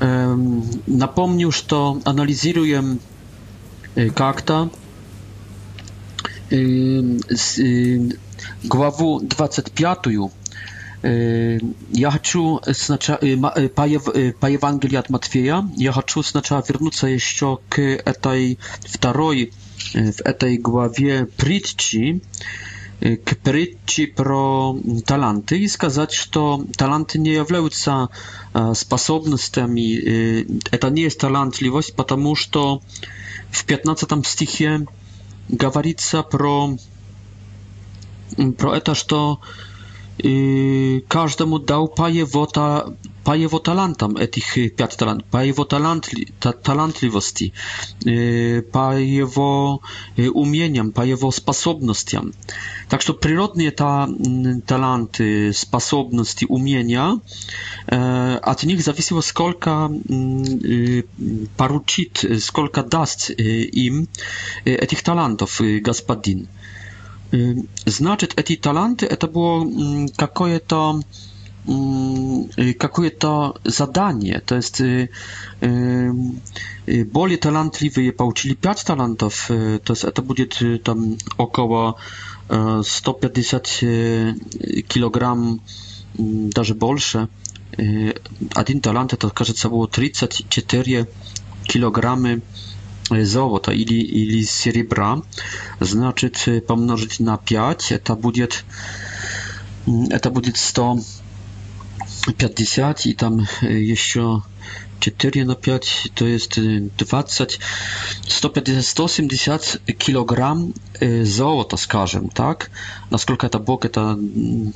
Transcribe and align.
напомню, 0.00 1.50
что 1.50 2.00
анализируем 2.04 3.00
как-то 4.14 4.70
главу 8.64 9.20
25 9.20 9.98
я 11.02 12.10
хочу 12.10 12.60
сначала, 12.72 13.18
по 13.18 13.86
Евангелию 14.48 15.00
от 15.00 15.08
Матфея, 15.10 15.68
я 15.76 15.92
хочу 15.92 16.22
сначала 16.22 16.62
вернуться 16.66 17.06
еще 17.06 17.58
к 17.68 17.80
этой 17.80 18.58
второй, 18.80 19.52
в 19.94 20.20
этой 20.22 20.58
главе 20.58 21.24
притчи, 21.26 22.20
кпритчи 23.24 24.06
про 24.16 24.74
таланты 25.06 25.58
и 25.58 25.68
сказать, 25.68 26.12
что 26.12 26.64
таланты 26.76 27.18
не 27.18 27.30
являются 27.32 28.08
способностями, 28.74 30.58
это 30.70 30.90
не 30.90 31.02
есть 31.02 31.18
талантливость, 31.18 31.94
потому 31.96 32.34
что 32.36 32.82
в 33.50 33.64
15 33.64 34.26
стихе 34.26 34.86
говорится 35.48 36.22
про, 36.22 36.76
про 38.58 38.76
это, 38.76 38.94
что 38.94 39.40
i 40.24 41.02
każdemu 41.08 41.58
dał 41.58 41.88
pajewota 41.88 42.84
pajewo 43.24 43.58
talentam 43.58 44.16
etich 44.16 44.58
e, 44.58 44.70
pięć 44.70 44.96
talent 44.96 45.22
pajewo 45.30 45.64
talentli 45.64 46.26
ta, 46.40 46.52
talentliwości 46.52 47.52
e, 48.06 48.10
pajewo 48.62 49.80
e, 50.18 50.30
umieniam 50.30 50.92
pajewo 50.92 51.32
sposobnościam 51.32 52.32
tak 52.88 53.02
ta 53.76 54.06
talenty 54.66 55.46
e, 55.50 55.52
sposobności 55.52 56.46
umiejętności, 56.46 56.80
e, 57.92 58.38
a 58.42 58.50
od 58.50 58.62
nich 58.66 58.82
zawisiło 58.82 59.22
skolka 59.22 59.88
e, 59.90 60.58
paruczyt 61.56 62.26
skolka 62.40 62.82
dast 62.82 63.32
im 63.72 64.06
e, 64.66 64.80
etich 64.80 65.02
talentów 65.02 65.60
e, 65.60 65.80
Значит, 67.86 68.34
эти 68.36 68.56
таланты 68.56 69.06
это 69.06 69.28
было 69.28 69.66
какое-то 70.16 71.00
какое-то 72.78 73.60
задание, 73.64 74.40
то 74.40 74.56
есть 74.56 74.80
более 75.60 77.36
талантливые 77.38 78.12
получили 78.12 78.54
5 78.54 78.84
талантов, 78.86 79.44
то 79.48 79.82
есть 79.90 80.04
это 80.04 80.22
будет 80.22 80.58
там 80.82 81.16
около 81.36 81.96
150 82.48 83.66
килограмм, 84.88 85.60
даже 86.14 86.74
больше. 86.74 87.28
Один 88.54 88.80
талант 88.80 89.12
это, 89.12 89.28
кажется, 89.28 89.68
было 89.68 89.86
34 89.86 91.06
килограммы 91.66 92.40
zowo 93.22 93.58
to 93.60 93.72
ili 93.72 94.00
ili 94.22 94.46
srebra 94.46 95.16
znaczy 95.80 96.30
pomnożyć 96.66 97.20
na 97.20 97.38
5 97.38 97.78
to 98.04 98.16
będzie 98.16 98.48
to 100.22 100.30
będzie 100.30 100.52
150 100.54 103.06
i 103.06 103.14
tam 103.16 103.44
jeszcze 103.62 104.20
4 105.00 105.44
na 105.44 105.54
5 105.54 106.08
to 106.14 106.26
jest 106.26 106.60
20, 106.98 107.46
150, 108.28 108.86
170 108.90 109.78
килограмм 109.98 110.72
золота, 111.22 111.76
скажем 111.76 112.28
так. 112.28 112.70
Насколько 113.10 113.46
это 113.46 113.58
бог, 113.58 113.84
это 113.84 114.16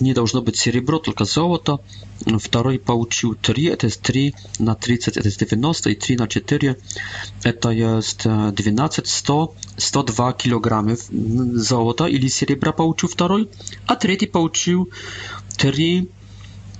не 0.00 0.14
должно 0.14 0.40
быть 0.42 0.56
серебро, 0.56 0.98
только 0.98 1.24
золото. 1.24 1.78
Второй 2.38 2.78
получил 2.78 3.34
3, 3.34 3.64
это 3.66 3.86
есть 3.86 4.00
3 4.02 4.34
на 4.58 4.74
30, 4.74 5.16
это 5.16 5.28
есть 5.28 5.40
90, 5.40 5.90
и 5.90 5.94
3 5.94 6.16
на 6.16 6.26
4, 6.28 6.76
это 7.44 7.70
есть 7.98 8.22
12, 8.54 9.06
100, 9.08 9.54
102 9.76 10.32
килограмма 10.32 10.96
золота 11.54 12.06
или 12.08 12.28
серебра 12.28 12.72
получил 12.72 13.08
второй, 13.08 13.48
а 13.86 13.96
третий 13.96 14.26
получил 14.28 14.88
3 15.56 16.08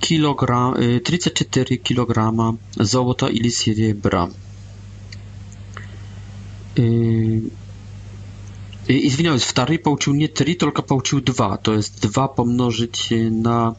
kilogram, 0.00 0.74
y, 0.82 1.00
cztery 1.34 1.76
kilograma 1.78 2.52
złota 2.80 3.28
i 3.30 3.50
srebra. 3.50 4.28
Y, 6.78 7.40
I 8.88 9.10
zwiniałeś, 9.10 9.44
w 9.44 9.52
tarii 9.52 9.78
połączył 9.78 10.14
nie 10.14 10.28
3, 10.28 10.54
tylko 10.54 10.82
połączył 10.82 11.20
dwa. 11.20 11.56
To 11.56 11.72
jest 11.72 12.00
dwa 12.02 12.28
pomnożyć 12.28 13.12
y, 13.12 13.30
na 13.30 13.74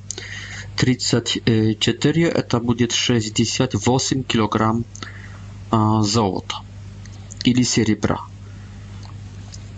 34, 0.75 2.34
to 2.48 2.59
będzie 2.59 2.88
osiem 3.88 4.24
kilogram 4.24 4.84
złota 6.04 6.56
i 7.46 7.66
srebra 7.66 8.18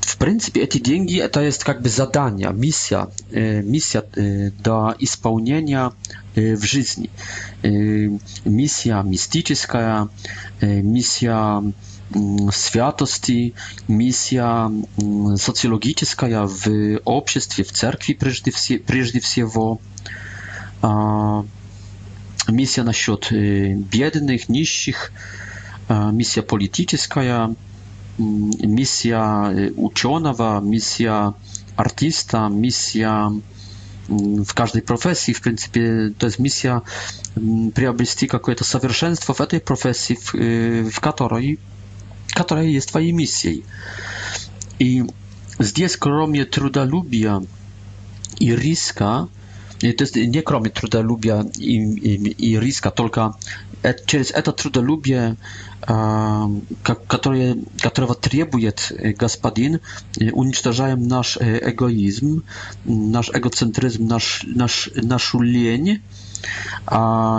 w 0.08 0.18
принципе 0.18 0.62
эти 0.62 0.78
деньги 0.80 1.22
to 1.32 1.42
jest 1.42 1.68
jakby 1.68 1.90
zadanie, 1.90 2.50
misja, 2.54 3.08
e, 3.34 3.62
misja 3.64 4.02
e, 4.02 4.06
do 4.64 4.94
spełnienia 5.06 5.92
e, 6.38 6.56
w 6.56 6.64
życiu. 6.64 7.02
Misja 8.46 9.04
mistyczna, 9.04 10.08
misja 10.98 11.62
mm, 12.16 12.52
światosti, 12.52 13.54
misja 13.90 14.70
mm, 15.02 15.38
socjologiczna 15.38 16.48
w 16.48 16.64
obszestwie, 17.06 17.64
w 17.64 17.72
cerkwi 17.72 18.16
przede 18.16 18.52
wszystko. 19.22 19.78
Misja 22.52 22.84
na 22.84 22.92
biednych, 23.92 24.50
niższych, 24.50 25.12
misja 26.14 26.44
polityczna, 26.44 27.50
Mm, 28.20 28.52
misja 28.68 29.52
y, 29.58 29.72
uczonego, 29.76 30.62
misja 30.62 31.34
artysta, 31.78 32.50
misja 32.50 33.32
mm, 34.10 34.46
w 34.46 34.54
każdej 34.54 34.82
profesji, 34.82 35.34
w 35.34 35.42
zasadzie 35.44 35.94
to 36.18 36.26
jest 36.28 36.40
misja 36.40 36.82
mm, 37.38 37.72
przyobrzyć 37.72 38.22
jakieś 38.22 38.56
to 38.58 38.66
совершенство 38.66 39.34
w 39.34 39.48
tej 39.48 39.62
profesji, 39.62 40.16
w, 40.16 40.36
y, 40.36 40.84
w 40.92 41.00
której, 42.44 42.74
jest 42.74 42.88
twojej 42.88 43.14
misją. 43.14 43.52
I 44.80 45.04
zdjęć 45.60 45.98
kromie 45.98 46.46
trudalubia 46.46 47.40
i 48.40 48.56
ryska, 48.56 49.26
y, 49.84 49.94
to 49.94 50.04
jest 50.04 50.16
nie 50.16 50.44
kromie 50.44 50.70
trudalubia 50.70 51.44
i, 51.60 51.74
i, 52.40 52.50
i 52.52 52.60
ryska, 52.60 52.92
tylko 52.92 53.36
przez 54.06 54.34
to 54.44 54.54
trudalubie 54.54 55.36
которые, 56.84 57.64
которого 57.82 58.14
требует 58.14 58.92
господин, 59.18 59.80
уничтожаем 60.34 61.08
наш 61.08 61.38
эгоизм, 61.40 62.44
наш 62.84 63.30
эгоцентризм, 63.30 64.06
наш, 64.06 64.44
наш, 64.46 64.90
нашу 64.96 65.40
лень, 65.42 66.02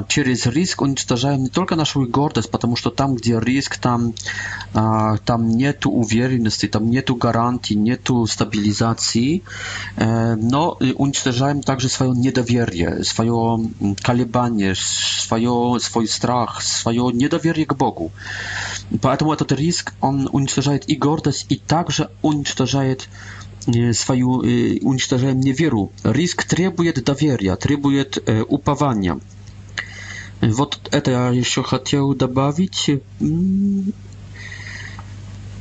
через 0.09 0.47
риск 0.47 0.83
уничтожаем 0.83 1.43
не 1.43 1.49
только 1.49 1.77
нашу 1.77 2.07
гордость, 2.07 2.51
потому 2.51 2.77
что 2.77 2.91
там, 2.91 3.15
где 3.15 3.41
риск, 3.41 3.79
там, 3.79 4.15
там 4.73 5.49
нет 5.49 5.87
уверенности, 5.87 6.67
там 6.67 6.91
нет 6.91 7.11
гарантий, 7.11 7.75
нет 7.75 8.09
стабилизации, 8.29 9.43
но 9.97 10.73
уничтожаем 10.97 11.63
также 11.63 11.89
свое 11.89 12.13
недоверие, 12.13 13.05
свое 13.05 13.59
колебание, 14.03 14.75
свое, 14.75 15.79
свой 15.81 16.09
страх, 16.09 16.63
свое 16.63 17.11
недоверие 17.13 17.67
к 17.67 17.75
Богу. 17.75 18.13
Поэтому 19.03 19.33
этот 19.33 19.53
риск, 19.53 19.93
он 20.01 20.29
уничтожает 20.33 20.89
и 20.89 20.97
гордость, 20.97 21.47
и 21.49 21.57
также 21.57 22.11
уничтожает 22.23 23.03
э, 23.03 23.07
свою, 23.93 24.31
уничтожаем 24.83 25.41
неверу. 25.41 25.93
Риск 26.03 26.45
требует 26.45 27.05
доверия, 27.05 27.57
требует 27.57 28.19
упования. 28.49 29.21
Вот 30.41 30.89
это 30.93 31.11
я 31.11 31.29
еще 31.31 31.63
хотел 31.63 32.15
добавить. 32.15 32.91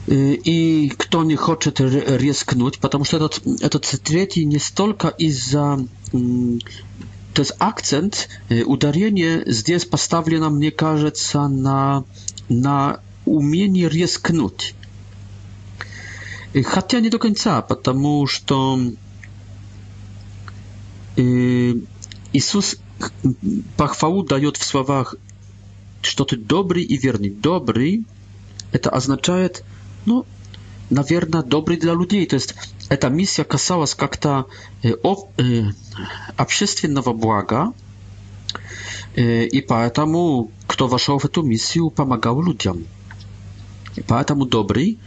И 0.09 0.93
кто 0.97 1.23
не 1.25 1.35
хочет 1.35 1.81
рискнуть, 1.81 2.79
потому 2.79 3.03
что 3.03 3.17
этот, 3.17 3.41
этот 3.61 3.83
третий 4.03 4.45
не 4.45 4.57
столько 4.59 5.09
из-за... 5.09 5.85
То 6.11 7.41
есть 7.43 7.53
акцент, 7.59 8.29
ударение 8.65 9.43
здесь 9.45 9.83
поставлено, 9.85 10.49
мне 10.49 10.71
кажется, 10.71 11.47
на, 11.49 12.03
на 12.49 12.99
умение 13.25 13.89
рискнуть. 13.89 14.73
Хотя 16.63 16.99
не 16.99 17.09
до 17.09 17.19
конца, 17.19 17.61
потому 17.61 18.25
что 18.27 18.79
Иисус 21.17 22.77
похвалу 23.75 24.23
дает 24.23 24.57
в 24.57 24.63
словах, 24.63 25.15
что 26.01 26.23
ты 26.25 26.37
добрый 26.37 26.83
и 26.83 26.97
верный. 26.97 27.29
Добрый 27.29 28.05
это 28.71 28.89
означает, 28.89 29.63
ну, 30.05 30.25
наверное, 30.89 31.43
добрый 31.43 31.77
для 31.77 31.93
людей. 31.93 32.25
То 32.25 32.35
есть 32.35 32.55
эта 32.89 33.09
миссия 33.09 33.43
касалась 33.43 33.93
как-то 33.95 34.45
общественного 36.37 37.13
блага, 37.13 37.73
и 39.15 39.65
поэтому 39.67 40.51
кто 40.67 40.87
вошел 40.87 41.17
в 41.19 41.25
эту 41.25 41.41
миссию, 41.43 41.89
помогал 41.89 42.41
людям. 42.41 42.85
Поэтому 44.07 44.45
добрый 44.45 44.99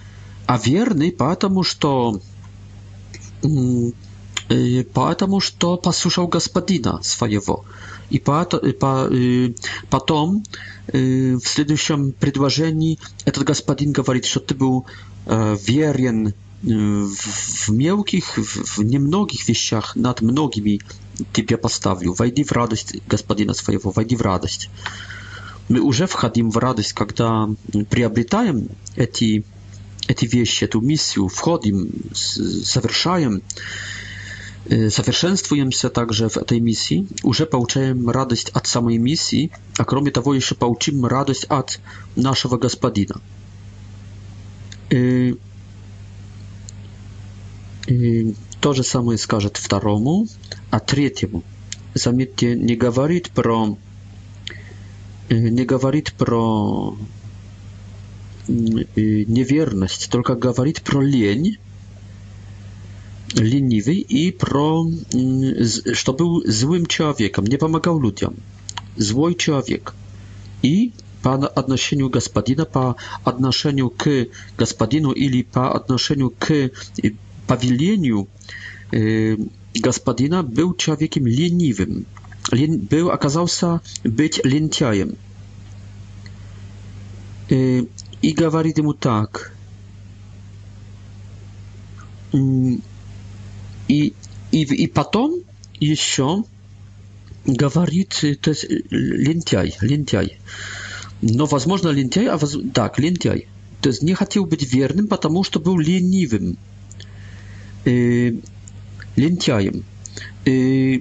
а 0.53 0.59
верный, 0.59 1.13
потому 1.13 1.63
что 1.63 2.21
потому 4.95 5.39
что 5.41 5.77
послушал 5.77 6.27
господина 6.27 7.01
своего. 7.05 7.65
И 8.11 8.19
потом 8.19 8.59
в 10.93 11.41
следующем 11.41 12.11
предложении 12.11 12.99
этот 13.27 13.45
господин 13.45 13.93
говорит, 13.93 14.25
что 14.25 14.41
ты 14.41 14.57
был 14.57 14.87
верен 15.25 16.35
в 16.65 17.69
мелких, 17.71 18.37
в 18.37 18.83
немногих 18.83 19.49
вещах, 19.49 19.95
над 19.95 20.21
многими 20.21 20.81
тебя 21.33 21.57
поставлю. 21.59 22.13
Войди 22.15 22.43
в 22.43 22.51
радость, 22.51 22.97
Господина 23.07 23.55
Своего, 23.55 23.93
войди 23.93 24.17
в 24.17 24.23
радость. 24.23 24.69
Мы 25.69 25.79
уже 25.79 26.09
входим 26.09 26.51
в 26.51 26.57
радость, 26.59 26.93
когда 26.93 27.49
приобретаем 27.89 28.67
эти 28.97 29.45
эти 30.09 30.27
вещи, 30.27 30.65
эту 30.65 30.81
миссию, 30.81 31.29
входим, 31.29 31.89
совершаем, 32.15 33.43
совершенствуемся 34.67 35.89
также 35.91 36.29
в 36.29 36.37
этой 36.37 36.61
миссии, 36.61 37.07
уже 37.23 37.47
получаем 37.47 38.09
радость 38.09 38.51
от 38.51 38.67
самой 38.67 38.99
миссии, 38.99 39.51
а 39.77 39.85
кроме 39.85 40.11
того 40.11 40.35
еще 40.35 40.55
получим 40.55 41.05
радость 41.07 41.45
от 41.45 41.81
нашего 42.17 42.57
Господина. 42.57 43.21
И, 44.91 45.37
и 47.87 48.35
то 48.61 48.73
же 48.75 48.83
самое 48.83 49.19
скажет 49.19 49.57
второму, 49.57 50.27
а 50.71 50.81
третьему. 50.81 51.43
Заметьте, 51.95 52.55
не 52.57 52.77
говорит 52.77 53.31
про 53.31 53.77
не 55.29 55.65
говорит 55.65 56.13
про 56.15 56.97
неверность, 58.51 60.11
только 60.11 60.35
говорит 60.35 60.83
про 60.83 61.01
лень, 61.03 61.59
ленивый 63.35 63.99
и 63.99 64.33
про, 64.33 64.85
что 65.95 66.13
был 66.13 66.43
злым 66.47 66.87
человеком, 66.87 67.45
не 67.47 67.57
помогал 67.57 68.01
людям, 68.01 68.37
злой 68.97 69.35
человек. 69.35 69.95
И 70.63 70.93
по 71.23 71.35
отношению 71.47 72.09
господина, 72.09 72.65
по 72.65 72.97
отношению 73.25 73.91
к 73.91 74.27
господину 74.59 75.13
или 75.13 75.43
по 75.43 75.73
отношению 75.75 76.31
к 76.31 76.71
повелению 77.47 78.29
господина 79.77 80.43
был 80.43 80.75
человеком 80.75 81.27
ленивым, 81.27 82.07
Лен, 82.53 82.81
был, 82.81 83.11
оказался 83.11 83.81
быть 84.03 84.41
лентяем. 84.45 85.17
и 88.23 88.33
говорит 88.33 88.79
ему 88.79 88.93
так. 88.95 89.53
И, 92.33 92.81
и, 93.89 94.15
и 94.53 94.87
потом 94.87 95.41
еще 95.81 96.45
говорит 97.47 98.23
то 98.41 98.51
есть, 98.51 98.67
лентяй, 98.91 99.75
лентяй. 99.81 100.39
Но, 101.23 101.47
возможно, 101.47 101.89
лентяй, 101.89 102.27
а 102.27 102.37
воз... 102.37 102.57
так, 102.73 102.99
лентяй. 102.99 103.47
То 103.83 103.89
есть 103.89 104.03
не 104.03 104.15
хотел 104.15 104.45
быть 104.45 104.63
верным, 104.73 105.09
потому 105.09 105.43
что 105.43 105.59
был 105.59 105.79
ленивым, 105.79 106.59
э, 107.87 108.35
лентяем. 109.17 109.85
Э, 110.45 110.99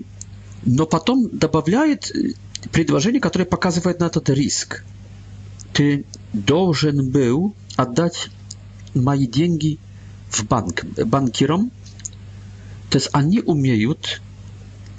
но 0.65 0.85
потом 0.85 1.27
добавляет 1.37 2.11
э, 2.15 2.31
предложение, 2.71 3.19
которое 3.19 3.45
показывает 3.45 3.99
на 3.99 4.05
этот 4.05 4.29
риск. 4.29 4.83
Czy 5.79 5.87
должен 6.33 7.09
był 7.11 7.51
отдать 7.77 8.29
мои 8.95 9.25
деньги 9.37 9.77
в 10.29 10.43
банк 10.43 10.83
банкирам? 11.05 11.71
То 12.89 12.97
есть 12.97 13.09
они 13.13 13.39
умеют 13.39 14.21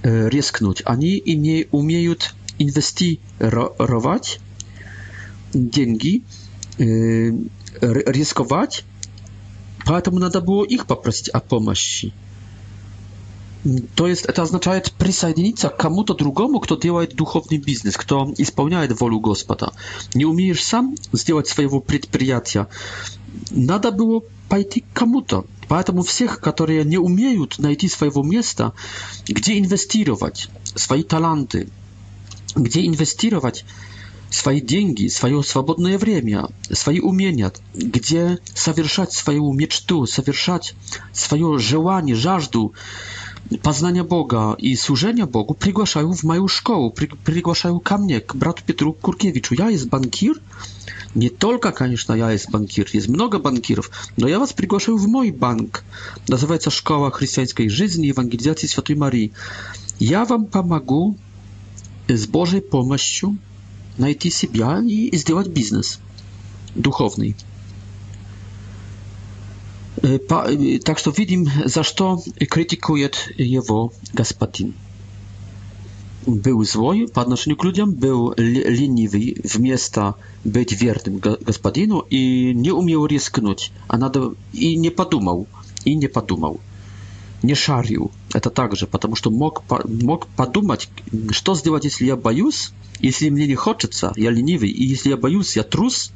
рискнуть, 0.03 0.81
они 0.87 1.19
име, 1.33 1.67
умеют 1.71 2.35
инвестировать 2.59 4.41
деньги, 5.53 6.23
рисковать, 6.79 8.85
поэтому 9.85 10.19
надо 10.19 10.41
было 10.41 10.65
их 10.65 10.87
попросить 10.87 11.29
о 11.29 11.41
помощи 11.41 12.15
то 13.95 14.07
есть 14.07 14.25
это 14.25 14.43
означает 14.43 14.93
присоединиться 14.93 15.69
к 15.69 15.77
кому-то 15.77 16.15
другому, 16.15 16.61
кто 16.61 16.77
делает 16.77 17.15
духовный 17.15 17.59
бизнес, 17.59 17.97
кто 17.97 18.33
исполняет 18.39 18.99
волю 18.99 19.21
Господа. 19.21 19.73
Не 20.15 20.25
умеешь 20.25 20.65
сам 20.65 20.95
сделать 21.13 21.47
своего 21.49 21.81
предприятия, 21.81 22.69
надо 23.51 23.91
было 23.91 24.23
пойти 24.49 24.81
к 24.81 24.93
кому-то. 24.95 25.45
Поэтому 25.69 26.03
всех, 26.03 26.41
которые 26.41 26.85
не 26.85 26.99
умеют 26.99 27.59
найти 27.59 27.89
своего 27.89 28.23
места, 28.23 28.73
где 29.29 29.59
инвестировать 29.59 30.49
свои 30.65 31.03
таланты, 31.03 31.69
где 32.57 32.85
инвестировать 32.87 33.65
свои 34.31 34.61
деньги, 34.61 35.09
свое 35.09 35.43
свободное 35.43 35.99
время, 35.99 36.49
свои 36.71 37.01
умения, 37.01 37.53
где 37.75 38.39
совершать 38.55 39.13
свою 39.13 39.53
мечту, 39.53 40.07
совершать 40.07 40.75
свое 41.13 41.59
желание, 41.59 42.15
жажду, 42.17 42.73
poznania 43.59 44.05
Boga 44.05 44.55
i 44.59 44.77
służenia 44.77 45.27
Bogu 45.27 45.55
przygłaszają 45.55 46.15
w 46.15 46.25
moją 46.25 46.49
szkołę, 46.49 46.91
przygłaszają 47.25 47.81
ka 47.81 47.99
mnie, 47.99 48.21
k 48.21 48.35
bratu 48.35 48.63
Ja 49.59 49.71
jest 49.71 49.89
bankier, 49.89 50.35
nie 51.17 51.31
tylko, 51.31 51.71
конечно, 51.73 52.15
ja 52.17 52.33
jest 52.33 52.51
bankier, 52.51 52.95
jest 52.95 53.09
mnoga 53.09 53.39
bankierów, 53.39 53.91
no 54.19 54.29
ja 54.29 54.39
was 54.39 54.53
przygłaszają 54.53 54.99
w 54.99 55.07
mój 55.07 55.33
bank. 55.33 55.85
Nazywa 56.29 56.61
się 56.61 56.71
Szkoła 56.71 57.11
Chrześcijańskiej 57.11 57.71
Żyzni 57.71 58.07
i 58.07 58.11
Ewangelizacji 58.11 58.69
Świętej 58.69 58.97
Marii. 58.97 59.33
Ja 60.01 60.25
wam 60.25 60.47
pomagam 60.47 61.15
z 62.09 62.27
Bożej 62.27 62.63
pomocą 62.63 63.37
znaleźć 63.99 64.35
siebie 64.35 64.81
i 64.89 65.19
zrobić 65.19 65.49
biznes 65.53 65.99
duchowny. 66.77 67.33
Y, 70.05 70.21
y, 70.77 70.79
tak 70.81 70.99
że 71.05 71.13
widzimy, 71.13 71.51
za 71.65 71.85
to 71.85 72.23
krytykuje 72.49 73.09
jego 73.39 73.91
gospodin. 74.15 74.73
Był 76.29 76.65
zły 76.65 77.09
po 77.15 77.21
odnoszeniu 77.21 77.57
k 77.57 77.65
ludziom, 77.65 77.93
był 77.95 78.33
liniwy, 78.67 79.19
w 79.49 79.59
miejsca 79.59 80.15
być 80.45 80.75
wiernym 80.77 81.21
gospodinu 81.43 82.03
i 82.11 82.53
nie 82.57 82.75
umiał 82.75 83.07
ryzyknąć, 83.07 83.73
a 83.89 83.97
nadal 83.99 84.31
i 84.55 84.79
nie 84.79 84.91
podumał, 84.91 85.47
i 85.85 85.97
nie 85.97 86.09
podumał. 86.09 86.59
Nie 87.45 87.57
szarił. 87.57 88.11
To 88.43 88.51
także, 88.51 88.87
ponieważ 88.87 89.25
mógł, 89.25 89.63
mógł 90.05 90.27
podumać, 90.37 90.91
co 91.45 91.55
zrobić, 91.55 91.85
jeśli 91.85 92.07
ja 92.07 92.17
bojus, 92.17 92.73
jeśli 93.03 93.31
mnie 93.31 93.49
nie 93.49 93.57
chce, 93.57 94.13
ja 94.17 94.31
leniwy, 94.31 94.67
i 94.69 94.89
jeśli 94.91 95.11
ja 95.11 95.17
bojus, 95.17 95.57
ja 95.57 95.65
trus, 95.65 96.13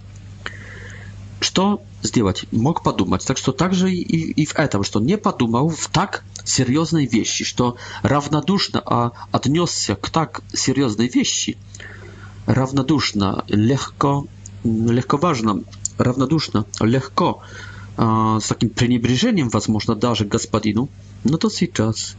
co 1.55 1.79
сделать? 2.05 2.45
Мог 2.53 2.83
подумать. 2.83 3.25
Так 3.27 3.39
что 3.39 3.53
также 3.53 3.93
и, 3.93 4.01
и, 4.01 4.43
и 4.43 4.47
в 4.47 4.57
этом, 4.59 4.85
что 4.85 5.01
не 5.01 5.19
подумал 5.19 5.69
в 5.69 5.89
так 5.89 6.23
серьезной 6.45 7.07
вещи, 7.07 7.45
что 7.45 7.77
равнодушно 8.03 8.83
а, 8.85 9.13
отнесся 9.33 9.97
к 9.97 10.11
так 10.11 10.43
серьезной 10.53 11.09
вещи, 11.13 11.57
равнодушно, 12.47 13.45
легко, 13.49 14.27
легковажно, 14.63 15.63
равнодушно, 15.99 16.67
легко, 16.81 17.43
а, 17.97 18.39
с 18.41 18.49
таким 18.49 18.71
пренебрежением, 18.71 19.49
возможно, 19.49 19.95
даже 19.97 20.25
господину, 20.27 20.89
но 21.25 21.39
то 21.39 21.49
сейчас 21.51 22.17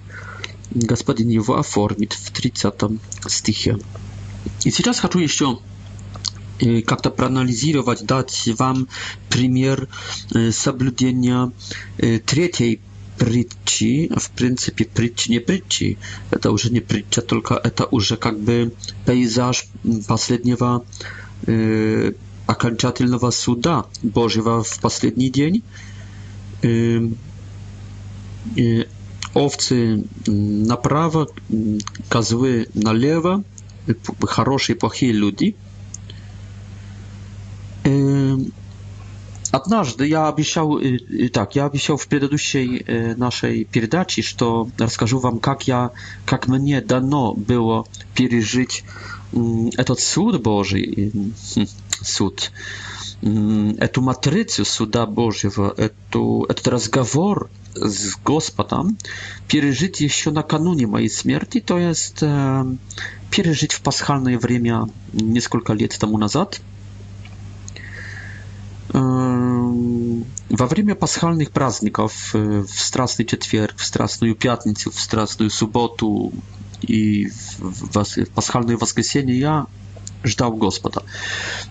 господин 0.72 1.30
его 1.30 1.58
оформит 1.58 2.14
в 2.14 2.32
30 2.32 2.74
стихе. 3.28 3.78
И 4.64 4.72
сейчас 4.72 5.00
хочу 5.00 5.20
еще 5.20 5.60
как-то 6.86 7.12
проанализировать, 7.12 8.06
дать 8.06 8.50
вам 8.58 8.88
пример 9.30 9.88
соблюдения 10.52 11.52
третьей 12.26 12.80
притчи, 13.18 14.10
в 14.16 14.30
принципе 14.32 14.86
притчи 14.86 15.30
не 15.32 15.40
притчи, 15.40 15.98
это 16.32 16.52
уже 16.52 16.70
не 16.72 16.80
притча, 16.80 17.22
только 17.22 17.56
это 17.56 17.86
уже 17.86 18.16
как 18.18 18.40
бы 18.40 18.74
пейзаж 19.06 19.66
последнего 20.08 20.86
э, 21.48 22.12
окончательного 22.46 23.32
суда 23.32 23.86
Божьего 24.04 24.64
в 24.64 24.80
последний 24.80 25.30
день. 25.30 25.64
Э, 26.62 27.08
э, 28.58 28.84
овцы 29.34 30.04
направо, 30.28 31.28
козлы 32.10 32.68
налево, 32.74 33.44
хорошие 34.24 34.76
и 34.76 34.80
плохие 34.80 35.14
люди– 35.14 35.56
Однажды 39.56 40.06
я 40.06 40.28
обещал, 40.28 40.82
так, 41.32 41.56
я 41.56 41.66
обещал 41.66 41.96
в 41.96 42.06
предыдущей 42.10 43.16
нашей 43.16 43.64
передаче, 43.64 44.22
что 44.22 44.68
расскажу 44.78 45.20
вам, 45.20 45.40
как 45.40 45.64
я, 45.66 45.92
как 46.26 46.48
мне 46.50 46.82
дано 46.82 47.34
было 47.34 47.86
пережить 48.14 48.84
этот 49.78 50.02
суд 50.02 50.42
Божий, 50.44 51.14
суд, 52.02 52.52
эту 53.22 54.02
матрицу 54.02 54.66
суда 54.66 55.06
Божьего, 55.06 55.74
эту, 55.78 56.46
этот 56.50 56.68
разговор 56.68 57.50
с 57.76 58.18
Господом, 58.26 58.98
пережить 59.48 60.02
еще 60.02 60.32
накануне 60.32 60.86
моей 60.86 61.10
смерти, 61.10 61.62
то 61.62 61.78
есть 61.80 62.20
пережить 63.32 63.72
в 63.72 63.82
пасхальное 63.82 64.38
время 64.38 64.90
несколько 65.14 65.72
лет 65.72 65.98
тому 65.98 66.18
назад. 66.18 66.60
Во 70.50 70.68
время 70.68 70.94
пасхальных 70.96 71.52
праздников 71.52 72.34
в 72.34 72.68
Страстный 72.68 73.26
четверг, 73.26 73.78
в 73.78 73.86
Страстную 73.86 74.36
пятницу, 74.36 74.92
в 74.92 75.00
Страстную 75.00 75.50
субботу 75.50 76.32
и 76.82 77.30
в 77.58 78.26
пасхальное 78.34 78.78
воскресенье 78.78 79.40
я 79.40 79.66
ждал 80.24 80.54
Господа. 80.54 81.02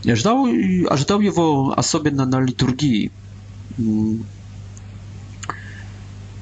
Я 0.02 0.16
ждал, 0.16 0.46
ожидал 0.90 1.20
Его 1.20 1.72
особенно 1.76 2.24
на 2.26 2.40
литургии, 2.40 3.12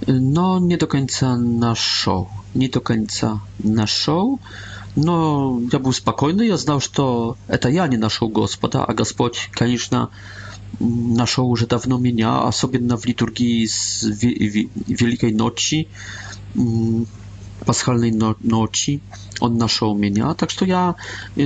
но 0.06 0.58
не 0.58 0.76
до 0.76 0.86
конца 0.86 1.36
нашел. 1.36 2.30
Не 2.54 2.68
до 2.68 2.80
конца 2.80 3.42
нашел. 3.58 4.40
Но 4.96 5.60
я 5.70 5.78
был 5.78 5.92
спокойный, 5.92 6.48
я 6.48 6.56
знал, 6.56 6.80
что 6.80 7.36
это 7.46 7.68
я 7.68 7.86
не 7.88 7.96
нашел 7.98 8.28
Господа, 8.28 8.84
а 8.84 8.92
Господь, 8.94 9.48
конечно, 9.52 10.08
naszą 11.14 11.48
już 11.48 11.66
dawno 11.66 11.98
mienia, 11.98 12.42
особенно 12.42 12.96
w 12.98 13.06
liturgii 13.06 13.68
z 13.68 14.06
Wielkiej 14.88 15.34
Noci, 15.34 15.88
paschalnej 17.66 18.12
no 18.12 18.34
noci 18.44 19.00
od 19.40 19.54
naszego 19.54 19.94
mienia, 19.94 20.34
tak 20.34 20.50
что 20.50 20.64
я 20.64 20.94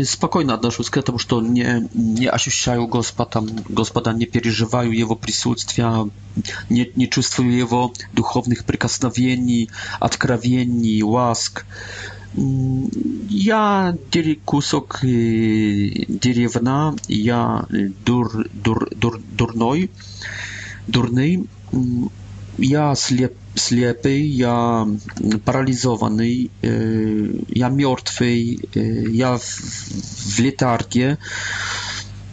спокойно 0.04 0.54
отношусь 0.54 0.88
к 0.90 0.96
этому, 0.96 1.18
что 1.18 1.42
не, 1.42 1.88
не 1.94 2.26
ощущаю 2.26 2.86
Господа, 2.86 3.42
Господа, 3.68 4.12
не 4.14 4.24
переживаю 4.26 4.92
Его 4.92 5.14
присутствия, 5.16 6.08
не, 6.70 6.90
не 6.96 7.06
чувствую 7.10 7.52
Его 7.54 7.92
духовных 8.14 8.64
прикосновений, 8.64 9.68
откровений, 10.00 11.02
ласк. 11.02 11.64
Я 12.36 13.96
дерев 14.12 14.38
кусок 14.44 14.98
деревна, 15.02 16.94
я 17.08 17.64
дур, 18.04 18.46
дур, 18.52 18.90
дур, 18.94 19.22
дурной, 19.32 19.90
дурный, 20.86 21.48
я 22.58 22.94
слеп, 22.94 23.34
слепый, 23.54 24.20
я 24.26 24.86
парализованный, 25.46 26.50
я 26.60 27.68
мертвый, 27.70 28.60
я 28.74 29.38
в 29.38 30.38
летарге. 30.38 31.16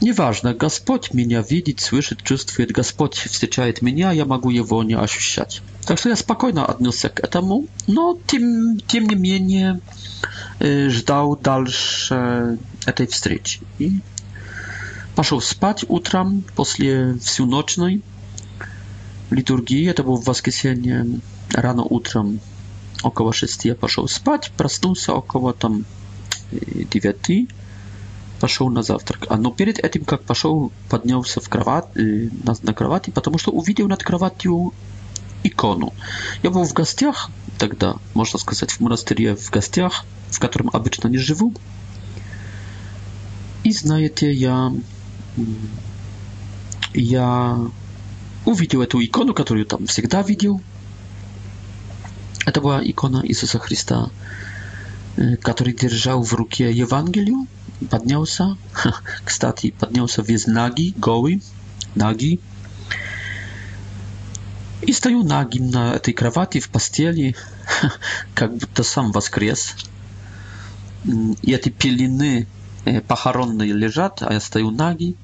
Неважно, 0.01 0.53
Господь 0.53 1.13
меня 1.13 1.41
видит, 1.49 1.79
слышит, 1.79 2.23
чувствует, 2.23 2.73
Господь 2.73 3.15
встречает 3.15 3.81
меня, 3.81 4.11
я 4.11 4.25
могу 4.25 4.49
его 4.49 4.83
не 4.83 4.97
ощущать. 4.97 5.61
Так 5.85 5.97
что 5.99 6.09
я 6.09 6.15
спокойно 6.15 6.65
отнесся 6.65 7.09
к 7.09 7.19
этому, 7.19 7.65
но 7.87 8.17
тем, 8.27 8.79
тем 8.87 9.07
не 9.07 9.15
менее 9.15 9.81
ждал 10.61 11.35
дальше 11.35 12.57
этой 12.85 13.07
встречи. 13.07 13.59
И 13.79 13.99
пошел 15.15 15.41
спать 15.41 15.83
утром 15.87 16.43
после 16.55 17.15
всеночной 17.15 18.01
литургии, 19.29 19.89
это 19.89 20.03
было 20.03 20.15
в 20.15 20.25
воскресенье 20.25 21.19
рано 21.53 21.83
утром, 21.83 22.39
около 23.03 23.33
шести 23.33 23.69
я 23.69 23.75
пошел 23.75 24.07
спать, 24.07 24.51
проснулся 24.55 25.13
около 25.13 25.53
там 25.53 25.85
девяти, 26.51 27.49
пошел 28.39 28.69
на 28.69 28.83
завтрак. 28.83 29.25
А, 29.29 29.37
но 29.37 29.51
перед 29.51 29.79
этим, 29.79 30.05
как 30.05 30.23
пошел, 30.23 30.71
поднялся 30.89 31.41
в 31.41 31.49
кровать, 31.49 31.87
на, 31.95 32.55
на 32.61 32.73
кровати, 32.73 33.09
потому 33.09 33.37
что 33.37 33.51
увидел 33.51 33.87
над 33.87 34.03
кроватью 34.03 34.73
икону. 35.43 35.93
Я 36.41 36.49
был 36.49 36.63
в 36.63 36.73
гостях 36.73 37.29
тогда, 37.57 37.97
можно 38.13 38.39
сказать, 38.39 38.71
в 38.71 38.79
монастыре 38.79 39.35
в 39.35 39.49
гостях, 39.51 40.05
в 40.29 40.39
котором 40.39 40.69
обычно 40.73 41.07
не 41.09 41.17
живу. 41.17 41.53
И 43.63 43.71
знаете, 43.71 44.31
я, 44.33 44.73
я 46.93 47.59
увидел 48.45 48.81
эту 48.81 49.03
икону, 49.03 49.33
которую 49.33 49.65
там 49.65 49.85
всегда 49.87 50.21
видел. 50.21 50.61
Это 52.45 52.59
была 52.59 52.81
икона 52.83 53.21
Иисуса 53.23 53.59
Христа, 53.59 54.09
который 55.41 55.73
держал 55.73 56.23
в 56.23 56.33
руке 56.33 56.69
Евангелию, 56.71 57.47
поднялся, 57.89 58.57
кстати, 59.23 59.71
поднялся 59.71 60.21
весь 60.21 60.45
наги, 60.47 60.93
голый, 60.97 61.41
наги, 61.95 62.39
i 64.87 64.93
stoję 64.93 65.15
nagi 65.23 65.61
na 65.61 65.99
tej 65.99 66.13
krawati 66.13 66.61
w 66.61 66.67
pastieli, 66.69 67.33
jakby 68.41 68.65
to 68.67 68.83
sam 68.83 69.11
woskres. 69.11 69.73
I 71.43 71.59
te 71.59 71.69
pieliny 71.69 72.45
pachoronne 73.07 73.65
leżą, 73.65 74.09
a 74.27 74.33
ja 74.33 74.39
stoję 74.39 74.71
nagi 74.71 75.15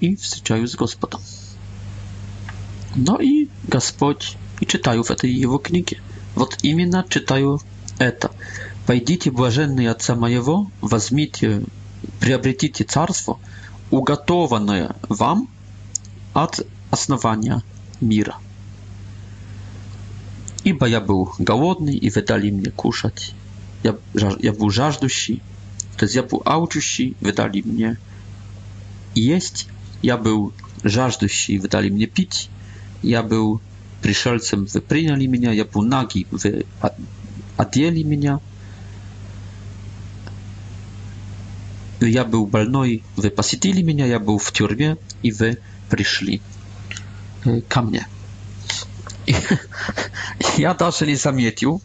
i 0.00 0.16
wstrzymuję 0.16 0.68
z 0.68 0.76
Gospodą. 0.76 1.18
No 2.96 3.18
i 3.22 3.48
Gospodź, 3.68 4.36
i 4.60 4.66
czytaję 4.66 5.02
w 5.04 5.16
tej 5.16 5.40
jego 5.40 5.58
książce. 5.58 5.96
Вот 6.36 6.50
to. 6.62 7.02
читаю 7.08 7.58
это. 7.98 8.30
Пойдите, 8.86 9.32
блаженные 9.32 9.90
Отца 9.90 10.14
Моего, 10.14 10.70
возьмите, 10.80 11.62
приобретите 12.20 12.84
Царство, 12.84 13.40
уготованное 13.90 14.94
wam 15.10 15.48
от 16.32 16.60
основания 16.92 17.62
мира. 18.00 18.36
Ибо 20.64 20.86
я 20.86 21.00
был 21.00 21.32
голодный, 21.38 21.94
и 21.96 22.10
вы 22.10 22.22
дали 22.22 22.50
мне 22.50 22.70
кушать. 22.70 23.34
Я, 23.82 23.96
я 24.40 24.52
был 24.52 24.68
жаждущий, 24.70 25.42
то 25.96 26.04
есть 26.04 26.14
я 26.14 26.22
был 26.22 26.42
алчущий, 26.44 27.16
вы 27.20 27.32
дали 27.32 27.62
мне 27.64 27.96
есть. 29.14 29.68
Я 30.02 30.16
был 30.18 30.52
жаждущий, 30.82 31.58
вы 31.58 31.68
дали 31.68 31.88
мне 31.88 32.06
пить. 32.06 32.50
Я 33.02 33.22
был 33.22 33.60
пришельцем, 34.02 34.66
вы 34.66 34.80
приняли 34.80 35.26
меня. 35.26 35.52
Я 35.52 35.64
был 35.64 35.82
наги, 35.82 36.26
вы 36.30 36.66
одели 37.56 38.02
меня. 38.02 38.40
Я 42.00 42.24
был 42.24 42.46
больной, 42.46 43.02
вы 43.16 43.30
посетили 43.30 43.82
меня. 43.82 44.06
Я 44.06 44.18
был 44.20 44.38
в 44.38 44.52
тюрьме, 44.52 44.96
и 45.22 45.32
вы 45.32 45.58
пришли 45.90 46.40
ко 47.68 47.82
мне 47.82 48.06
я 50.56 50.74
даже 50.74 51.06
не 51.06 51.14
заметил, 51.14 51.80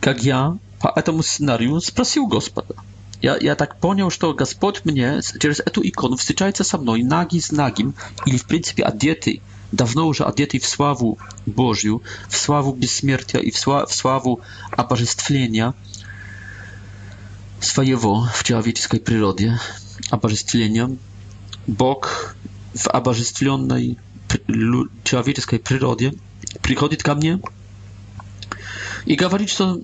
как 0.00 0.22
я 0.22 0.56
по 0.80 0.92
этому 0.94 1.22
сценарию 1.22 1.80
спросил 1.80 2.26
Господа. 2.26 2.74
Я, 3.20 3.36
я 3.38 3.54
так 3.54 3.78
понял, 3.78 4.10
что 4.10 4.32
Господь 4.34 4.84
мне 4.84 5.20
через 5.40 5.60
эту 5.60 5.86
икону 5.88 6.16
встречается 6.16 6.64
со 6.64 6.76
мной 6.76 7.04
наги 7.04 7.38
с 7.38 7.52
нагим, 7.52 7.94
или 8.26 8.36
в 8.36 8.46
принципе 8.46 8.82
одетый, 8.82 9.42
давно 9.70 10.08
уже 10.08 10.24
одетый 10.24 10.58
в 10.58 10.66
славу 10.66 11.18
Божью, 11.46 12.02
в 12.28 12.36
славу 12.36 12.72
бессмертия 12.74 13.38
и 13.40 13.52
в 13.52 13.58
славу, 13.58 13.86
в 13.86 13.94
славу 13.94 14.40
обожествления 14.72 15.74
своего 17.60 18.26
в 18.34 18.42
человеческой 18.42 18.98
природе, 18.98 19.56
обожествления. 20.10 20.96
Бог 21.68 22.34
в 22.74 22.88
обожествленной 22.88 23.98
человеческой 25.04 25.60
природе– 25.60 26.12
приходит 26.60 27.02
ко 27.02 27.14
мне 27.14 27.40
и 29.06 29.14
говорит, 29.14 29.48
что 29.48 29.80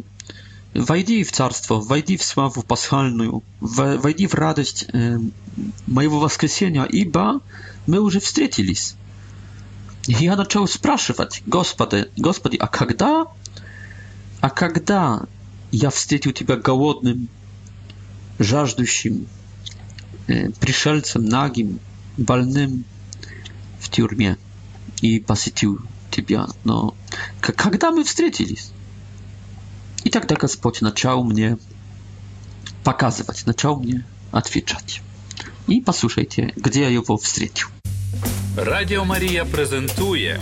войди 0.74 1.24
в 1.24 1.32
царство, 1.32 1.76
войди 1.80 2.16
в 2.16 2.22
славу 2.22 2.62
пасхальную, 2.62 3.42
войди 3.60 4.26
в 4.26 4.34
радость 4.34 4.86
моего 5.86 6.20
воскресения, 6.20 6.84
ибо 6.84 7.40
мы 7.86 8.00
уже 8.00 8.20
встретились. 8.20 8.94
И 10.06 10.12
я 10.12 10.36
начал 10.36 10.66
спрашивать, 10.66 11.42
Господи, 11.46 12.08
Господи, 12.16 12.56
а 12.56 12.68
когда, 12.68 13.26
а 14.40 14.50
когда 14.50 15.22
я 15.70 15.90
встретил 15.90 16.32
Тебя 16.32 16.56
голодным, 16.56 17.28
жаждущим, 18.38 19.26
пришельцем, 20.26 21.24
нагим, 21.26 21.80
больным 22.16 22.84
в 23.80 23.90
тюрьме 23.90 24.38
и 25.02 25.20
посетил 25.20 25.80
тебя, 26.10 26.46
но 26.64 26.94
когда 27.40 27.90
мы 27.90 28.04
встретились? 28.04 28.72
И 30.04 30.10
тогда 30.10 30.36
Господь 30.36 30.80
начал 30.80 31.22
мне 31.24 31.58
показывать, 32.84 33.46
начал 33.46 33.76
мне 33.76 34.04
отвечать. 34.32 35.02
И 35.66 35.80
послушайте, 35.80 36.52
где 36.56 36.82
я 36.82 36.88
его 37.00 37.16
встретил. 37.18 37.66
Радіо 38.56 39.04
Марія 39.04 39.44
презентує 39.44 40.40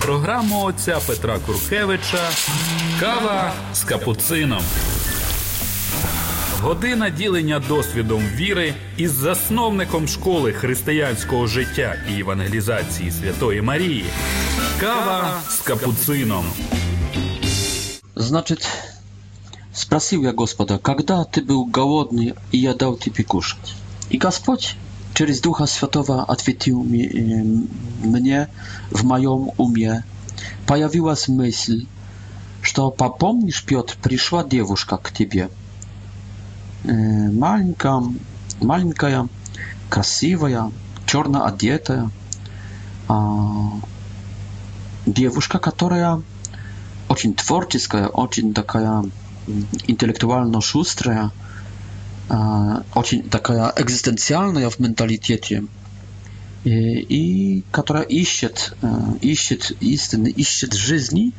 програму 0.00 0.64
отця 0.64 0.98
Петра 1.06 1.38
Куркевича 1.38 2.30
Кава 3.00 3.52
з 3.74 3.84
капуцином. 3.84 4.62
Година 6.60 7.10
ділення 7.10 7.58
досвідом 7.58 8.22
віри 8.36 8.74
із 8.96 9.12
засновником 9.12 10.08
школи 10.08 10.52
християнського 10.52 11.46
життя 11.46 11.94
і 12.16 12.20
евангелізації 12.20 13.10
Святої 13.10 13.62
Марії. 13.62 14.04
Kawa 14.80 15.40
z 15.48 15.62
kapucyjną. 15.62 16.42
Znaczy, 18.16 18.56
spraszył 19.72 20.22
ja 20.22 20.32
gospoda, 20.32 20.78
kiedy 20.78 21.14
ty 21.30 21.42
był 21.42 21.66
głodny 21.66 22.32
i 22.52 22.62
ja 22.62 22.74
dał 22.74 22.98
ci 22.98 23.10
pikuszać. 23.10 23.74
I 24.10 24.18
gospodź 24.18 24.76
przez 25.14 25.40
Ducha 25.40 25.66
Światowa 25.66 26.26
odpowiedział 26.26 26.84
mnie 28.04 28.46
w 28.92 29.02
moją 29.04 29.48
umie. 29.56 30.02
Pojawiła 30.66 31.16
się 31.16 31.32
myśl, 31.32 31.86
że 32.62 32.72
popomnisz 32.96 33.62
Piotr, 33.62 33.96
przyszła 33.96 34.44
dziewuszka 34.44 34.98
k 34.98 35.10
tybie. 35.10 35.48
E, 36.88 37.30
malinka, 37.32 38.00
malinka 38.62 39.08
ja, 39.08 39.26
kasiwa 39.90 40.50
ja, 40.50 40.70
czarna 41.06 41.44
adieta 41.44 42.08
девушка, 45.06 45.58
которая 45.58 46.20
очень 47.08 47.34
творческая, 47.34 48.08
очень 48.08 48.52
такая 48.52 49.04
интеллектуально 49.86 50.60
шустрая, 50.60 51.30
очень 52.94 53.22
такая 53.30 53.72
экзистенциальная 53.76 54.68
в 54.68 54.78
менталитете, 54.80 55.64
и, 56.64 56.98
и 57.60 57.64
которая 57.70 58.02
ищет, 58.02 58.76
ищет 59.20 59.76
истины, 59.80 60.26
ищет 60.28 60.74
жизни, 60.74 61.32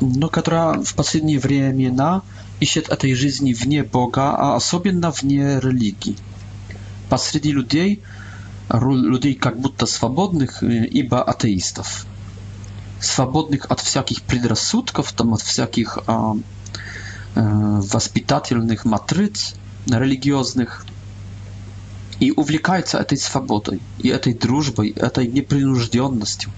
но 0.00 0.28
которая 0.28 0.80
в 0.84 0.94
последние 0.94 1.40
времена 1.40 2.22
ищет 2.60 2.88
этой 2.88 3.14
жизни 3.14 3.52
вне 3.52 3.82
Бога, 3.82 4.36
а 4.36 4.54
особенно 4.54 5.10
вне 5.10 5.58
религии. 5.58 6.16
Посреди 7.10 7.50
людей, 7.50 8.02
людей 8.72 9.34
как 9.34 9.58
будто 9.58 9.86
свободных, 9.86 10.62
ибо 10.62 11.22
атеистов. 11.24 12.06
свободных 13.00 13.66
от 13.70 13.80
всяких 13.80 14.22
предрассудков, 14.22 15.12
там, 15.12 15.34
от 15.34 15.42
всяких 15.42 15.98
э, 16.06 16.32
э, 17.34 17.80
воспитательных 17.92 18.84
матриц 18.84 19.54
религиозных, 19.86 20.84
и 22.20 22.32
увлекается 22.32 22.98
этой 22.98 23.16
свободой, 23.16 23.80
и 24.00 24.08
этой 24.08 24.34
дружбой, 24.34 24.90
этой 24.90 25.28
непринужденностью. 25.28 26.50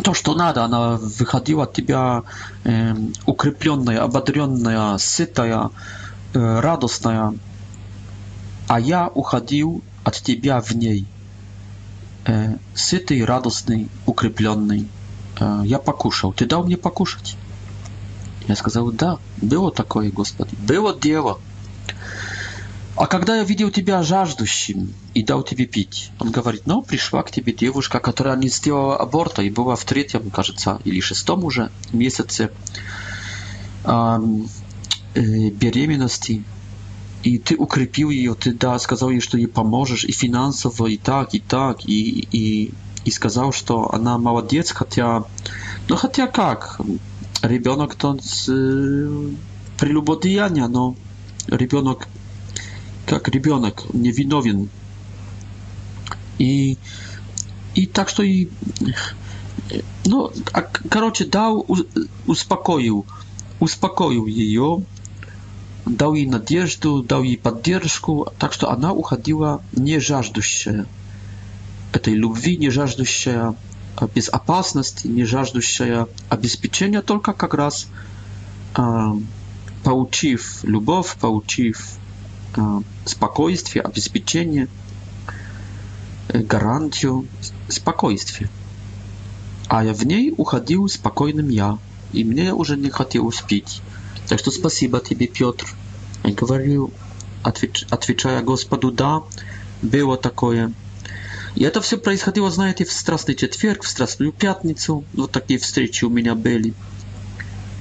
то, 0.02 0.14
что 0.14 0.34
надо, 0.34 0.64
она 0.64 0.92
выходила 0.96 1.64
от 1.64 1.72
тебя 1.72 2.22
э, 2.64 2.94
укрепленная, 3.26 4.02
ободренная, 4.02 4.98
сытая, 4.98 5.70
э, 6.34 6.60
радостная, 6.60 7.34
а 8.68 8.80
я 8.80 9.08
уходил 9.08 9.82
от 10.04 10.14
тебя 10.16 10.60
в 10.60 10.72
ней, 10.72 11.06
э, 12.26 12.56
сытый, 12.74 13.24
радостный, 13.24 13.88
укрепленный. 14.06 14.88
Э, 15.40 15.62
я 15.64 15.78
покушал. 15.78 16.32
Ты 16.32 16.46
дал 16.46 16.64
мне 16.64 16.76
покушать? 16.76 17.36
Я 18.48 18.56
сказал, 18.56 18.90
да, 18.92 19.18
было 19.38 19.72
такое, 19.72 20.10
Господи, 20.10 20.54
было 20.56 20.94
дело. 20.98 21.38
А 22.96 23.06
когда 23.06 23.36
я 23.36 23.44
видел 23.44 23.70
тебя 23.70 24.02
жаждущим 24.02 24.94
и 25.12 25.22
дал 25.22 25.42
тебе 25.42 25.66
пить, 25.66 26.10
он 26.18 26.30
говорит, 26.30 26.62
ну, 26.64 26.80
пришла 26.80 27.22
к 27.22 27.30
тебе 27.30 27.52
девушка, 27.52 28.00
которая 28.00 28.36
не 28.38 28.48
сделала 28.48 28.96
аборта 28.96 29.42
и 29.42 29.50
была 29.50 29.76
в 29.76 29.84
третьем, 29.84 30.30
кажется, 30.30 30.80
или 30.84 31.00
шестом 31.00 31.44
уже 31.44 31.70
месяце 31.92 32.50
э, 33.84 34.18
беременности. 35.14 36.42
И 37.22 37.38
ты 37.38 37.56
укрепил 37.56 38.08
ее, 38.08 38.34
ты 38.34 38.54
да, 38.54 38.78
сказал 38.78 39.10
ей, 39.10 39.20
что 39.20 39.36
ей 39.36 39.46
поможешь 39.48 40.04
и 40.06 40.12
финансово, 40.12 40.86
и 40.86 40.96
так, 40.96 41.34
и 41.34 41.38
так, 41.40 41.84
и, 41.86 42.26
и, 42.32 42.72
и 43.04 43.10
сказал, 43.10 43.52
что 43.52 43.92
она 43.92 44.16
молодец, 44.16 44.70
хотя, 44.70 45.24
ну 45.90 45.96
хотя 45.96 46.28
как, 46.28 46.80
ребенок-то 47.42 48.16
э, 48.16 49.28
прелюбодеяние, 49.78 50.66
но 50.68 50.96
ребенок 51.48 52.08
как 53.06 53.28
ребенок, 53.28 53.84
невиновен. 53.94 54.68
И, 56.38 56.76
и 57.74 57.86
так 57.86 58.08
что 58.08 58.22
и... 58.22 58.48
Ну, 60.04 60.30
а, 60.52 60.62
короче, 60.90 61.24
дал, 61.24 61.66
успокоил, 62.26 63.06
успокоил 63.58 64.26
ее, 64.26 64.82
дал 65.86 66.14
ей 66.14 66.26
надежду, 66.26 67.02
дал 67.02 67.22
ей 67.22 67.38
поддержку, 67.38 68.28
так 68.38 68.52
что 68.52 68.70
она 68.70 68.92
уходила 68.92 69.62
не 69.72 69.98
жаждущая 69.98 70.86
этой 71.92 72.12
любви, 72.14 72.56
не 72.58 72.70
жаждущая 72.70 73.54
безопасности, 74.14 75.06
не 75.06 75.24
жаждущая 75.24 76.06
обеспечения, 76.28 77.00
только 77.02 77.32
как 77.32 77.54
раз 77.54 77.86
э, 78.76 78.82
получив 79.82 80.62
любовь, 80.64 81.16
получив 81.16 81.86
Э, 82.54 82.80
спокойствие, 83.04 83.82
обеспечение, 83.82 84.68
э, 86.28 86.40
гарантию 86.40 87.26
спокойствия. 87.68 88.48
А 89.68 89.84
я 89.84 89.92
в 89.92 90.04
ней 90.06 90.32
уходил 90.36 90.88
спокойным 90.88 91.48
я, 91.48 91.78
и 92.12 92.24
мне 92.24 92.52
уже 92.54 92.76
не 92.76 92.90
хотелось 92.90 93.42
пить. 93.42 93.80
Так 94.28 94.38
что 94.38 94.50
спасибо 94.50 95.00
тебе, 95.00 95.26
Петр. 95.26 95.66
Я 96.24 96.32
говорю, 96.34 96.92
отвеч, 97.42 97.84
отвечая 97.90 98.42
Господу 98.42 98.90
«да», 98.90 99.22
было 99.82 100.16
такое. 100.16 100.72
И 101.56 101.62
это 101.64 101.80
все 101.80 101.96
происходило, 101.96 102.50
знаете, 102.50 102.84
в 102.84 102.92
страстный 102.92 103.34
четверг, 103.34 103.82
в 103.82 103.88
страстную 103.88 104.32
пятницу. 104.32 105.04
Вот 105.14 105.30
такие 105.32 105.58
встречи 105.60 106.04
у 106.04 106.10
меня 106.10 106.34
были. 106.34 106.74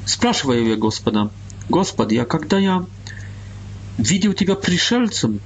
Спрашиваю 0.06 0.68
я 0.68 0.76
Господа, 0.76 1.32
«Господи, 1.70 2.16
а 2.18 2.26
когда 2.26 2.60
я 2.60 2.86
видел 3.98 4.34
тебя 4.34 4.56
пришельцем 4.56 5.40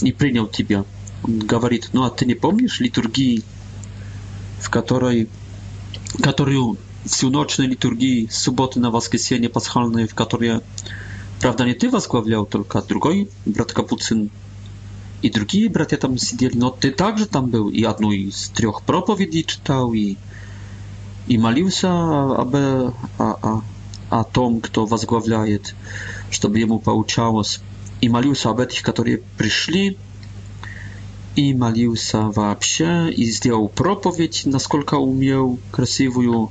и 0.00 0.12
принял 0.12 0.46
тебя. 0.46 0.84
Он 1.24 1.38
говорит, 1.38 1.90
ну 1.92 2.04
а 2.04 2.10
ты 2.10 2.26
не 2.26 2.34
помнишь 2.34 2.80
литургии, 2.80 3.42
в 4.60 4.70
которой, 4.70 5.28
которую 6.22 6.76
всю 7.04 7.30
ночь 7.30 7.58
на 7.58 7.62
литургии, 7.62 8.28
субботы 8.30 8.80
на 8.80 8.90
воскресенье 8.90 9.48
пасхальные, 9.48 10.06
в 10.06 10.14
которой, 10.14 10.60
правда, 11.40 11.64
не 11.64 11.74
ты 11.74 11.88
возглавлял, 11.90 12.46
только 12.46 12.82
другой 12.82 13.30
брат 13.46 13.72
Капуцин 13.72 14.30
и 15.22 15.30
другие 15.30 15.68
братья 15.68 15.96
там 15.96 16.16
сидели, 16.18 16.56
но 16.56 16.70
ты 16.70 16.92
также 16.92 17.26
там 17.26 17.46
был, 17.48 17.70
и 17.70 17.82
одну 17.82 18.12
из 18.12 18.50
трех 18.50 18.82
проповедей 18.82 19.42
читал, 19.44 19.92
и, 19.92 20.14
и 21.26 21.38
молился 21.38 21.90
об, 22.36 22.54
о, 22.54 22.94
о, 23.18 23.64
о 24.10 24.24
том, 24.24 24.60
кто 24.60 24.86
возглавляет, 24.86 25.74
чтобы 26.30 26.58
ему 26.58 26.78
получалось. 26.78 27.60
И 28.00 28.08
молился 28.08 28.50
об 28.50 28.60
этих, 28.60 28.82
которые 28.82 29.18
пришли, 29.36 29.96
и 31.36 31.54
молился 31.54 32.18
вообще, 32.22 33.10
и 33.12 33.24
сделал 33.26 33.68
проповедь, 33.68 34.42
насколько 34.44 34.94
умел, 34.96 35.58
красивую, 35.72 36.50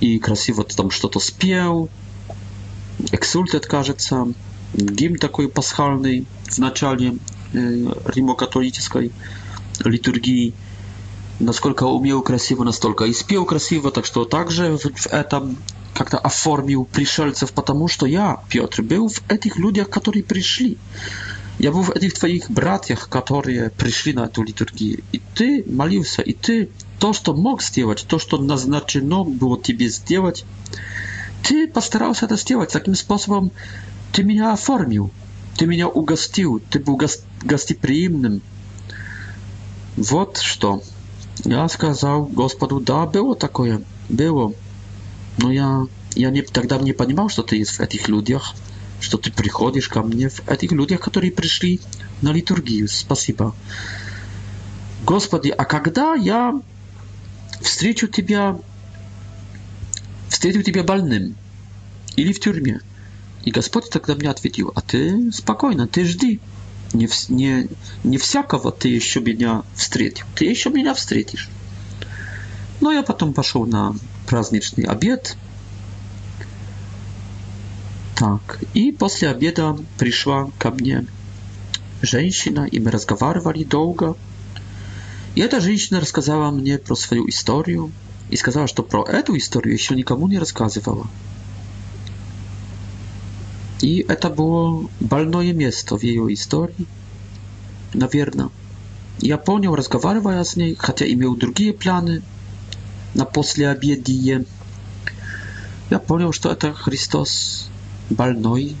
и 0.00 0.18
красиво 0.18 0.62
там 0.64 0.90
что-то 0.90 1.20
спел. 1.20 1.88
Эксультет, 3.12 3.66
кажется, 3.66 4.26
гимн 4.74 5.18
такой 5.18 5.48
пасхальный 5.48 6.26
в 6.44 6.58
начале 6.58 7.16
э, 7.54 7.92
римо-католической 8.06 9.10
литургии. 9.84 10.54
Насколько 11.40 11.84
умел 11.84 12.22
красиво, 12.22 12.64
настолько 12.64 13.04
и 13.04 13.12
спел 13.12 13.44
красиво, 13.44 13.90
так 13.90 14.06
что 14.06 14.24
также 14.24 14.76
в, 14.76 14.80
в 14.84 15.06
этом 15.12 15.56
как-то 15.98 16.16
оформил 16.16 16.84
пришельцев, 16.84 17.50
потому 17.52 17.88
что 17.88 18.06
я, 18.06 18.40
Петр, 18.48 18.82
был 18.82 19.08
в 19.08 19.20
этих 19.28 19.56
людях, 19.56 19.90
которые 19.90 20.22
пришли. 20.22 20.78
Я 21.58 21.72
был 21.72 21.82
в 21.82 21.90
этих 21.90 22.12
твоих 22.16 22.48
братьях, 22.48 23.08
которые 23.08 23.70
пришли 23.70 24.12
на 24.12 24.26
эту 24.26 24.44
литургию. 24.44 25.02
И 25.10 25.20
ты 25.34 25.64
молился, 25.68 26.22
и 26.22 26.32
ты 26.34 26.68
то, 27.00 27.12
что 27.12 27.34
мог 27.34 27.62
сделать, 27.64 28.06
то, 28.08 28.20
что 28.20 28.38
назначено 28.38 29.24
было 29.24 29.60
тебе 29.60 29.88
сделать, 29.88 30.44
ты 31.42 31.66
постарался 31.66 32.26
это 32.26 32.36
сделать. 32.36 32.70
Таким 32.72 32.94
способом 32.94 33.50
ты 34.12 34.22
меня 34.22 34.52
оформил, 34.52 35.10
ты 35.56 35.66
меня 35.66 35.88
угостил, 35.88 36.62
ты 36.70 36.78
был 36.78 36.94
гос 36.96 37.24
гостеприимным. 37.42 38.40
Вот 39.96 40.36
что. 40.38 40.80
Я 41.44 41.66
сказал 41.68 42.24
Господу, 42.26 42.78
да, 42.78 43.04
было 43.06 43.34
такое, 43.34 43.82
было 44.08 44.52
но 45.38 45.50
я, 45.50 45.86
я 46.14 46.30
не, 46.30 46.42
тогда 46.42 46.78
не 46.78 46.92
понимал, 46.92 47.28
что 47.28 47.42
ты 47.42 47.56
есть 47.56 47.70
в 47.70 47.80
этих 47.80 48.08
людях, 48.08 48.54
что 49.00 49.16
ты 49.16 49.32
приходишь 49.32 49.88
ко 49.88 50.02
мне 50.02 50.28
в 50.28 50.46
этих 50.48 50.72
людях, 50.72 51.00
которые 51.00 51.32
пришли 51.32 51.80
на 52.20 52.32
литургию. 52.32 52.88
Спасибо. 52.88 53.54
Господи, 55.06 55.48
а 55.50 55.64
когда 55.64 56.14
я 56.14 56.60
встречу 57.60 58.08
Тебя, 58.08 58.58
встретил 60.28 60.62
Тебя 60.62 60.82
больным 60.82 61.36
или 62.16 62.32
в 62.32 62.40
тюрьме? 62.40 62.80
И 63.44 63.52
Господь 63.52 63.88
тогда 63.88 64.14
мне 64.16 64.28
ответил, 64.28 64.72
а 64.74 64.80
ты 64.80 65.30
спокойно, 65.32 65.86
ты 65.86 66.04
жди. 66.04 66.40
Не, 66.92 67.08
не, 67.28 67.68
не 68.02 68.16
всякого 68.16 68.72
ты 68.72 68.88
еще 68.88 69.20
меня 69.20 69.62
встретил, 69.74 70.24
ты 70.34 70.46
еще 70.46 70.70
меня 70.70 70.94
встретишь. 70.94 71.48
Но 72.80 72.90
я 72.90 73.02
потом 73.02 73.34
пошел 73.34 73.66
на 73.66 73.94
праздничный 74.28 74.84
обед. 74.84 75.36
Так, 78.16 78.60
и 78.74 78.92
после 78.92 79.28
обеда 79.30 79.76
пришла 79.98 80.50
ко 80.58 80.70
мне 80.70 81.06
женщина, 82.02 82.66
и 82.70 82.78
мы 82.78 82.90
разговаривали 82.90 83.64
долго. 83.64 84.16
И 85.34 85.40
эта 85.40 85.60
женщина 85.60 86.00
рассказала 86.00 86.50
мне 86.50 86.78
про 86.78 86.94
свою 86.94 87.28
историю 87.28 87.92
и 88.28 88.36
сказала, 88.36 88.66
что 88.66 88.82
про 88.82 89.04
эту 89.04 89.36
историю 89.36 89.74
еще 89.74 89.94
никому 89.94 90.28
не 90.28 90.38
рассказывала. 90.38 91.06
И 93.80 94.04
это 94.08 94.28
было 94.28 94.88
больное 95.00 95.52
место 95.52 95.96
в 95.96 96.02
ее 96.02 96.32
истории, 96.34 96.86
наверное. 97.94 98.50
Я 99.20 99.38
понял, 99.38 99.74
разговаривая 99.76 100.42
с 100.42 100.56
ней, 100.56 100.74
хотя 100.78 101.06
имел 101.12 101.36
другие 101.36 101.72
планы, 101.72 102.22
на 103.14 103.24
послеобедие. 103.24 104.44
Я 105.90 105.98
понял, 105.98 106.32
что 106.32 106.50
это 106.52 106.74
Христос 106.74 107.70
больной. 108.10 108.76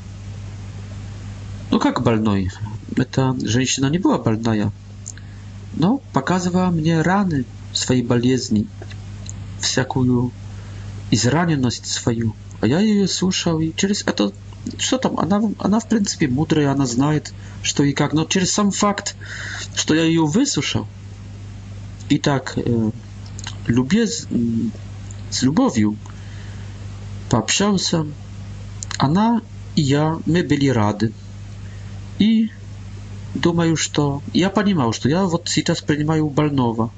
Ну 1.70 1.78
как 1.78 2.02
больной? 2.02 2.50
Эта 2.96 3.34
женщина 3.42 3.86
не 3.90 3.98
была 3.98 4.18
больная, 4.18 4.72
но 5.74 5.98
показывала 6.12 6.66
мне 6.70 7.02
раны 7.02 7.44
своей 7.72 8.02
болезни, 8.02 8.66
всякую 9.60 10.32
израненность 11.10 11.86
свою. 11.86 12.34
А 12.60 12.66
я 12.66 12.80
ее 12.80 13.06
слушал, 13.08 13.60
и 13.60 13.72
через 13.76 14.02
это... 14.04 14.32
Что 14.78 14.98
там? 14.98 15.18
Она, 15.20 15.40
она 15.58 15.78
в 15.78 15.88
принципе 15.88 16.28
мудрая, 16.28 16.72
она 16.72 16.86
знает, 16.86 17.32
что 17.62 17.84
и 17.84 17.92
как. 17.92 18.12
Но 18.12 18.24
через 18.24 18.52
сам 18.52 18.70
факт, 18.72 19.14
что 19.74 19.94
я 19.94 20.02
ее 20.02 20.26
выслушал, 20.26 20.86
и 22.10 22.18
так 22.18 22.54
э, 22.56 22.90
любез... 23.68 24.26
с 25.30 25.42
любовью 25.42 25.96
пообщался. 27.30 28.06
Она 28.98 29.42
и 29.76 29.82
я, 29.82 30.18
мы 30.26 30.42
были 30.42 30.68
рады. 30.68 31.12
И 32.18 32.50
думаю, 33.34 33.76
что 33.76 34.22
я 34.32 34.50
понимал, 34.50 34.92
что 34.92 35.08
я 35.08 35.24
вот 35.24 35.48
сейчас 35.48 35.80
принимаю 35.82 36.28
больного 36.30 36.90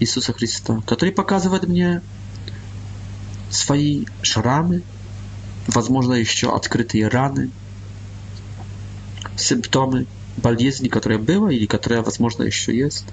Иисуса 0.00 0.32
Христа, 0.32 0.80
который 0.86 1.10
показывает 1.12 1.66
мне 1.66 2.00
свои 3.50 4.04
шрамы, 4.22 4.82
возможно, 5.66 6.14
еще 6.14 6.54
открытые 6.54 7.08
раны, 7.08 7.50
симптомы 9.36 10.06
болезни, 10.36 10.88
которая 10.88 11.18
была 11.18 11.52
или 11.52 11.66
которая, 11.66 12.02
возможно, 12.02 12.44
еще 12.44 12.74
есть. 12.76 13.04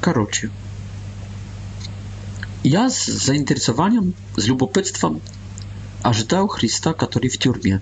Короче, 0.00 0.50
ja 2.64 2.90
z 2.90 3.06
zainteresowaniem, 3.06 4.12
z 4.36 4.46
lubopectwem 4.46 5.20
ażytał 6.02 6.48
Chrysta, 6.48 6.94
który 6.94 7.30
w 7.30 7.38
tiurmie. 7.38 7.78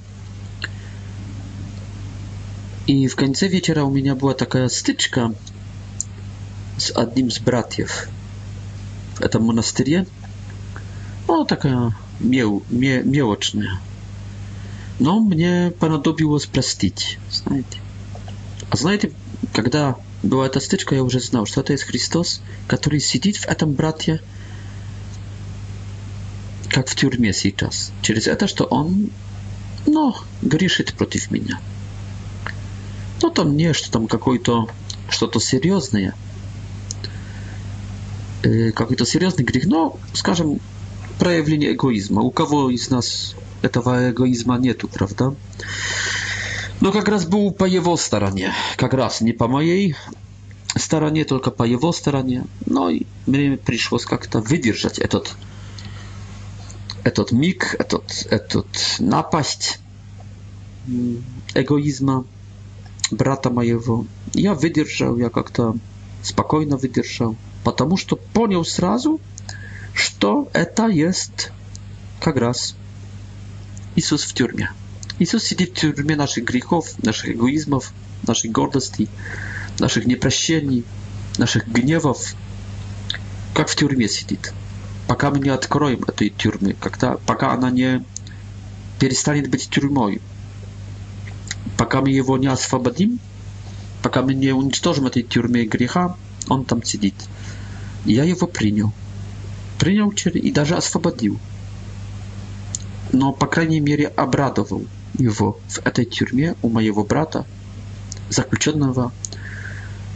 I 2.87 3.09
w 3.09 3.17
końcu 3.17 3.49
wieczora 3.51 3.85
u 3.85 3.91
mnie 3.91 4.15
była 4.15 4.35
taka 4.35 4.69
styczka 4.69 5.31
z 6.79 6.93
jednym 6.99 7.31
z 7.31 7.39
bratów 7.39 8.09
w 9.15 9.29
tym 9.29 9.43
monastyrze. 9.43 10.05
No, 11.29 11.45
taka 11.45 11.93
miłoczna. 13.05 13.79
No, 15.01 15.21
mnie 15.21 15.71
panadobiło 15.79 16.41
sprostić, 16.41 17.19
znajdę. 17.31 17.77
A 18.71 18.77
znajdę, 18.77 19.09
kiedy 19.53 19.79
była 20.25 20.49
ta 20.49 20.61
styczka, 20.61 20.97
ja 20.97 21.01
już 21.03 21.13
znał, 21.15 21.47
że 21.47 21.63
to 21.63 21.73
jest 21.73 21.85
Chrystus, 21.85 22.43
który 22.69 23.01
siedzi 23.01 23.33
w 23.33 23.47
tym 23.55 23.75
bratie, 23.75 24.19
как 26.73 26.89
в 26.89 26.97
тюрьме 26.97 27.33
сейчас, 27.35 27.93
через 28.01 28.27
это, 28.27 28.49
что 28.49 28.65
он, 28.65 29.11
ну, 29.87 30.15
грешит 30.41 30.95
против 30.95 31.31
меня. 31.31 31.61
Но 33.21 33.29
там 33.31 33.57
не, 33.57 33.75
что 33.75 33.91
там 33.93 34.09
какой-то, 34.09 34.69
что-то 35.11 35.39
серьезное, 35.39 36.15
какой-то 38.41 39.05
серьезный 39.05 39.45
грех, 39.45 39.67
но, 39.67 39.99
скажем, 40.15 40.61
проявление 41.19 41.75
эгоизма. 41.75 42.23
У 42.23 42.31
кого 42.31 42.71
из 42.71 42.89
нас 42.91 43.37
этого 43.61 44.11
эгоизма 44.11 44.57
нету, 44.59 44.89
правда? 44.89 45.35
Но 46.81 46.91
как 46.91 47.07
раз 47.07 47.27
был 47.27 47.51
по 47.53 47.67
его 47.67 47.97
стороне, 47.99 48.53
как 48.77 48.95
раз 48.95 49.21
не 49.21 49.33
по 49.33 49.47
моей 49.47 49.95
стороне, 50.75 51.25
только 51.25 51.51
по 51.51 51.65
его 51.65 51.93
стороне. 51.93 52.45
Ну 52.67 52.89
и 52.89 53.03
мне 53.27 53.57
пришлось 53.59 54.05
как-то 54.07 54.41
выдержать 54.41 54.99
этот 54.99 55.35
etot 57.05 57.33
mig, 57.33 57.67
etot, 57.79 58.27
etot 58.31 58.81
napaść 59.01 59.79
egoizma 61.55 62.23
brata 63.13 63.51
моего. 63.51 64.05
Я 64.35 64.55
выдержал, 64.55 65.17
я 65.19 65.29
как-то 65.29 65.75
спокойно 66.23 66.77
выдержал, 66.77 67.37
потому 67.65 67.97
что 67.97 68.17
понял 68.17 68.65
сразу, 68.65 69.21
что 69.95 70.49
это 70.53 70.87
есть 70.89 71.51
как 72.21 72.37
раз 72.37 72.75
Иисус 73.97 74.23
в 74.23 74.33
тюрьме. 74.33 74.71
Иисус 75.19 75.43
сидит 75.45 75.71
в 75.71 75.81
тюрьме 75.81 76.17
наших 76.17 76.45
грехов, 76.45 76.95
наших 77.03 77.31
эгоизмов, 77.31 77.93
нашей 78.27 78.51
гордости, 78.51 79.09
наших 79.79 80.07
непрощений, 80.07 80.85
наших 81.39 81.67
гневов, 81.69 82.35
как 83.55 83.69
в 83.69 83.77
тюрьме 83.77 84.09
сидит. 84.09 84.53
пока 85.13 85.31
мы 85.31 85.41
не 85.41 85.51
откроем 85.51 86.05
этой 86.05 86.31
тюрьмы, 86.31 86.73
когда, 86.81 87.19
пока 87.27 87.53
она 87.53 87.71
не 87.71 88.03
перестанет 88.99 89.51
быть 89.51 89.69
тюрьмой, 89.69 90.23
пока 91.77 92.01
мы 92.01 92.09
его 92.09 92.39
не 92.39 92.47
освободим, 92.47 93.21
пока 94.03 94.23
мы 94.23 94.33
не 94.33 94.53
уничтожим 94.53 95.07
этой 95.09 95.23
тюрьме 95.23 95.67
греха, 95.67 96.17
он 96.49 96.65
там 96.65 96.83
сидит. 96.83 97.15
я 98.07 98.25
его 98.25 98.47
принял. 98.47 98.91
Принял 99.79 100.09
и 100.11 100.51
даже 100.51 100.77
освободил. 100.77 101.39
Но, 103.13 103.35
по 103.35 103.47
крайней 103.47 103.81
мере, 103.81 104.07
обрадовал 104.07 104.87
его 105.19 105.61
в 105.69 105.79
этой 105.87 106.07
тюрьме 106.07 106.55
у 106.63 106.71
моего 106.71 107.05
брата, 107.05 107.45
заключенного 108.31 109.13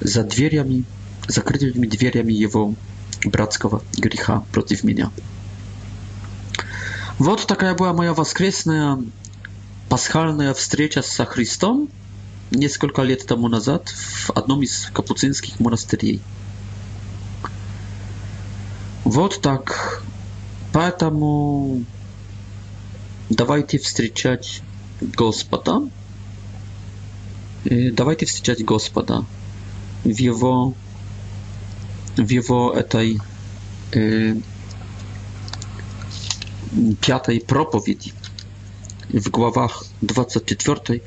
за 0.00 0.22
дверями, 0.24 0.85
закрытыми 1.28 1.85
дверями 1.87 2.32
его 2.32 2.74
братского 3.24 3.83
греха 3.96 4.44
против 4.52 4.85
меня. 4.85 5.11
Вот 7.18 7.46
такая 7.46 7.74
была 7.74 7.92
моя 7.94 8.12
воскресная 8.12 9.02
пасхальная 9.88 10.52
встреча 10.52 11.02
со 11.02 11.24
Христом 11.24 11.88
несколько 12.50 13.02
лет 13.02 13.26
тому 13.26 13.48
назад 13.48 13.88
в 13.88 14.31
одном 14.31 14.62
из 14.62 14.90
капуцинских 14.92 15.59
монастырей. 15.61 16.20
Вот 19.05 19.40
так. 19.40 20.02
Поэтому 20.72 21.85
давайте 23.31 23.79
встречать 23.79 24.62
Господа. 25.00 25.81
Э, 27.64 27.90
давайте 27.92 28.26
встречать 28.26 28.62
Господа 28.64 29.24
в 30.05 30.09
Его 30.16 30.74
его 32.22 32.72
этой 32.72 33.18
э, 33.92 34.35
пятой 37.00 37.40
проповеди 37.40 38.12
в 39.09 39.31
главах 39.31 39.85
24 40.00 41.02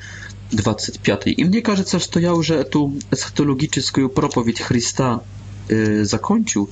25. 0.51 1.27
И 1.27 1.43
мне 1.43 1.61
кажется, 1.61 1.99
что 1.99 2.19
я 2.19 2.33
уже 2.33 2.55
эту 2.55 2.93
эсхатологическую 3.11 4.09
проповедь 4.09 4.59
Христа 4.61 5.21
э, 5.69 6.03
закончил. 6.03 6.69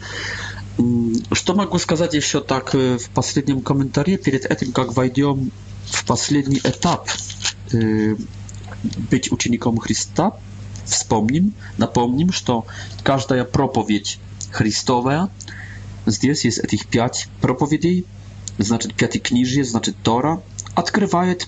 Что 1.31 1.55
могу 1.55 1.79
сказать 1.79 2.13
еще 2.13 2.39
так 2.41 2.73
в 2.75 3.01
последнем 3.13 3.61
комментарии, 3.61 4.15
перед 4.15 4.45
этим, 4.45 4.71
как 4.73 4.93
войдем 4.95 5.51
в 5.87 6.05
последний 6.05 6.59
этап 6.63 7.09
э, 7.73 8.15
быть 9.09 9.31
учеником 9.31 9.79
Христа, 9.79 10.37
вспомним, 10.85 11.53
напомним, 11.77 12.31
что 12.31 12.65
каждая 13.03 13.43
проповедь 13.43 14.19
Христовая. 14.51 15.29
Здесь 16.05 16.45
есть 16.45 16.59
этих 16.59 16.87
пять 16.87 17.27
проповедей, 17.41 18.05
значит, 18.57 18.93
пятикнижье, 18.95 19.63
значит, 19.63 19.95
Тора, 20.03 20.41
открывает 20.73 21.47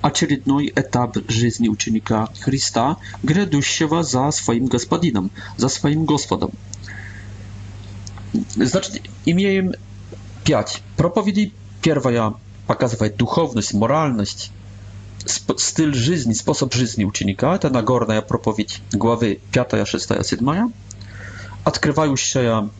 очередной 0.00 0.72
этап 0.74 1.16
жизни 1.28 1.68
ученика 1.68 2.28
Христа, 2.40 2.98
грядущего 3.22 4.02
за 4.02 4.30
своим 4.30 4.66
господином, 4.66 5.30
за 5.56 5.68
своим 5.68 6.04
Господом. 6.04 6.50
Значит, 8.54 9.02
имеем 9.24 9.72
пять 10.44 10.82
проповедей. 10.96 11.52
Первая 11.82 12.34
показывает 12.66 13.16
духовность, 13.16 13.72
моральность, 13.74 14.50
стиль 15.56 15.94
жизни, 15.94 16.32
способ 16.32 16.72
жизни 16.74 17.04
ученика. 17.04 17.54
Это 17.56 17.70
Нагорная 17.70 18.22
проповедь 18.22 18.80
главы 18.92 19.40
5, 19.52 19.86
6, 19.88 20.12
7 20.24 20.70
открывающая 21.66 22.70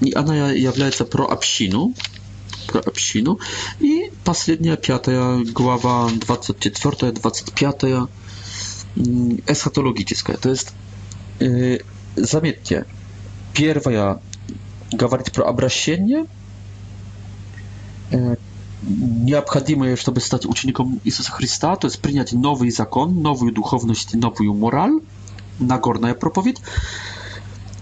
и 0.00 0.12
она 0.12 0.50
является 0.52 1.04
про 1.04 1.26
общину, 1.26 1.94
про 2.66 2.80
общину. 2.80 3.38
И 3.78 4.10
последняя, 4.24 4.76
пятая 4.76 5.44
глава, 5.54 6.10
24-25 6.26 8.08
эсхатологическое. 9.46 10.36
То 10.36 10.50
есть, 10.50 10.72
э, 11.40 11.80
заметьте, 12.16 12.84
первое 13.54 14.20
говорит 14.92 15.32
про 15.32 15.44
обращение, 15.48 16.26
э, 18.10 18.36
необходимое, 18.82 19.96
чтобы 19.96 20.20
стать 20.20 20.46
учеником 20.46 21.00
Иисуса 21.04 21.30
Христа, 21.30 21.76
то 21.76 21.86
есть 21.88 22.00
принять 22.00 22.32
новый 22.32 22.70
закон, 22.70 23.22
новую 23.22 23.52
духовность, 23.52 24.14
новую 24.14 24.54
мораль, 24.54 25.00
Нагорная 25.60 26.14
проповедь. 26.14 26.58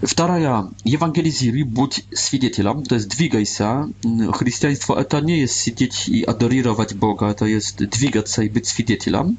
Вторая, 0.01 0.65
евангелизируй, 0.83 1.61
будь 1.63 2.03
свидетелем, 2.11 2.83
то 2.83 2.95
есть 2.95 3.07
двигайся. 3.07 3.87
Христианство 4.33 4.99
это 4.99 5.21
не 5.21 5.41
есть 5.41 5.53
сидеть 5.53 6.09
и 6.09 6.23
адорировать 6.23 6.95
Бога, 6.95 7.27
это 7.29 7.45
есть 7.45 7.77
двигаться 7.87 8.41
и 8.41 8.49
быть 8.49 8.65
свидетелем. 8.67 9.37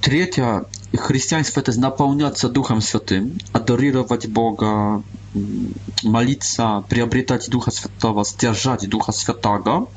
Третье, 0.00 0.66
христианство 0.96 1.60
это 1.60 1.78
наполняться 1.80 2.48
Духом 2.48 2.80
Святым, 2.80 3.38
адорировать 3.52 4.28
Бога, 4.28 5.02
молиться, 6.04 6.84
приобретать 6.88 7.50
Духа 7.50 7.72
Святого, 7.72 8.24
сдержать 8.24 8.88
Духа 8.88 9.10
Святого. 9.10 9.88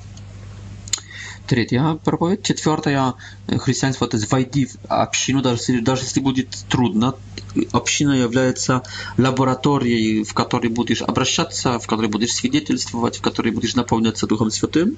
Третья 1.47 1.93
проповедь. 2.03 2.41
Четвертая 2.41 3.13
христианство 3.59 4.05
это 4.05 4.17
войди 4.31 4.65
в 4.65 4.77
общину, 4.89 5.43
даже, 5.43 5.79
даже 5.81 6.01
если 6.01 6.21
будет 6.21 6.49
трудно. 6.67 7.13
Община 7.71 8.13
является 8.13 8.81
лабораторией, 9.17 10.23
в 10.23 10.33
которой 10.33 10.69
будешь 10.69 11.03
обращаться, 11.03 11.77
в 11.77 11.85
которой 11.85 12.07
будешь 12.07 12.33
свидетельствовать, 12.33 13.17
в 13.17 13.21
которой 13.21 13.51
будешь 13.51 13.75
наполняться 13.75 14.25
Духом 14.25 14.49
Святым. 14.49 14.97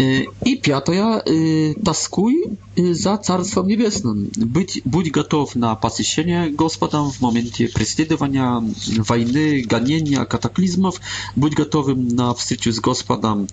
Y, 0.00 0.26
I 0.44 0.60
piąte, 0.60 0.94
ja 0.94 1.20
y, 1.28 1.74
taskuj 1.84 2.34
y, 2.78 2.94
za 2.94 3.18
Carstwem 3.18 3.66
Niebieskim. 3.66 4.30
Być, 4.38 4.80
bądź 4.86 5.10
gotów 5.10 5.56
na 5.56 5.76
pasyśnienie 5.76 6.50
gospodam 6.52 7.12
w 7.12 7.20
momencie 7.20 7.68
prześladowania, 7.68 8.62
wojny, 9.00 9.62
ganienia, 9.62 10.24
kataklizmów. 10.24 11.00
Bądź 11.36 11.54
gotowym 11.54 12.08
na 12.08 12.34
wstrzyciu 12.34 12.72
z 12.72 12.80
gospodam 12.80 13.46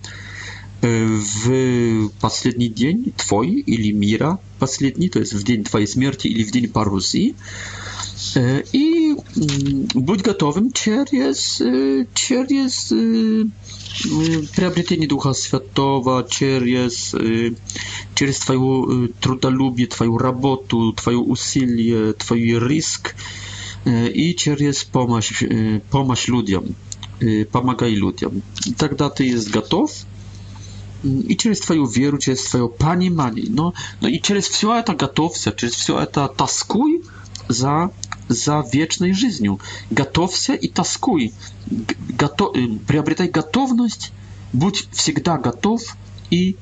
w 1.44 2.08
ostatni 2.22 2.74
dzień 2.74 3.12
twój 3.18 3.64
ili 3.68 3.94
mira 3.94 4.38
ostatni, 4.60 5.10
to 5.10 5.20
jest 5.20 5.36
w 5.36 5.44
dzień 5.44 5.64
twojej 5.64 5.88
śmierci 5.88 6.32
ili 6.32 6.46
w 6.46 6.52
dzień 6.52 6.68
paruzji. 6.68 7.34
I 8.74 9.16
mm, 9.38 9.88
bądź 9.96 10.22
gotowym 10.22 10.72
przez, 10.72 11.64
przez 12.14 12.94
приобретение 14.56 15.08
Духа 15.08 15.34
Святого 15.34 16.26
через, 16.30 17.14
через 18.16 18.40
твою 18.40 19.10
трудолюбие, 19.20 19.88
твою 19.88 20.18
работу, 20.18 20.94
твое 20.94 21.18
усилие, 21.18 22.14
твой 22.14 22.58
риск 22.60 23.16
и 23.86 24.34
через 24.38 24.84
помощь, 24.84 25.44
помощь 25.90 26.28
людям. 26.28 26.76
Помогай 27.52 27.92
людям. 27.92 28.42
Тогда 28.78 29.10
ты 29.10 29.26
есть 29.26 29.52
готов 29.52 29.92
и 31.04 31.36
через 31.38 31.60
твою 31.62 31.86
веру, 31.86 32.18
через 32.18 32.44
твое 32.46 32.68
понимание. 32.70 33.46
Но, 33.50 33.74
но 34.02 34.08
и 34.08 34.20
через 34.20 34.48
все 34.48 34.80
это 34.80 34.94
готовься, 34.94 35.52
через 35.52 35.74
все 35.74 36.00
это 36.00 36.28
тоскуй 36.30 37.04
за 37.48 37.92
за 38.34 38.66
вечной 38.72 39.14
жизнью. 39.14 39.60
Готовься 39.90 40.54
и 40.54 40.68
тоскуй. 40.68 41.34
Готов, 42.08 42.56
э, 42.56 42.68
приобретай 42.88 43.30
готовность, 43.30 44.12
будь 44.54 44.88
всегда 44.92 45.38
готов 45.38 45.82
и 46.30 46.58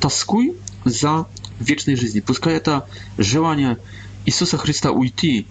тоскуй 0.00 0.56
за 0.84 1.26
вечной 1.60 1.96
жизнью. 1.96 2.22
Пускай 2.26 2.54
это 2.54 2.86
желание 3.16 3.78
Иисуса 4.26 4.56
Христа 4.58 4.90
уйти 4.90 5.46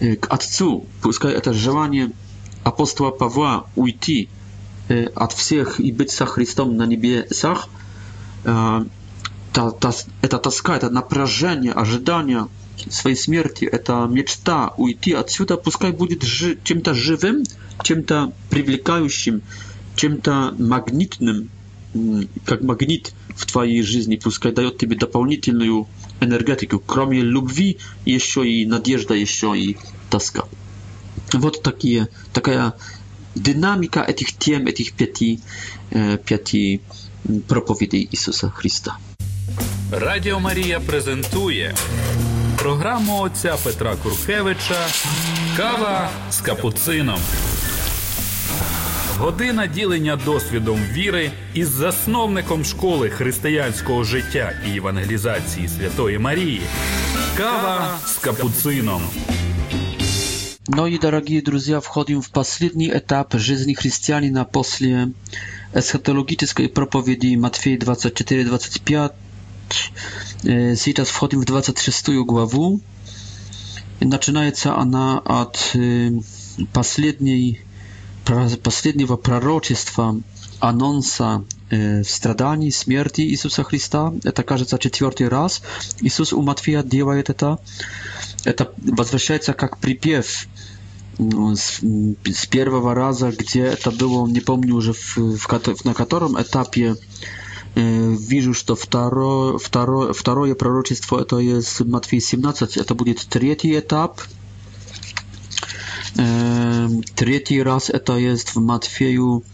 э, 0.00 0.16
к 0.16 0.32
Отцу, 0.32 0.86
пускай 1.02 1.32
это 1.32 1.52
желание 1.52 2.12
апостола 2.64 3.10
Павла 3.10 3.66
уйти 3.76 4.28
э, 4.88 5.04
от 5.14 5.32
всех 5.32 5.80
и 5.80 5.92
быть 5.92 6.10
со 6.10 6.26
Христом 6.26 6.76
на 6.76 6.84
небесах, 6.86 7.68
это 10.22 10.38
тоска, 10.38 10.76
это 10.76 10.88
напряжение, 10.88 11.72
ожидание– 11.72 12.46
своей 12.88 13.16
смерти, 13.16 13.64
это 13.64 14.06
мечта 14.10 14.72
уйти 14.76 15.12
отсюда, 15.12 15.56
пускай 15.56 15.92
будет 15.92 16.22
жи 16.22 16.58
чем-то 16.64 16.94
живым, 16.94 17.44
чем-то 17.82 18.32
привлекающим, 18.50 19.42
чем-то 19.96 20.54
магнитным, 20.58 21.50
как 22.46 22.62
магнит 22.62 23.12
в 23.36 23.46
твоей 23.46 23.82
жизни, 23.82 24.16
пускай 24.16 24.52
дает 24.52 24.78
тебе 24.78 24.96
дополнительную 24.96 25.86
энергетику, 26.20 26.78
кроме 26.84 27.20
любви, 27.20 27.78
еще 28.04 28.48
и 28.48 28.64
надежда, 28.66 29.14
еще 29.14 29.58
и 29.58 29.76
тоска. 30.10 30.44
Вот 31.32 31.62
такие, 31.62 32.08
такая 32.32 32.74
динамика 33.34 34.00
этих 34.02 34.36
тем, 34.36 34.66
этих 34.66 34.92
пяти, 34.92 35.40
э, 35.90 36.18
пяти 36.18 36.80
проповедей 37.48 38.08
Иисуса 38.12 38.48
Христа. 38.50 38.96
Радіо 39.92 40.40
Марія 40.40 40.80
презентує 40.80 41.74
програму 42.60 43.20
отця 43.20 43.56
Петра 43.64 43.94
Куркевича 44.02 44.86
Кава 45.56 46.10
з 46.30 46.40
капуцином. 46.40 47.20
Година 49.18 49.66
ділення 49.66 50.16
досвідом 50.24 50.80
віри 50.92 51.30
із 51.54 51.68
засновником 51.68 52.64
школи 52.64 53.10
християнського 53.10 54.04
життя 54.04 54.52
і 54.66 54.70
євангелізації 54.70 55.68
Святої 55.68 56.18
Марії. 56.18 56.62
Кава 57.36 57.98
з 58.06 58.16
капуцином. 58.16 59.02
Ну 60.68 60.90
дорогі 60.98 60.98
друзі, 61.24 61.40
друзья, 61.40 61.78
входим 61.78 62.20
в 62.20 62.28
последний 62.28 62.90
етап 62.96 63.34
жизни 63.38 63.74
христианина 63.74 64.44
после 64.44 65.08
эсхатологической 65.74 66.68
проповіді 66.68 67.36
Матфея 67.36 67.76
24-25 67.76 69.10
сейчас 70.42 71.08
входим 71.08 71.40
в 71.40 71.44
23 71.44 72.22
главу, 72.24 72.80
начинается 74.00 74.76
она 74.76 75.18
от 75.18 75.76
последней, 76.72 77.60
последнего 78.64 79.16
пророчества, 79.16 80.20
анонса 80.60 81.44
страданий, 82.12 82.70
смерти 82.72 83.20
Иисуса 83.22 83.62
Христа. 83.62 84.12
Это, 84.24 84.42
кажется, 84.42 84.78
четвертый 84.78 85.28
раз 85.28 85.62
Иисус 86.00 86.32
у 86.32 86.42
Матфея 86.42 86.82
делает 86.82 87.30
это. 87.30 87.58
Это 88.44 88.72
возвращается 88.78 89.52
как 89.52 89.78
припев 89.78 90.46
с, 91.18 91.80
с 91.80 92.46
первого 92.46 92.94
раза, 92.94 93.30
где 93.30 93.60
это 93.66 93.90
было, 93.90 94.26
не 94.26 94.40
помню 94.40 94.74
уже 94.74 94.94
в, 94.94 95.16
в, 95.16 95.84
на 95.84 95.94
котором 95.94 96.40
этапе 96.40 96.96
widzisz, 98.18 98.56
что 98.58 98.74
второе, 98.76 99.58
второе, 99.58 100.12
второе 100.12 100.54
пророчество 100.54 101.20
это 101.20 101.38
из 101.38 101.80
Матфея 101.80 102.20
17, 102.20 102.76
это 102.76 102.94
будет 102.94 103.18
третий 103.28 103.78
этап. 103.78 104.20
Третий 107.14 107.62
раз 107.62 107.88
это 107.88 108.16
есть 108.16 108.54
в 108.56 108.60
Матфею 108.60 109.44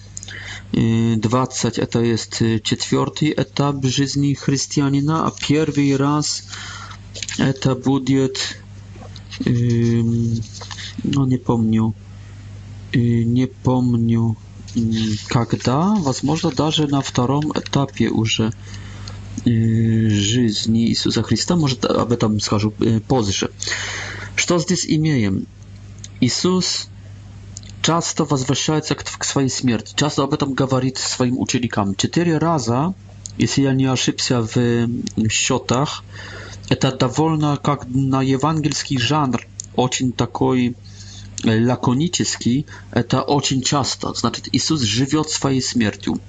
20, 0.72 1.78
это 1.78 2.00
есть 2.00 2.38
четвертый 2.62 3.34
этап 3.36 3.84
жизни 3.84 4.34
христианина, 4.34 5.26
а 5.26 5.32
первый 5.48 5.94
раз 5.96 6.44
это 7.38 7.74
будет, 7.74 8.58
ну 9.44 9.56
не 11.26 11.36
помню, 11.36 11.94
не 12.94 13.46
помню, 13.46 14.36
когда, 15.28 15.78
возможно, 15.96 16.50
даже 16.50 16.86
на 16.86 17.00
втором 17.00 17.52
этапе 17.52 18.08
уже 18.08 18.50
жизни 19.44 20.88
Иисуса 20.88 21.22
Христа, 21.22 21.56
может, 21.56 21.84
об 21.84 22.12
этом 22.12 22.40
скажу 22.40 22.72
позже. 23.08 23.50
Что 24.34 24.58
здесь 24.58 24.84
имеем? 24.86 25.46
Иисус 26.20 26.88
часто 27.82 28.24
возвращается 28.24 28.94
к 28.94 29.24
своей 29.24 29.48
смерти, 29.48 29.92
часто 29.96 30.24
об 30.24 30.34
этом 30.34 30.54
говорит 30.54 30.98
своим 30.98 31.38
ученикам. 31.38 31.94
Четыре 31.94 32.38
раза, 32.38 32.94
если 33.38 33.62
я 33.62 33.72
не 33.72 33.84
ошибся 33.84 34.40
в 34.40 34.88
счетах, 35.30 36.02
это 36.70 36.90
довольно 36.90 37.56
как 37.62 37.86
на 37.88 38.22
евангельский 38.22 38.98
жанр, 38.98 39.46
очень 39.76 40.12
такой 40.12 40.74
лаконически 41.44 42.66
это 42.90 43.22
очень 43.22 43.62
часто. 43.62 44.14
Значит, 44.14 44.48
Иисус 44.52 44.80
живет 44.80 45.28
своей 45.30 45.60
смертью. 45.62 46.20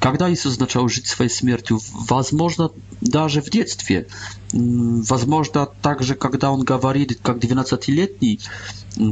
Когда 0.00 0.32
Иисус 0.32 0.58
начал 0.58 0.88
жить 0.88 1.06
своей 1.06 1.30
смертью? 1.30 1.80
Возможно, 1.92 2.70
даже 3.00 3.42
в 3.42 3.50
детстве. 3.50 4.06
Возможно, 4.52 5.66
также, 5.66 6.14
когда 6.14 6.50
Он 6.52 6.62
говорит, 6.62 7.18
как 7.22 7.38
12-летний, 7.38 8.40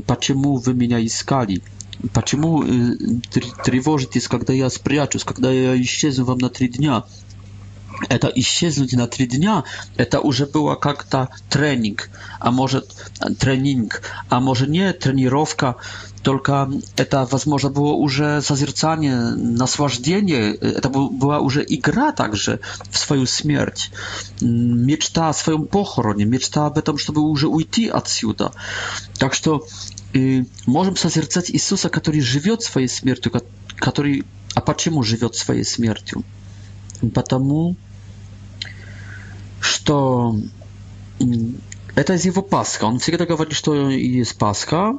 «Почему 0.07 0.57
вы 0.57 0.75
меня 0.75 1.05
искали?» 1.05 1.61
Почему 2.15 2.65
тревожитесь, 3.65 4.27
когда 4.27 4.53
я 4.53 4.69
спрячусь, 4.71 5.23
когда 5.23 5.53
я 5.53 5.81
исчезну 5.81 6.25
вам 6.25 6.39
на 6.39 6.49
три 6.49 6.67
дня? 6.67 7.05
это 8.09 8.29
исчезнуть 8.35 8.93
на 8.95 9.07
три 9.07 9.27
дня, 9.27 9.65
это 9.97 10.21
уже 10.21 10.47
было 10.47 10.75
как-то 10.75 11.29
тренинг, 11.49 12.11
а 12.41 12.51
может 12.51 12.91
тренинг, 13.39 14.03
а 14.29 14.41
может 14.41 14.69
не 14.69 14.93
тренировка, 14.93 15.77
только 16.23 16.71
это, 16.97 17.27
возможно, 17.31 17.69
было 17.71 17.93
уже 17.95 18.43
созерцание, 18.43 19.21
наслаждение, 19.35 20.55
это 20.55 20.89
была 20.89 21.41
уже 21.41 21.65
игра 21.69 22.13
также 22.13 22.61
в 22.91 22.99
свою 22.99 23.27
смерть, 23.27 23.91
мечта 24.41 25.29
о 25.31 25.35
своем 25.35 25.67
похороне, 25.67 26.25
мечта 26.25 26.67
об 26.67 26.79
этом, 26.79 26.97
чтобы 26.99 27.23
уже 27.23 27.49
уйти 27.49 27.89
отсюда. 27.89 28.53
Так 29.19 29.35
что 29.35 29.67
и 30.13 30.45
можем 30.67 30.97
созерцать 30.97 31.51
Иисуса, 31.51 31.89
который 31.89 32.21
живет 32.21 32.63
своей 32.63 32.87
смертью, 32.89 33.33
который, 33.79 34.25
а 34.55 34.61
почему 34.61 35.03
живет 35.03 35.35
своей 35.35 35.65
смертью? 35.65 36.23
Потому 37.15 37.75
что 39.63 40.37
это 41.95 42.15
из 42.15 42.25
его 42.27 42.43
Пасха. 42.43 42.85
Он 42.85 42.99
всегда 42.99 43.27
говорит, 43.27 43.55
что 43.55 43.89
есть 43.91 44.37
Пасха. 44.37 44.99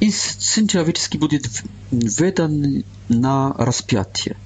И 0.00 0.10
Сын 0.10 0.66
Человеческий 0.66 1.18
будет 1.18 1.46
выдан 1.90 2.84
на 3.08 3.52
распятие. 3.52 4.36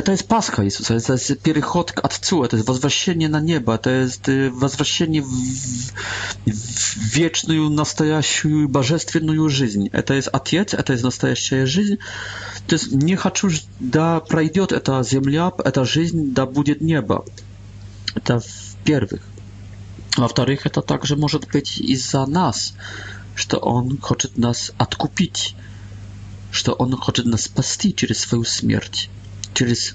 E, 0.00 0.02
to 0.02 0.12
jest 0.12 0.28
Pascha 0.28 0.64
Jezusa, 0.64 1.00
to 1.00 1.12
jest 1.12 1.34
pierychod 1.42 1.92
od 2.02 2.18
Cue, 2.18 2.48
to 2.48 2.56
jest 2.56 2.66
wozwrasienie 2.66 3.28
na 3.28 3.40
nieba, 3.40 3.78
to 3.78 3.90
jest 3.90 4.28
e, 4.28 4.50
wozwrasienie 4.50 5.22
w, 5.22 5.26
w 6.46 7.10
wieczną, 7.14 7.70
nastajaśnią, 7.70 8.68
barzestwienną 8.68 9.48
żyzń. 9.48 9.88
E, 9.92 10.02
to 10.02 10.14
jest 10.14 10.30
Atiec, 10.32 10.76
to 10.84 10.92
jest 10.92 11.04
nastajaśnia 11.04 11.66
żyzń. 11.66 11.94
To 12.66 12.74
jest 12.74 12.92
nie 12.92 13.16
chcę, 13.16 13.48
da 13.80 14.20
prajdiot, 14.20 14.72
ta 14.84 15.04
ziemia, 15.04 15.50
ta 15.50 15.84
żyzń, 15.84 16.16
da 16.32 16.46
budzie 16.46 16.74
nieba. 16.80 17.22
To 18.24 18.40
w 18.40 18.48
pierwych. 18.84 19.22
A 20.16 20.28
w 20.28 20.34
tarych, 20.34 20.62
to 20.72 20.82
także 20.82 21.16
może 21.16 21.38
być 21.52 21.78
i 21.78 21.96
za 21.96 22.26
nas, 22.26 22.72
że 23.36 23.60
on 23.60 23.96
chce 24.04 24.28
nas 24.36 24.72
odkupić, 24.78 25.54
że 26.52 26.78
on 26.78 26.96
chce 26.96 27.22
nas 27.22 27.40
spasti 27.40 27.92
przez 27.94 28.18
swoją 28.18 28.44
śmierć 28.44 29.10
через 29.54 29.94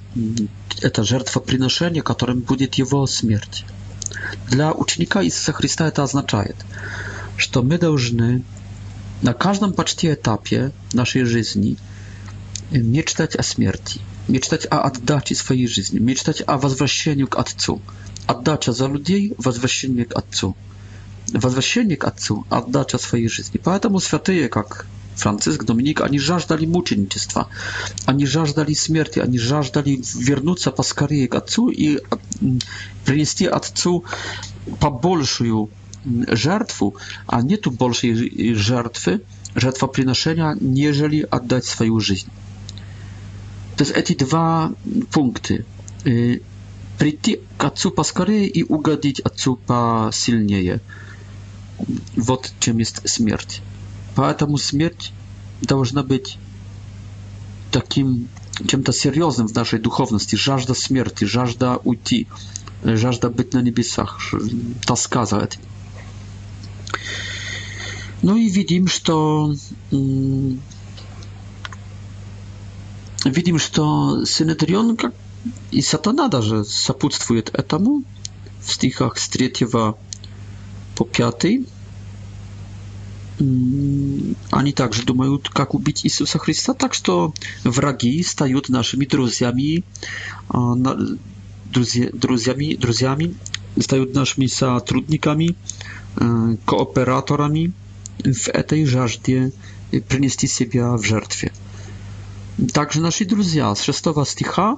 это 0.82 1.04
жертвоприношение, 1.04 2.02
которым 2.04 2.40
будет 2.42 2.76
его 2.76 3.06
смерть. 3.08 3.66
Для 4.50 4.72
ученика 4.74 5.24
Иисуса 5.24 5.54
Христа 5.54 5.88
это 5.88 6.04
означает, 6.04 6.56
что 7.38 7.64
мы 7.64 7.78
должны 7.78 8.44
на 9.22 9.34
каждом 9.34 9.74
почти 9.74 10.14
этапе 10.14 10.72
нашей 10.94 11.24
жизни 11.24 11.78
мечтать 12.72 13.36
о 13.36 13.44
смерти, 13.44 14.02
мечтать 14.28 14.68
о 14.70 14.84
отдаче 14.84 15.36
своей 15.36 15.68
жизни, 15.68 16.00
мечтать 16.00 16.44
о 16.46 16.58
возвращении 16.58 17.26
к 17.26 17.38
Отцу. 17.38 17.82
Отдача 18.28 18.72
за 18.72 18.88
людей, 18.88 19.34
возвращение 19.38 20.06
к 20.06 20.16
Отцу. 20.18 20.56
Возвращение 21.32 21.96
к 21.98 22.04
Отцу, 22.06 22.46
отдача 22.50 22.98
своей 22.98 23.28
жизни. 23.30 23.60
Поэтому 23.64 24.00
святые, 24.00 24.50
как 24.50 24.86
Franciszek, 25.16 25.64
Dominik, 25.64 26.02
они 26.02 26.20
жаждали 26.20 26.66
мученичества, 26.66 27.48
они 28.06 28.26
жаждали 28.26 28.74
смерти, 28.74 29.20
они 29.20 29.40
жаждали 29.40 30.02
вернуться 30.16 30.72
поскорее 30.72 31.28
к 31.28 31.36
Отцу 31.36 31.70
и 31.70 32.00
принести 33.06 33.46
Отцу 33.46 34.04
побольшую 34.80 35.70
жертву, 36.28 36.96
а 37.28 37.42
нету 37.42 37.72
большей 37.72 38.54
жертвы, 38.56 39.22
жертвоприношения, 39.56 40.56
нежели 40.60 41.22
отдать 41.22 41.66
свою 41.66 42.00
жизнь. 42.00 42.28
То 43.78 43.84
есть 43.84 43.96
эти 43.96 44.14
два 44.24 44.74
пункта. 45.12 45.60
Прийти 47.00 47.40
к 47.58 47.64
Отцу 47.64 47.92
поскорее 47.92 48.48
и 48.48 48.64
угодить 48.64 49.20
Отцу 49.20 49.58
посильнее. 49.58 50.80
Вот 52.16 52.52
чем 52.60 52.78
есть 52.78 53.08
смерть. 53.10 53.62
Поэтому 54.16 54.58
смерть 54.58 55.12
должна 55.62 56.02
быть 56.02 56.38
таким 57.72 58.28
чем-то 58.68 58.92
серьезным 58.94 59.48
в 59.48 59.54
нашей 59.54 59.78
духовности. 59.80 60.36
Жажда 60.38 60.74
смерти, 60.74 61.26
жажда 61.26 61.78
уйти, 61.84 62.28
жажда 62.84 63.30
быть 63.30 63.54
на 63.54 63.62
небесах, 63.62 64.34
тоска 64.88 65.26
за 65.26 65.40
этим. 65.42 65.60
Ну 68.22 68.38
и 68.38 68.48
видим, 68.50 68.88
что 68.88 69.54
видим, 69.92 70.62
что 73.60 74.24
Синедрион 74.26 74.96
как 74.96 75.14
и 75.72 75.82
сатана 75.82 76.30
даже 76.30 76.64
сопутствует 76.64 77.50
этому 77.54 78.04
в 78.64 78.72
стихах 78.74 79.20
с 79.20 79.28
3 79.28 79.50
по 79.68 80.00
5. 81.04 81.46
Они 83.40 84.72
также 84.74 85.04
думают, 85.04 85.50
как 85.50 85.74
убить 85.74 86.06
Иисуса 86.06 86.40
Христа, 86.40 86.74
так 86.74 86.94
что 86.94 87.34
враги 87.64 88.24
стают 88.24 88.70
нашими 88.70 89.06
друзьями, 89.06 89.84
друзья, 91.70 92.10
друзьями, 92.14 92.76
друзьями, 92.76 93.36
стают 93.80 94.14
нашими 94.16 94.46
сотрудниками, 94.46 95.56
кооператорами 96.66 97.74
в 98.24 98.48
этой 98.50 98.86
жажде 98.86 99.52
принести 100.08 100.48
себя 100.48 100.94
в 100.96 101.04
жертве. 101.04 101.52
Также 102.72 103.02
наши 103.02 103.26
друзья 103.26 103.76
с 103.76 103.82
6 103.82 104.06
стиха 104.26 104.78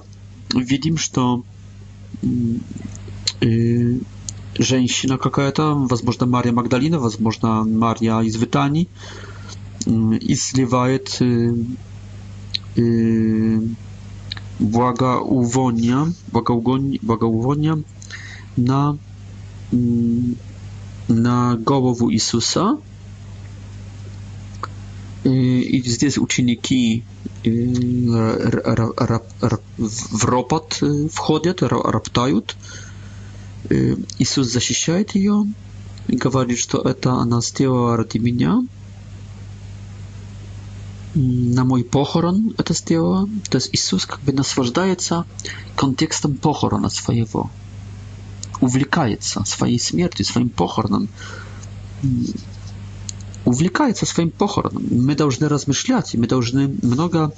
видим, 0.55 0.97
что 0.97 1.43
женщина 4.59 5.17
какая-то, 5.17 5.73
возможно, 5.75 6.25
Мария 6.25 6.53
Магдалина, 6.53 6.99
возможно, 6.99 7.63
Мария 7.63 8.19
из 8.21 8.35
Витани, 8.35 8.87
и 9.85 10.35
сливает 10.35 11.21
благоувония, 14.59 16.13
благоувония 16.31 17.81
на, 18.57 18.97
на 21.11 21.55
голову 21.65 22.11
Иисуса. 22.11 22.77
И 25.23 25.83
здесь 25.85 26.17
ученики 26.17 27.03
в 30.11 30.25
ропот 30.25 30.81
входят, 31.11 31.61
роптают, 31.61 32.55
Иисус 33.69 34.47
защищает 34.51 35.15
ее 35.15 35.43
и 36.07 36.15
говорит, 36.15 36.59
что 36.59 36.81
это 36.81 37.13
она 37.13 37.41
сделала 37.41 37.97
ради 37.97 38.17
меня. 38.17 38.63
На 41.13 41.63
мой 41.63 41.83
похорон 41.83 42.53
это 42.57 42.73
сделала. 42.73 43.27
То 43.49 43.57
есть 43.57 43.69
Иисус 43.73 44.05
как 44.05 44.21
бы 44.21 44.31
наслаждается 44.31 45.25
контекстом 45.75 46.35
похорона 46.35 46.89
своего. 46.89 47.49
Увлекается 48.61 49.43
своей 49.45 49.79
смертью, 49.79 50.25
своим 50.25 50.49
похороном. 50.49 51.09
Увлекается 53.45 54.05
своим 54.05 54.29
похороном. 54.29 54.83
Мы 54.91 55.15
должны 55.15 55.47
размышлять, 55.47 56.13
мы 56.15 56.27
должны 56.27 56.67
много 56.81 57.33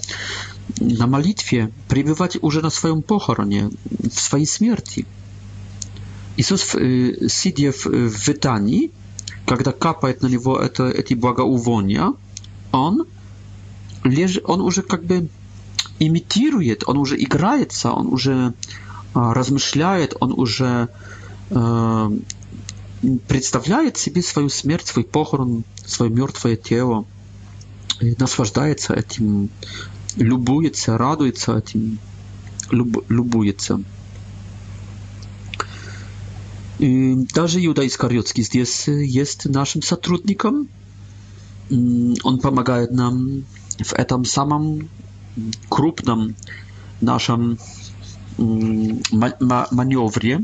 на 0.79 1.07
молитве 1.07 1.71
пребывать 1.87 2.37
уже 2.41 2.61
на 2.61 2.69
своем 2.69 3.01
похороне, 3.01 3.69
в 3.89 4.19
своей 4.19 4.45
смерти. 4.45 5.05
Иисус, 6.37 6.69
сидев 7.33 7.85
в 7.85 8.27
Витании, 8.29 8.91
когда 9.45 9.71
капает 9.71 10.21
на 10.21 10.27
него 10.27 10.59
это, 10.59 10.89
эти 10.89 11.13
благоувония, 11.13 12.13
он, 12.71 13.05
леж, 14.03 14.39
он 14.45 14.61
уже 14.61 14.81
как 14.81 15.03
бы 15.03 15.27
имитирует, 15.99 16.83
он 16.87 16.97
уже 16.97 17.21
играется, 17.21 17.91
он 17.91 18.07
уже 18.13 18.53
размышляет, 19.13 20.15
он 20.19 20.33
уже 20.37 20.87
э, 21.49 22.11
представляет 23.27 23.97
себе 23.97 24.21
свою 24.21 24.49
смерть, 24.49 24.87
свой 24.87 25.03
похорон, 25.03 25.63
свое 25.85 26.11
мертвое 26.11 26.55
тело, 26.55 27.05
и 27.99 28.13
наслаждается 28.19 28.93
этим, 28.93 29.49
любуется, 30.15 30.97
радуется 30.97 31.57
этим, 31.57 31.97
люб, 32.69 33.03
любуется. 33.09 33.81
Даже 36.79 37.63
Иуда 37.65 37.85
Искариотский 37.85 38.43
здесь 38.43 38.87
есть 38.87 39.45
нашим 39.45 39.81
сотрудником. 39.83 40.69
Он 41.69 42.39
помогает 42.41 42.91
нам 42.91 43.43
в 43.77 43.91
этом 43.93 44.23
самом 44.23 44.87
крупном 45.67 46.35
нашем 47.01 47.59
маневре. 48.39 50.41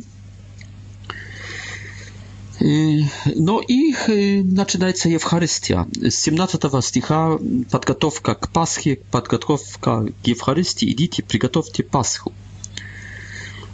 No 2.59 3.55
i 3.69 3.95
начинается 4.43 5.07
Евхаристия. 5.09 5.87
С 6.01 6.15
17 6.15 6.61
стиха 6.83 7.37
подготовка 7.71 8.35
к 8.35 8.49
Пасхе, 8.51 8.97
подготовка 9.11 10.07
к 10.21 10.27
Евхаристии. 10.27 10.91
Идите, 10.91 11.23
приготовьте 11.23 11.83
Пасху. 11.83 12.33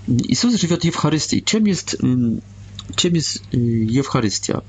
Jezus 0.07 0.55
живет 0.57 0.83
Евхаристией. 0.85 1.43
Чем 1.43 1.65
есть, 1.65 1.95
чем 1.99 3.13
есть 3.13 3.43
Евхаристия? 3.51 4.61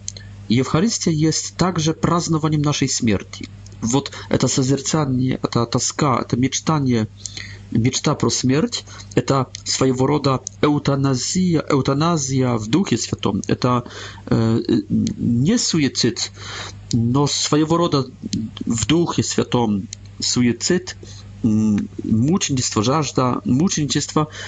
Евхаристия 0.48 1.12
есть 1.12 1.56
также 1.56 1.94
празднованием 1.94 2.62
нашей 2.62 2.88
смерти. 2.88 3.48
Вот 3.80 4.12
это 4.28 4.46
созерцание, 4.48 5.38
это 5.42 5.64
тоска, 5.66 6.20
это 6.20 6.36
мечтание, 6.36 7.08
мечта 7.70 8.14
про 8.14 8.28
смерть, 8.30 8.84
это 9.14 9.46
своего 9.64 10.06
рода 10.06 10.40
эутаназия, 10.60 11.64
эутаназия 11.68 12.54
в 12.56 12.68
Духе 12.68 12.98
Святом. 12.98 13.42
Это 13.48 13.84
э, 14.26 14.60
не 14.88 15.58
суицид, 15.58 16.30
но 16.92 17.26
своего 17.26 17.76
рода 17.78 18.06
в 18.66 18.86
Духе 18.86 19.22
Святом 19.22 19.88
суицид, 20.20 20.96
мученичество, 21.42 22.84
жажда 22.84 23.40
мученичества– 23.44 24.28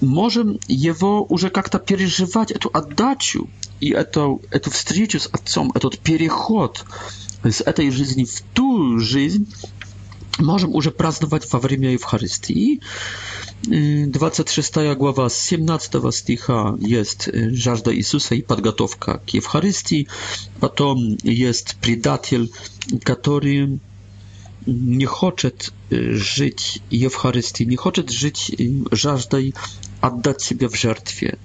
можем 0.00 0.58
его 0.68 1.24
уже 1.28 1.50
как-то 1.50 1.78
переживать, 1.78 2.50
эту 2.50 2.68
отдачу 2.72 3.48
и 3.80 3.90
эту, 3.90 4.42
эту 4.50 4.70
встречу 4.70 5.18
с 5.20 5.28
отцом, 5.30 5.72
этот 5.74 5.98
переход 5.98 6.84
с 7.42 7.60
этой 7.60 7.90
жизни 7.90 8.24
в 8.24 8.40
ту 8.54 8.98
жизнь, 8.98 9.52
можем 10.38 10.74
уже 10.74 10.90
праздновать 10.90 11.50
во 11.52 11.58
время 11.58 11.90
Евхаристии. 11.90 12.80
26 13.62 14.76
глава 14.96 15.28
17 15.30 16.14
стиха 16.14 16.74
есть 16.80 17.28
жажда 17.32 17.94
Иисуса 17.94 18.34
и 18.34 18.42
подготовка 18.42 19.18
к 19.18 19.30
Евхаристии. 19.30 20.08
Потом 20.60 20.98
есть 21.22 21.76
предатель, 21.80 22.50
который 23.04 23.78
nie 24.66 25.06
chce 25.06 25.50
y, 25.92 26.18
żyć 26.18 26.78
i 26.90 27.04
Eucharystii, 27.04 27.66
nie 27.66 27.76
chce 27.76 28.02
żyć 28.12 28.50
y, 28.60 28.72
żażdaj 28.92 29.52
oddać 30.02 30.44
siebie 30.44 30.68
w 30.68 30.76
żertwie. 30.76 31.36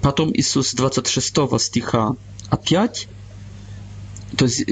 Potem 0.00 0.30
Jezus 0.34 0.74
26 0.74 1.32
a 1.92 2.12
opiać, 2.50 3.08
to 4.36 4.44
jest 4.44 4.64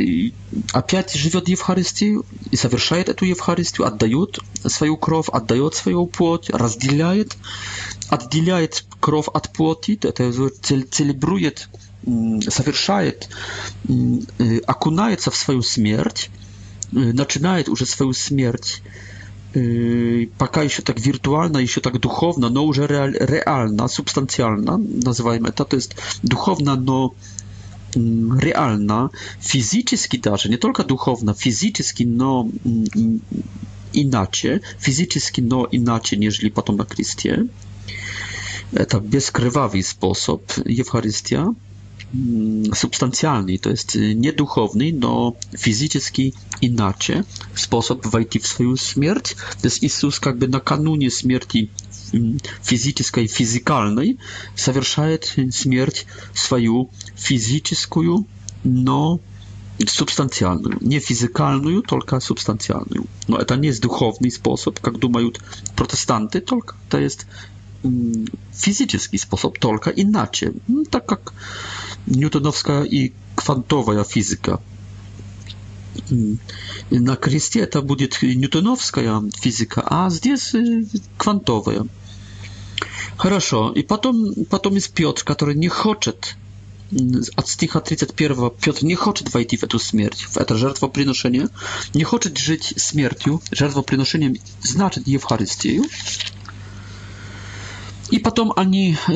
opiać 0.75 1.17
y, 1.17 1.19
żywiot 1.19 1.49
Eucharystii 1.49 2.15
i 2.53 2.57
zawieszaje 2.57 3.05
tę 3.05 3.27
Eucharystię, 3.27 3.85
oddają 3.85 4.25
swoją 4.69 4.97
krow, 4.97 5.31
oddają 5.31 5.71
swoją 5.71 6.07
płoć, 6.07 6.49
rozdzielają, 6.49 7.25
oddzielają 8.11 8.67
krow 9.01 9.29
od 9.29 9.49
płoci, 9.49 9.99
to 9.99 10.23
jest 10.23 10.39
celebruje 10.91 11.51
совершает, 12.05 13.29
окунается 14.67 15.31
в 15.31 15.37
свою 15.37 15.63
смерть, 15.63 16.31
начинает 16.93 17.69
уже 17.69 17.87
свою 17.87 18.13
смерть, 18.15 18.83
пока 20.39 20.63
еще 20.63 20.83
так 20.83 20.99
виртуально, 20.99 21.59
еще 21.59 21.81
так 21.81 22.01
духовно, 22.01 22.49
но 22.49 22.65
уже 22.65 22.87
реально, 22.87 23.89
субстанциально, 23.89 24.77
называем 24.79 25.47
это, 25.47 25.65
то 25.65 25.77
есть 25.77 25.97
духовно, 26.23 26.77
но 26.77 27.15
реально, 27.95 29.11
физически 29.41 30.17
даже, 30.17 30.49
не 30.49 30.57
только 30.57 30.85
духовно, 30.85 31.35
физически, 31.35 32.05
но 32.05 32.47
inaczej, 33.93 34.61
fizycznie 34.81 35.43
no 35.43 35.67
inaczej 35.67 36.19
niżeli 36.19 36.51
potem 36.51 36.77
na 36.77 36.85
Chrystie. 36.85 37.45
To 38.89 39.01
bezkrwawy 39.01 39.83
sposób 39.83 40.53
Eucharystia. 40.79 41.49
Mm, 42.15 42.75
substancjalny, 42.75 43.59
to 43.59 43.71
jest 43.71 43.97
y, 43.97 44.15
nieduchowny, 44.15 44.93
no 44.99 45.33
fizyczny 45.59 46.31
inaczej 46.61 47.23
sposób 47.55 48.09
wejść 48.09 48.39
w 48.41 48.47
swoją 48.47 48.77
śmierć. 48.77 49.35
To 49.61 49.67
jest 49.67 49.83
Jezus 49.83 50.21
jakby 50.27 50.49
na 50.49 50.61
kanunie 50.61 51.11
śmierci 51.11 51.71
mm, 52.15 52.39
fizycznej, 52.63 53.29
fizykalnej, 53.29 54.17
zawierzaje 54.57 55.19
śmierć 55.51 56.07
swoją 56.35 56.87
fizyczną, 57.19 58.25
no 58.65 59.19
substancjalną, 59.89 60.71
nie 60.81 61.01
fizykalną, 61.01 61.83
tylko 61.83 62.21
substancjalną. 62.21 63.07
No 63.29 63.45
to 63.45 63.57
nie 63.57 63.69
jest 63.69 63.83
duchowny 63.83 64.31
sposób, 64.31 64.81
jak 64.87 64.99
думają 64.99 65.29
protestanty, 65.77 66.41
tylko 66.41 66.75
to 66.89 66.99
jest 66.99 67.27
mm, 67.85 68.25
fizyczny 68.55 69.19
sposób, 69.19 69.59
tylko 69.59 69.91
inaczej. 69.93 70.49
Tak 70.91 71.05
jak 71.11 71.33
ньютоновская 72.11 72.83
и 72.85 73.13
квантовая 73.35 74.05
физика. 74.05 74.61
На 76.91 77.17
кресте 77.17 77.61
это 77.61 77.83
будет 77.83 78.21
ньютоновская 78.23 79.23
физика, 79.41 79.83
а 79.87 80.11
здесь 80.11 80.55
э, 80.55 80.85
квантовая. 81.17 81.87
Хорошо. 83.17 83.73
И 83.73 83.83
потом, 83.83 84.17
потом 84.49 84.75
есть 84.75 84.93
Петр, 84.93 85.25
который 85.25 85.55
не 85.55 85.69
хочет 85.69 86.37
от 87.37 87.47
стиха 87.49 87.79
31 87.79 88.51
Петр 88.61 88.85
не 88.85 88.97
хочет 88.97 89.33
войти 89.33 89.57
в 89.57 89.63
эту 89.63 89.79
смерть, 89.79 90.23
в 90.23 90.37
это 90.39 90.57
жертвоприношение, 90.57 91.49
не 91.95 92.03
хочет 92.03 92.37
жить 92.37 92.73
смертью, 92.79 93.41
жертвоприношением 93.53 94.37
значит 94.61 95.07
Евхаристию. 95.07 95.85
И 98.11 98.19
потом 98.19 98.53
они 98.57 98.97
э, 99.09 99.15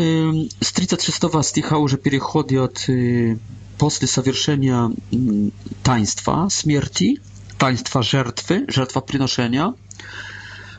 с 0.60 0.72
36-го 0.72 1.42
стиха 1.42 1.78
уже 1.78 1.96
переходят 1.98 2.88
э, 2.88 3.36
после 3.78 4.06
совершения 4.08 4.90
э, 5.12 5.50
таинства 5.82 6.48
смерти, 6.48 7.20
таинства 7.58 8.02
жертвы, 8.02 8.64
жертвоприношения. 8.68 9.74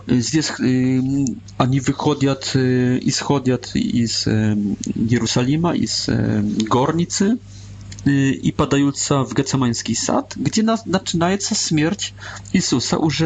Здесь 0.07 0.51
э, 0.61 0.99
они 1.57 1.79
выходят, 1.81 2.51
э, 2.53 2.99
исходят 3.03 3.75
из 3.75 4.25
э, 4.27 4.55
Иерусалима, 4.95 5.75
из 5.75 6.05
э, 6.07 6.41
горницы, 6.69 7.37
Y, 8.07 8.33
i 8.43 8.53
padająca 8.53 9.23
w 9.23 9.33
Getsemański 9.33 9.95
sad, 9.95 10.35
gdzie 10.39 10.63
na, 10.63 10.77
zaczynająca 10.77 11.55
śmierć 11.55 12.13
Jezusa, 12.53 12.97
już 13.03 13.23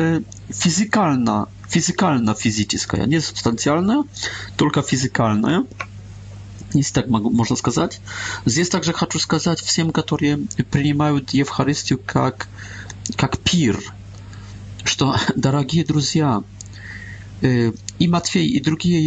fizykalna, 0.55 1.47
fizykalna, 1.69 2.33
fizyczna, 2.33 3.05
nie 3.05 3.21
substancjalna, 3.21 4.03
tylko 4.57 4.81
fizykalna. 4.81 5.63
Jest 6.75 6.93
tak 6.95 7.05
można 7.09 7.55
сказать. 7.55 7.99
Jest 8.47 8.71
także 8.71 8.93
chcę 8.93 9.19
сказать 9.19 9.57
wszystkim, 9.61 9.91
którzy 9.91 10.37
przyjmują 10.71 11.19
Eucharystię 11.39 11.95
jak 12.15 12.47
jak 13.21 13.37
pir, 13.37 13.77
że 14.85 14.95
drodzy 15.37 15.83
друзья, 15.83 16.41
i 17.99 18.07
Matwiej 18.07 18.55
i 18.55 18.61
drugie 18.61 18.99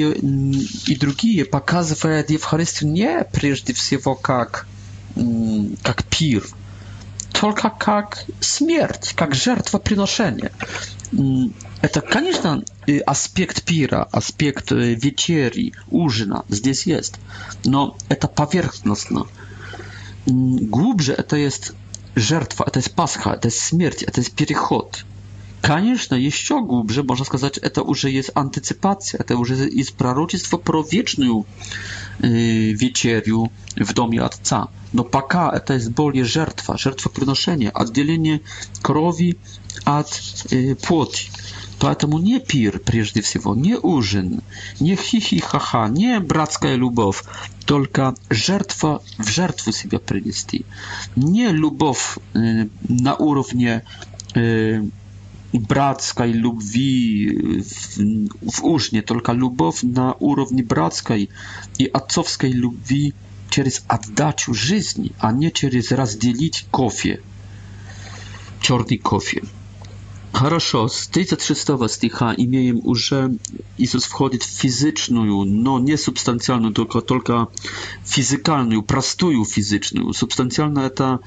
i 0.89 0.97
drugie 1.01 1.45
pokazują 1.45 2.15
Eucharystię 2.33 2.87
nie 2.87 3.25
przede 3.33 3.75
wszystkim 3.75 3.99
jak 4.29 4.67
как 5.83 6.05
пир, 6.05 6.45
только 7.33 7.71
как 7.71 8.25
смерть, 8.41 9.15
как 9.17 9.35
жертвоприношение. 9.35 10.53
Это, 11.83 12.01
конечно, 12.01 12.63
аспект 13.07 13.65
пира, 13.65 14.05
аспект 14.05 14.71
э, 14.73 14.95
вечери, 14.95 15.75
ужина 15.91 16.45
здесь 16.49 16.87
есть, 16.87 17.15
но 17.65 17.97
это 18.09 18.29
поверхностно. 18.29 19.27
Глубже 20.25 21.13
это 21.13 21.37
есть 21.37 21.73
жертва, 22.15 22.65
это 22.69 22.79
есть 22.79 22.95
Пасха, 22.95 23.31
это 23.31 23.49
есть 23.49 23.59
смерть, 23.59 24.05
это 24.05 24.21
есть 24.21 24.33
переход. 24.33 25.05
Конечно, 25.63 26.17
еще 26.17 26.61
глубже 26.61 27.05
можно 27.05 27.25
сказать, 27.25 27.57
это 27.57 27.83
уже 27.85 28.11
есть 28.11 28.31
антиципация, 28.35 29.21
это 29.21 29.37
уже 29.37 29.55
есть 29.55 29.95
пророчество 29.95 30.57
про 30.59 30.83
вечную 30.83 31.47
э, 32.21 32.27
вечерю 32.73 33.53
в 33.77 33.95
доме 33.95 34.21
Отца. 34.23 34.69
Но 34.93 35.05
пока 35.05 35.51
это 35.55 35.75
есть 35.75 35.91
более 35.93 36.25
жертва, 36.25 36.77
жертвоприношение, 36.77 37.71
отделение 37.71 38.41
крови 38.83 39.37
от 39.85 40.09
э, 40.51 40.75
плоти. 40.75 41.31
Поэтому 41.79 42.19
не 42.19 42.41
пир 42.41 42.81
прежде 42.81 43.21
всего, 43.23 43.55
не 43.55 43.77
ужин, 43.79 44.43
не 44.81 44.97
хихи-ха-ха, 44.97 45.87
не 45.89 46.19
братская 46.19 46.75
любовь, 46.75 47.23
только 47.67 48.17
жертва 48.31 49.01
в 49.17 49.29
жертву 49.29 49.71
себя 49.71 50.01
принести. 50.01 50.67
Не 51.15 51.51
любовь 51.51 52.19
э, 52.35 52.67
на 52.89 53.15
уровне 53.15 53.85
э, 54.35 54.83
братской 55.59 56.33
любви 56.33 57.61
в, 58.43 58.65
уж 58.65 58.93
не 58.93 59.03
только 59.03 59.33
любовь 59.33 59.83
на 59.83 60.15
уровне 60.15 60.63
братской 60.63 61.31
и 61.79 61.85
отцовской 61.87 62.53
любви 62.53 63.15
через 63.51 63.85
отдачу 63.87 64.55
жизни, 64.55 65.13
а 65.19 65.33
не 65.33 65.51
через 65.53 65.93
разделить 65.93 66.67
кофе, 66.71 67.21
черный 68.61 68.97
кофе. 68.99 69.43
Хорошо, 70.33 70.89
с 70.89 71.09
33 71.09 71.77
стиха 71.89 72.33
имеем 72.35 72.81
уже, 72.85 73.35
Иисус 73.77 74.05
входит 74.05 74.43
в 74.43 74.47
физичную, 74.47 75.45
но 75.45 75.79
не 75.79 75.99
субстанциальную, 75.99 76.73
только, 76.73 77.03
только 77.03 77.49
физикальную, 78.03 78.83
простую 78.83 79.45
физичную. 79.45 80.15
Субстанциально 80.15 80.79
это, 80.81 81.21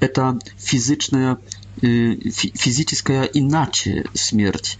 это 0.00 0.40
физичная 0.56 1.38
физическая 1.80 3.24
иначе 3.24 4.04
смерть. 4.14 4.78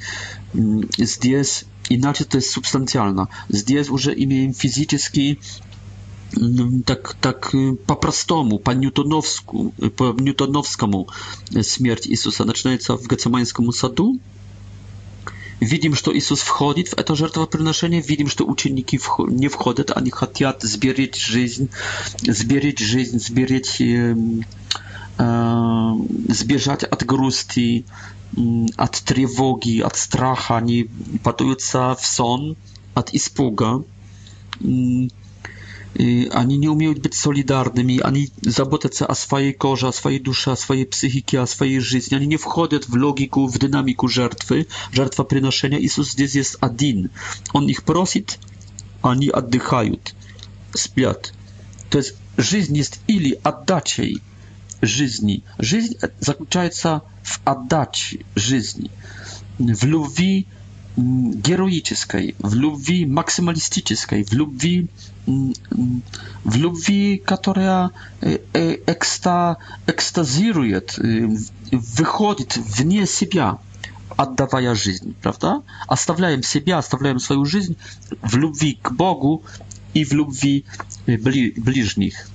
Здесь 0.54 1.64
иначе, 1.88 2.24
то 2.24 2.36
есть 2.38 2.50
субстантиально. 2.50 3.28
Здесь 3.48 3.88
уже 3.88 4.14
имеем 4.14 4.52
физический 4.52 5.40
tak, 6.84 7.16
tak 7.22 7.54
po 7.86 7.96
prostomu, 7.96 8.58
po 8.58 8.72
newtonowsku, 8.72 9.74
po 9.96 10.04
newtonowskiemu 10.18 11.06
śmierć 11.62 12.06
Jezusa. 12.06 12.44
Zaczynaється 12.44 12.96
w 12.96 13.06
Gecemańskim 13.06 13.72
sadu. 13.72 14.18
Видим, 15.60 15.96
что 15.96 16.16
Иисус 16.16 16.40
входит 16.40 16.90
в 16.90 16.94
это 16.98 17.16
жертвоприношение, 17.16 18.00
видим, 18.00 18.28
что 18.28 18.44
ученики 18.46 19.00
не 19.26 19.48
входят, 19.48 19.90
они 19.92 20.10
хотят 20.12 20.62
сберечь 20.62 21.16
жизнь, 21.16 21.68
сберечь 22.22 22.78
жизнь, 22.78 23.18
сберечь 23.18 23.80
э, 23.80 24.14
сбежать 26.28 26.84
от 26.84 27.04
грусти, 27.04 27.84
от 28.76 28.92
тревоги, 29.04 29.80
от 29.80 29.96
страха, 29.96 30.58
они 30.58 30.88
падаются 31.24 31.96
в 31.98 32.06
сон 32.06 32.56
от 32.94 33.12
испуга. 33.12 33.82
И 35.94 36.30
они 36.32 36.58
не 36.58 36.68
умеют 36.68 36.98
быть 37.00 37.14
солидарными, 37.14 37.98
они 37.98 38.30
заботятся 38.42 39.06
о 39.06 39.14
своей 39.16 39.52
коже, 39.52 39.88
о 39.88 39.92
своей 39.92 40.20
душе, 40.20 40.52
о 40.52 40.56
своей 40.56 40.84
психике, 40.84 41.40
о 41.40 41.46
своей 41.46 41.80
жизни. 41.80 42.14
Они 42.14 42.26
не 42.26 42.36
входят 42.36 42.86
в 42.88 42.94
логику, 42.94 43.46
в 43.46 43.58
динамику 43.58 44.06
жертвы, 44.06 44.68
жертвоприношения. 44.92 45.80
Иисус 45.80 46.12
здесь 46.12 46.36
есть 46.36 46.56
один. 46.60 47.10
Он 47.52 47.66
их 47.68 47.82
просит, 47.82 48.38
они 49.02 49.28
отдыхают, 49.30 50.14
спят. 50.74 51.32
То 51.90 51.98
есть 51.98 52.14
жизнь 52.36 52.76
есть 52.76 53.00
или 53.08 53.40
отдачей, 53.42 54.20
жизни. 54.82 55.44
Жизнь 55.58 55.96
заключается 56.20 57.02
в 57.22 57.40
отдаче 57.44 58.24
жизни, 58.34 58.90
в 59.58 59.84
любви 59.84 60.46
героической, 60.96 62.34
в 62.38 62.54
любви 62.54 63.06
максималистической, 63.06 64.24
в 64.24 64.32
любви, 64.32 64.88
в 65.26 66.56
любви, 66.56 67.22
которая 67.24 67.90
экста, 68.20 69.58
экстазирует, 69.86 70.98
выходит 71.70 72.56
вне 72.56 73.06
себя, 73.06 73.58
отдавая 74.16 74.74
жизнь, 74.74 75.14
правда? 75.22 75.62
Оставляем 75.86 76.42
себя, 76.42 76.78
оставляем 76.78 77.20
свою 77.20 77.44
жизнь 77.44 77.76
в 78.22 78.36
любви 78.36 78.76
к 78.82 78.90
Богу 78.90 79.44
и 79.94 80.04
в 80.04 80.12
любви 80.12 80.64
ближних 81.06 82.28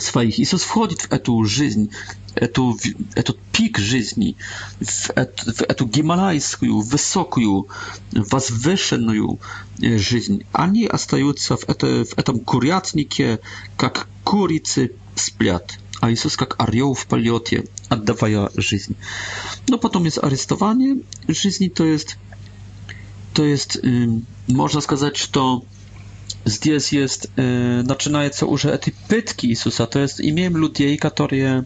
своих. 0.00 0.38
Иисус 0.38 0.62
входит 0.62 1.02
в 1.02 1.12
эту 1.12 1.42
жизнь, 1.44 1.92
эту, 2.34 2.78
этот 3.14 3.38
пик 3.52 3.78
жизни, 3.78 4.36
в, 4.80 5.10
эту, 5.10 5.52
в 5.52 5.62
эту 5.62 5.86
гималайскую, 5.86 6.80
высокую, 6.80 7.68
возвышенную 8.12 9.38
жизнь. 9.78 10.44
Они 10.52 10.86
остаются 10.86 11.56
в, 11.56 11.68
это, 11.68 12.04
в 12.04 12.18
этом 12.18 12.40
курятнике, 12.40 13.40
как 13.76 14.08
курицы 14.24 14.92
сплят, 15.14 15.78
а 16.00 16.10
Иисус 16.10 16.36
как 16.36 16.54
орел 16.58 16.94
в 16.94 17.06
полете, 17.06 17.66
отдавая 17.88 18.50
жизнь. 18.56 18.96
Но 19.68 19.78
потом 19.78 20.04
есть 20.04 20.18
арестование 20.18 20.96
жизни, 21.28 21.68
то 21.68 21.84
есть, 21.84 22.16
то 23.34 23.44
есть 23.44 23.78
можно 24.48 24.80
сказать, 24.80 25.16
что 25.16 25.64
здесь 26.44 26.92
jest, 26.92 27.28
э, 27.36 27.82
начинается 27.82 28.46
уже 28.46 28.72
эти 28.74 28.94
пытки 29.08 29.46
Иисуса. 29.46 29.86
То 29.86 29.98
есть 30.00 30.20
имеем 30.20 30.56
людей, 30.56 30.96
которые, 30.96 31.64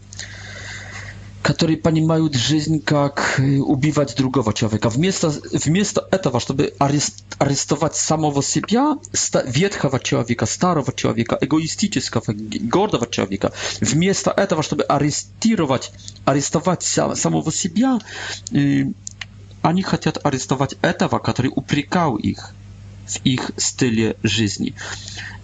которые 1.42 1.76
понимают 1.78 2.34
жизнь, 2.34 2.80
как 2.80 3.40
убивать 3.66 4.14
другого 4.16 4.52
человека. 4.52 4.88
Вместо, 4.90 5.30
вместо 5.52 6.06
этого, 6.10 6.40
чтобы 6.40 6.74
арест, 6.78 7.24
арестовать 7.38 7.94
самого 7.96 8.42
себя, 8.42 8.98
ста, 9.12 9.42
ветхого 9.42 9.98
человека, 10.00 10.46
старого 10.46 10.92
человека, 10.92 11.38
эгоистического, 11.40 12.24
гордого 12.72 13.06
человека, 13.06 13.52
вместо 13.80 14.30
этого, 14.30 14.62
чтобы 14.62 14.82
арестировать, 14.84 15.92
арестовать 16.24 16.82
самого 16.82 17.52
себя, 17.52 17.98
э, 18.52 18.84
они 19.62 19.82
хотят 19.82 20.18
арестовать 20.26 20.76
этого, 20.82 21.18
который 21.18 21.48
упрекал 21.54 22.16
их 22.16 22.52
w 23.06 23.20
ich 23.26 23.50
stylu 23.58 24.02
życia. 24.24 24.64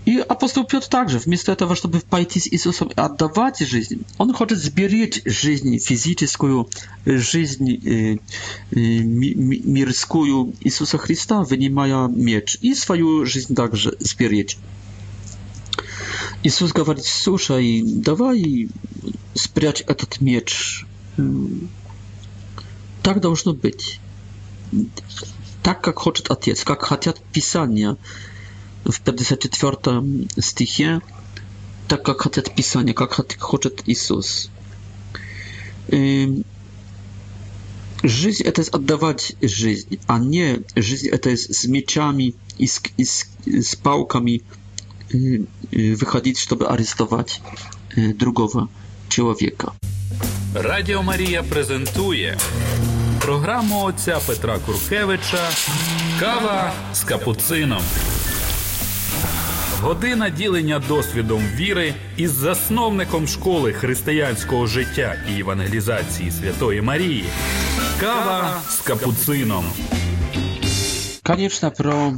I 0.07 0.21
apostoł 0.29 0.65
Piotr 0.65 0.89
także, 0.89 1.21
w 1.21 1.27
miejscu 1.27 1.57
tego, 1.57 1.75
żeby 1.75 2.01
pójść 2.01 2.43
z 2.43 2.53
Jezusem 2.53 2.89
i 2.89 2.97
oddawać 2.97 3.59
życie, 3.59 3.97
on 4.19 4.35
chce 4.35 4.57
zbierać 4.57 5.21
życie 5.27 5.59
fizyczną, 5.85 6.65
życie 7.07 7.55
y, 7.63 8.19
y, 8.77 9.37
miarską 9.67 10.25
Jezusa 10.65 10.99
Chrystusa, 10.99 11.45
wynimając 11.45 12.17
miecz 12.17 12.59
i 12.63 12.77
swoją 12.77 13.25
życie 13.27 13.55
także 13.55 13.91
zbierać. 14.01 14.59
Jezus 16.45 16.73
mówi, 16.79 17.01
słuchaj, 17.05 17.83
dawaj 17.87 18.69
spryć 19.39 19.85
ten 19.87 20.09
miecz. 20.21 20.85
Tak 23.03 23.21
powinno 23.21 23.53
być 23.55 24.01
так, 25.63 25.81
как 25.81 25.99
хочет 26.01 26.31
Отец, 26.31 26.65
как 26.65 26.83
хотят 26.85 27.21
Писания. 27.33 27.97
В 28.85 29.01
54 29.01 30.29
стихе 30.41 31.01
так, 31.89 32.05
как 32.05 32.21
хотят 32.23 32.53
Писания, 32.55 32.95
как 32.95 33.13
хочет 33.39 33.83
Иисус. 33.87 34.51
Жизнь 38.05 38.43
это 38.43 38.63
отдавать 38.73 39.37
жизнь, 39.41 40.01
а 40.09 40.19
не 40.19 40.63
жизнь 40.75 41.07
это 41.09 41.31
с 41.31 41.63
мечами 41.67 42.35
и 42.59 42.67
с, 42.67 42.83
и 42.97 43.05
с, 43.05 43.29
с 43.47 43.77
палками 43.77 44.43
выходить, 45.71 46.41
чтобы 46.41 46.67
арестовать 46.67 47.41
другого 47.97 48.69
человека. 49.09 49.75
Радио 50.55 51.03
Мария 51.03 51.45
презентует 51.45 52.43
програму 53.23 53.83
отця 53.85 54.19
Петра 54.27 54.59
Куркевича 54.67 55.49
Кава 56.21 56.73
з 56.95 57.05
капуцином. 57.05 57.83
Година 59.81 60.29
ділення 60.31 60.79
досвідом 60.89 61.43
віри 61.55 61.95
із 62.17 62.31
засновником 62.31 63.27
школи 63.29 63.73
християнського 63.73 64.67
життя 64.67 65.15
і 65.37 65.41
евангелізації 65.41 66.31
Святої 66.31 66.81
Марії. 66.83 67.25
Кава 68.01 68.61
з 68.69 68.79
капуцином. 68.79 69.65
Конечно, 71.23 71.71
про, 71.71 72.13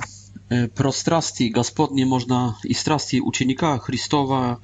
э, 0.53 0.67
про 0.67 0.93
страсти 0.93 1.53
Господні 1.57 2.07
можна 2.07 2.55
і 2.65 2.75
страсті 2.75 3.21
ученика 3.21 3.79
Христова 3.79 4.57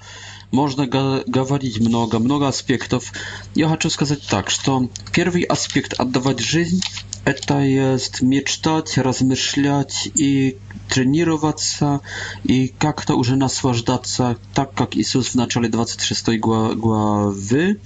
Можно 0.52 0.86
говорить 0.88 1.78
много, 1.80 2.18
много 2.18 2.48
аспектов. 2.48 3.12
Я 3.54 3.68
хочу 3.68 3.88
сказать 3.90 4.26
так, 4.28 4.50
что 4.50 4.88
первый 5.12 5.42
аспект– 5.44 5.94
отдавать 6.00 6.40
жизнь, 6.40 6.80
Это 7.24 7.60
есть 7.60 8.22
мечтать, 8.22 8.96
размышлять 8.96 10.08
и 10.14 10.56
тренироваться 10.88 12.00
и 12.44 12.72
как-то 12.78 13.14
уже 13.14 13.36
наслаждаться, 13.36 14.38
так 14.54 14.74
как 14.74 14.96
Иисус 14.96 15.28
в 15.28 15.34
начале 15.34 15.68
26 15.68 16.38
главы 16.38 17.78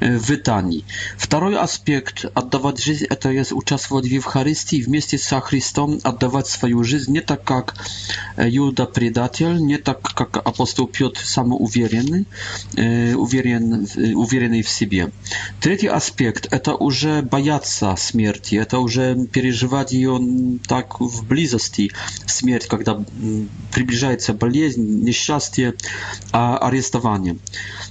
в 0.00 0.36
Тании. 0.36 0.84
Второй 1.16 1.56
аспект– 1.56 2.26
отдавать 2.34 2.78
жизнь– 2.80 3.06
это 3.10 3.30
есть 3.30 3.52
участвовать 3.52 4.04
в 4.06 4.10
Евхаристии 4.10 4.82
вместе 4.82 5.18
со 5.18 5.40
Христом, 5.40 5.98
отдавать 6.02 6.46
свою 6.46 6.84
жизнь 6.84 7.12
не 7.12 7.20
так, 7.20 7.42
как 7.42 7.74
Юда 8.36 8.84
предатель, 8.84 9.56
не 9.64 9.78
так, 9.78 10.02
как 10.02 10.36
апостол 10.36 10.86
Петр 10.86 11.20
самоуверенный, 11.24 12.26
уверен, 12.74 13.88
уверенный 14.14 14.62
в 14.62 14.68
себе. 14.68 15.10
Третий 15.60 15.88
аспект– 15.88 16.46
это 16.52 16.74
уже 16.76 17.22
бояться 17.22 17.94
смерти, 17.96 18.54
это 18.56 18.73
это 18.74 18.80
уже 18.80 19.26
переживать 19.26 19.92
ее 19.92 20.18
так 20.66 21.00
в 21.00 21.24
близости, 21.28 21.92
смерть, 22.26 22.66
когда 22.66 23.04
приближается 23.72 24.32
болезнь, 24.32 25.04
несчастье, 25.04 25.74
а 26.32 26.58
арестование. 26.58 27.38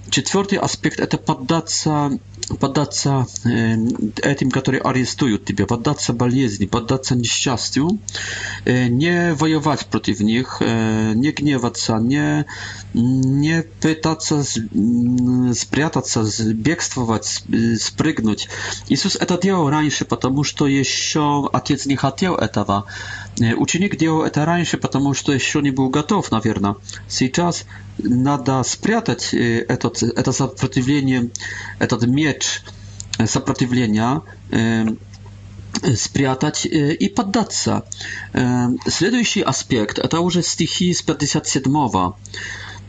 Четвертый 0.10 0.58
аспект– 0.60 1.00
это 1.00 1.18
поддаться 1.18 2.20
поддаться 2.48 3.26
этим, 3.44 4.52
которые 4.52 4.82
арестуют 4.82 5.46
тебя, 5.46 5.66
поддаться 5.66 6.14
болезни, 6.14 6.66
поддаться 6.66 7.16
несчастью, 7.16 8.00
не 8.66 9.34
воевать 9.34 9.86
против 9.88 10.20
них, 10.20 10.58
не 10.62 11.32
гневаться, 11.32 11.98
не, 11.98 12.46
не 12.94 13.64
пытаться 13.82 14.44
спрятаться, 14.44 16.24
бегствовать, 16.54 17.44
спрыгнуть. 17.80 18.50
Иисус 18.90 19.16
это 19.16 19.38
делал 19.42 19.70
раньше, 19.70 20.06
потому 20.06 20.44
что 20.44 20.68
еще 20.68 21.50
Отец 21.52 21.86
не 21.86 21.96
хотел 21.96 22.36
этого. 22.36 22.86
Ученик 23.40 23.96
делал 23.98 24.24
это 24.24 24.46
раньше, 24.46 24.78
потому 24.78 25.14
что 25.16 25.34
еще 25.34 25.62
не 25.62 25.72
был 25.72 25.90
готов, 25.90 26.30
наверное. 26.30 26.76
Сейчас 27.08 27.66
надо 27.98 28.62
спрятать 28.64 29.34
этот, 29.34 30.04
это 30.04 30.32
сопротивление, 30.32 31.32
этот 31.80 32.06
меч 32.06 32.62
сопротивления, 33.26 34.22
спрятать 35.96 36.68
и 36.68 37.10
поддаться. 37.10 37.86
Следующий 38.88 39.42
аспект– 39.42 39.98
это 40.00 40.20
уже 40.20 40.44
стихи 40.44 40.94
с 40.94 41.04
57-го. 41.04 42.16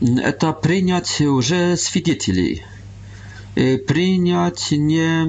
Это 0.01 0.53
принять 0.53 1.21
уже 1.21 1.75
свидетелей 1.75 2.63
принять 3.87 4.71
не, 4.71 5.23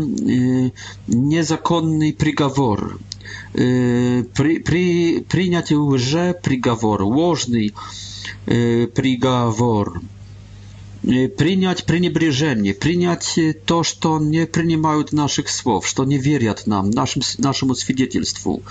незаконный 1.06 2.12
приговор, 2.12 2.98
при, 3.52 4.58
при, 4.58 5.20
принять 5.20 5.72
уже 5.72 6.34
приговор, 6.34 7.02
ложный 7.02 7.74
приговор, 8.44 10.00
принять 11.02 11.84
пренебрежение, 11.84 12.74
принять 12.74 13.38
то, 13.64 13.82
что 13.82 14.18
не 14.18 14.46
принимают 14.46 15.12
наших 15.12 15.48
слов, 15.48 15.86
что 15.86 16.04
не 16.04 16.18
верят 16.18 16.66
нам, 16.66 16.90
нашим, 16.90 17.22
нашему 17.38 17.74
свидетельству, 17.74 18.62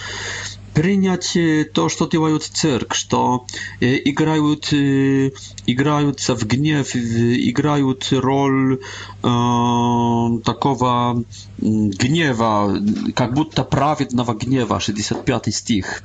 принять 0.76 1.38
то, 1.74 1.90
что 1.90 2.06
делают 2.08 2.44
церковь, 2.44 2.98
что 2.98 3.46
играют, 3.80 4.72
играются 4.74 6.36
в 6.36 6.44
гнев, 6.46 6.96
играют 6.96 8.10
роль 8.12 8.76
э, 9.24 10.40
такого 10.44 11.24
гнева, 11.58 12.78
как 13.16 13.34
будто 13.34 13.64
праведного 13.64 14.34
гнева, 14.36 14.80
65 14.80 15.56
стих. 15.56 16.04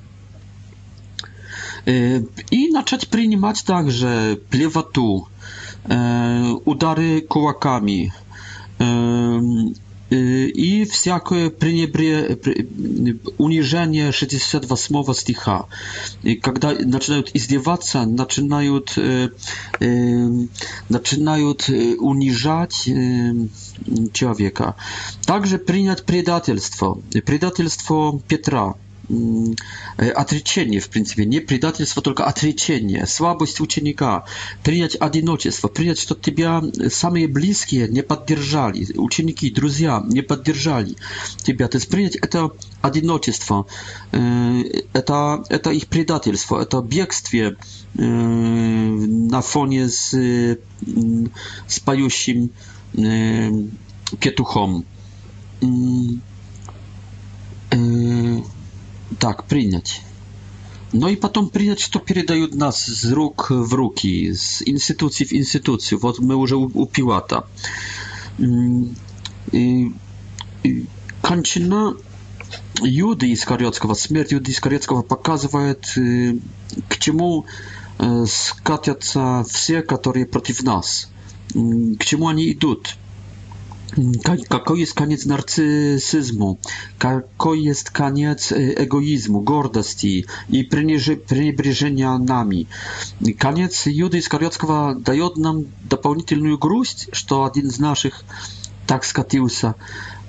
I 2.51 2.71
zacząć 2.73 3.07
przyjmować 3.07 3.62
także 3.62 4.37
plewatu, 4.51 5.27
udary 6.66 7.23
kołakami, 7.29 8.11
i 10.54 10.84
всякое 10.90 11.50
uniżenie 13.38 14.12
68 14.12 14.96
sticha. 15.14 15.64
Kiedy 16.22 16.90
zaczynają 16.92 17.22
izdiewaca, 17.34 18.06
zaczynają, 18.16 18.80
zaczynają 20.90 21.54
uniżać 22.00 22.72
człowieka. 24.12 24.72
Także 25.26 25.58
przyjąć 25.58 26.00
predatelstwo, 26.00 26.98
predatelstwo 27.24 28.18
Piotra 28.28 28.74
отречение, 29.98 30.80
в 30.80 30.88
принципе, 30.88 31.24
не 31.26 31.40
предательство, 31.40 32.02
только 32.02 32.24
отречение, 32.24 33.06
слабость 33.06 33.61
ученика, 33.61 34.24
принять 34.62 34.96
одиночество, 35.00 35.68
принять, 35.68 35.98
что 35.98 36.14
тебя 36.14 36.62
самые 36.88 37.26
близкие 37.26 37.88
не 37.88 38.02
поддержали, 38.02 38.86
ученики, 38.96 39.50
друзья 39.50 40.02
не 40.06 40.22
поддержали 40.22 40.94
тебя, 41.44 41.68
то 41.68 41.78
есть 41.78 41.88
принять 41.88 42.16
это 42.16 42.50
одиночество, 42.82 43.66
это, 44.12 45.44
это 45.48 45.70
их 45.70 45.86
предательство, 45.88 46.61
это 46.62 46.80
бегствие 46.82 47.56
на 47.94 49.40
фоне 49.42 49.88
с, 49.88 50.14
с 50.14 51.80
поющим 51.84 52.50
петухом. 54.20 54.84
Так, 59.18 59.42
принять. 59.44 60.02
Ну 60.92 61.08
и 61.08 61.16
потом 61.16 61.48
принять, 61.48 61.80
что 61.80 61.98
передают 61.98 62.54
нас 62.54 62.84
с 62.84 63.12
рук 63.12 63.50
в 63.50 63.74
руки, 63.74 64.32
с 64.34 64.62
институции 64.66 65.24
в 65.24 65.32
институцию. 65.32 65.98
Вот 66.00 66.18
мы 66.18 66.34
уже 66.36 66.56
у, 66.56 66.70
у 66.74 66.86
Пилата. 66.86 67.46
И, 69.52 69.92
и 70.64 70.86
кончина 71.22 71.96
Юды 72.82 73.32
Искариотского, 73.32 73.94
смерть 73.94 74.32
Юды 74.32 74.50
Искариотского 74.52 75.02
показывает, 75.02 75.88
к 76.88 76.98
чему 76.98 77.46
скатятся 78.26 79.44
все, 79.48 79.82
которые 79.82 80.24
против 80.26 80.62
нас, 80.62 81.08
к 81.52 82.04
чему 82.04 82.28
они 82.28 82.52
идут. 82.52 82.96
Jaki 84.28 84.45
koniec 84.95 85.26
narcyzmu? 85.26 86.57
Jaki 87.05 87.28
koniec 87.93 88.51
y, 88.53 88.74
egoizmu, 88.78 89.43
gordości 89.43 90.24
i 90.51 90.68
przybliżenia 91.26 92.18
nami? 92.18 92.66
Koniec 93.38 93.82
Judy 93.86 94.22
Skariotskiego 94.22 94.95
daje 95.01 95.28
nam 95.36 95.62
dodatkową 95.88 96.57
gruść, 96.61 97.07
że 97.12 97.34
jeden 97.57 97.70
z 97.70 97.80
naszych 97.80 98.24
tak 98.86 99.07
skatiłsa. 99.07 99.74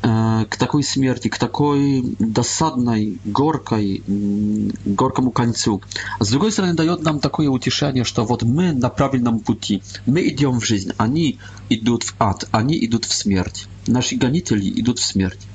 Э, 0.03 0.45
к 0.49 0.57
такой 0.57 0.81
смерти, 0.83 1.27
к 1.27 1.37
такой 1.37 2.03
досадной, 2.17 3.19
горкой, 3.23 4.03
горкому 4.07 5.29
концу. 5.31 5.81
А 6.19 6.23
С 6.25 6.29
другой 6.29 6.51
стороны, 6.51 6.73
дает 6.73 7.03
нам 7.03 7.19
такое 7.19 7.47
утешение, 7.49 8.03
что 8.03 8.25
вот 8.25 8.41
мы 8.41 8.71
на 8.71 8.89
правильном 8.89 9.39
пути, 9.41 9.83
мы 10.07 10.27
идем 10.27 10.59
в 10.59 10.65
жизнь, 10.65 10.89
они 10.97 11.37
идут 11.69 12.01
в 12.03 12.15
ад, 12.17 12.47
они 12.51 12.83
идут 12.83 13.05
в 13.05 13.13
смерть, 13.13 13.67
наши 13.85 14.15
гонители 14.15 14.67
идут 14.81 14.97
в 14.97 15.05
смерть. 15.05 15.45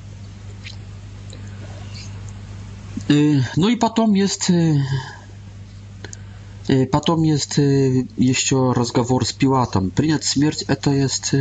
Э, 3.08 3.40
ну 3.56 3.68
и 3.68 3.74
потом 3.76 4.14
есть 4.14 4.50
э, 4.50 4.80
потом 6.92 7.24
есть 7.24 7.58
еще 7.58 8.72
разговор 8.72 9.26
с 9.26 9.32
Пилатом. 9.32 9.90
Принять 9.90 10.22
смерть 10.24 10.62
это 10.68 10.90
есть 10.92 11.32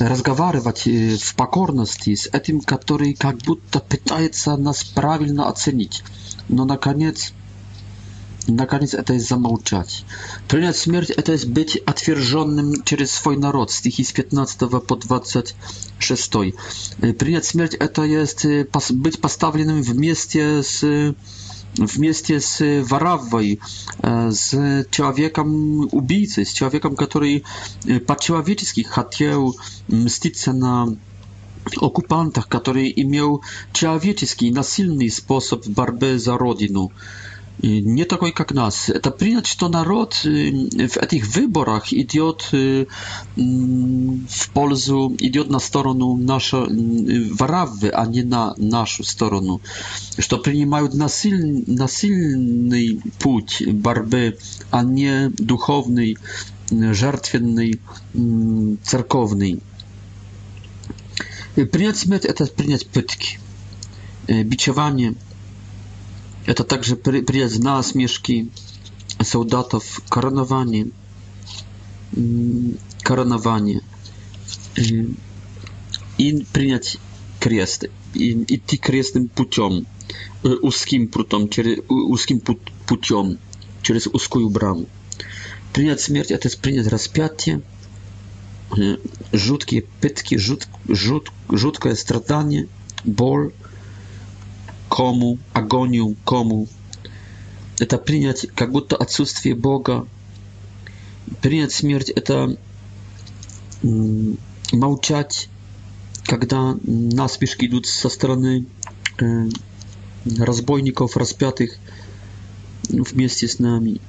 разговаривать 0.00 0.86
в 1.18 1.34
покорности 1.34 2.14
с 2.14 2.26
этим, 2.28 2.60
который 2.60 3.14
как 3.14 3.38
будто 3.38 3.80
пытается 3.80 4.56
нас 4.56 4.84
правильно 4.84 5.48
оценить, 5.48 6.02
но 6.48 6.64
наконец 6.64 7.32
Наконец, 8.50 8.94
это 8.94 9.12
есть 9.12 9.28
замолчать. 9.28 10.06
Принять 10.48 10.74
смерть– 10.74 11.10
это 11.18 11.32
есть 11.32 11.44
быть 11.48 11.76
отверженным 11.84 12.82
через 12.82 13.10
свой 13.10 13.36
народ, 13.36 13.70
стихи 13.70 14.02
с 14.02 14.12
15 14.12 14.60
по 14.86 14.96
26. 14.96 16.30
Принять 17.18 17.44
смерть– 17.44 17.74
это 17.78 18.04
есть 18.04 18.46
быть 18.92 19.20
поставленным 19.20 19.82
вместе 19.82 20.62
с 20.62 20.82
вместе 21.86 22.40
с 22.40 22.82
Вараввой, 22.82 23.60
с 24.02 24.50
человеком-убийцей, 24.90 26.44
с 26.44 26.52
человеком, 26.52 26.96
который 26.96 27.44
по-человечески 28.06 28.82
хотел 28.82 29.56
мститься 29.86 30.52
на 30.52 30.96
оккупантах, 31.80 32.48
который 32.48 32.92
имел 32.96 33.42
человеческий, 33.72 34.50
насильный 34.50 35.10
способ 35.10 35.66
борьбы 35.66 36.18
за 36.18 36.36
родину 36.36 36.92
не 37.62 38.04
такой, 38.04 38.32
как 38.32 38.52
нас. 38.52 38.88
Это 38.88 39.10
принять, 39.10 39.46
что 39.46 39.68
народ 39.68 40.14
в 40.22 40.26
этих 40.96 41.26
выборах 41.34 41.92
идет 41.92 42.52
в 42.52 44.50
пользу, 44.52 45.16
идет 45.18 45.50
на 45.50 45.58
сторону 45.58 46.16
наша, 46.16 46.66
Вараввы, 47.38 47.88
а 47.88 48.06
не 48.06 48.22
на 48.22 48.54
нашу 48.56 49.02
сторону. 49.04 49.60
Что 50.18 50.38
принимают 50.38 50.94
насиль, 50.94 51.64
насильный 51.66 53.00
путь 53.18 53.62
борьбы, 53.66 54.38
а 54.70 54.82
не 54.84 55.30
духовный, 55.36 56.16
жертвенный, 56.70 57.80
церковный. 58.84 59.60
Принять 61.54 61.98
смерть– 61.98 62.24
это 62.24 62.46
принять 62.46 62.86
пытки, 62.86 63.40
бичевание– 64.28 65.14
Это 66.48 66.64
также 66.64 66.96
придет 66.96 67.58
на 67.58 67.82
смешки 67.82 68.50
солдатов 69.20 70.00
коронование, 70.08 70.92
коронование 73.02 73.82
и 76.16 76.46
принять 76.50 76.96
крест, 77.38 77.90
и 78.14 78.32
идти 78.48 78.78
крестным 78.78 79.28
путем, 79.28 79.86
узким 80.42 81.08
путем, 81.08 81.50
через, 81.50 81.80
узким 81.90 82.40
путем, 82.40 83.38
через 83.82 84.06
узкую 84.06 84.48
браму. 84.48 84.86
Принять 85.74 86.00
смерть– 86.00 86.30
это 86.30 86.48
принять 86.56 86.86
распятие, 86.86 87.60
жуткие 89.34 89.82
пытки, 90.00 90.36
жут, 90.38 90.66
жут, 90.88 91.30
жуткое 91.50 91.94
страдание, 91.94 92.68
боль– 93.04 93.52
кому, 94.88 95.38
агонию 95.52 96.16
кому. 96.24 96.66
Это 97.78 97.98
принять 97.98 98.48
как 98.56 98.72
будто 98.72 98.96
отсутствие 98.96 99.54
Бога. 99.54 100.06
Принять 101.42 101.72
смерть– 101.72 102.10
это 102.14 102.56
молчать, 104.72 105.48
когда 106.24 106.76
наспешки 106.82 107.66
идут 107.66 107.86
со 107.86 108.08
стороны 108.08 108.66
разбойников, 110.26 111.16
распятых 111.16 111.76
вместе 112.88 113.46
с 113.46 113.58
нами. 113.58 114.00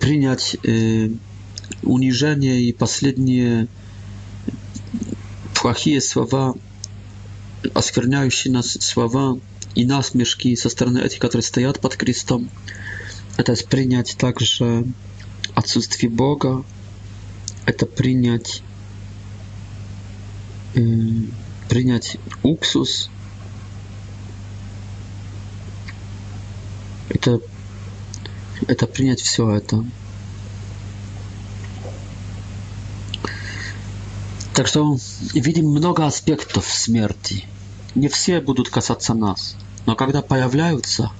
принять 0.00 0.56
унижение 1.82 2.60
и 2.62 2.72
последние 2.72 3.68
плохие 5.54 6.00
слова, 6.00 6.54
оскверняющие 7.74 8.52
нас 8.52 8.70
слова 8.80 9.36
и 9.74 9.86
насмешки 9.86 10.54
со 10.56 10.68
стороны 10.68 10.98
этих, 10.98 11.18
которые 11.20 11.42
стоят 11.44 11.80
под 11.80 11.96
крестом. 11.96 12.50
Это 13.38 13.54
принять 13.66 14.16
также 14.18 14.84
отсутствие 15.54 16.10
Бога, 16.10 16.64
это 17.64 17.86
принять, 17.86 18.62
э, 20.74 20.80
принять 21.68 22.18
уксус, 22.42 23.08
это, 27.08 27.40
это 28.66 28.86
принять 28.86 29.20
все 29.20 29.54
это. 29.54 29.84
Так 34.62 34.68
что 34.68 34.96
видим 35.34 35.68
много 35.72 36.06
аспектов 36.06 36.70
смерти. 36.72 37.46
Не 37.96 38.06
все 38.06 38.40
будут 38.40 38.68
касаться 38.68 39.12
нас, 39.12 39.56
но 39.86 39.96
когда 39.96 40.22
появляются, 40.22 41.10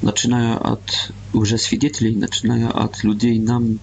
начиная 0.00 0.56
от 0.56 1.10
уже 1.32 1.58
свидетелей, 1.58 2.14
начиная 2.14 2.68
от 2.68 3.02
людей 3.02 3.40
нам 3.40 3.80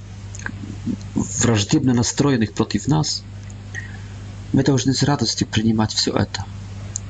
враждебно 1.16 1.94
настроенных 1.94 2.54
против 2.54 2.88
нас, 2.88 3.24
мы 4.54 4.64
должны 4.64 4.94
с 4.94 5.04
радостью 5.04 5.46
принимать 5.46 5.92
все 5.94 6.14
это. 6.14 6.46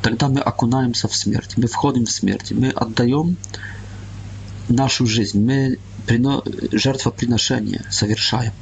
Тогда 0.02 0.30
мы 0.30 0.40
окунаемся 0.40 1.08
в 1.08 1.16
смерть, 1.16 1.58
мы 1.58 1.68
входим 1.68 2.08
в 2.08 2.10
смерть, 2.12 2.50
мы 2.52 2.70
отдаем 2.70 3.38
нашу 4.68 5.06
жизнь, 5.06 5.46
мы 5.46 5.78
жертвоприношение 6.72 7.86
совершаем. 7.92 8.54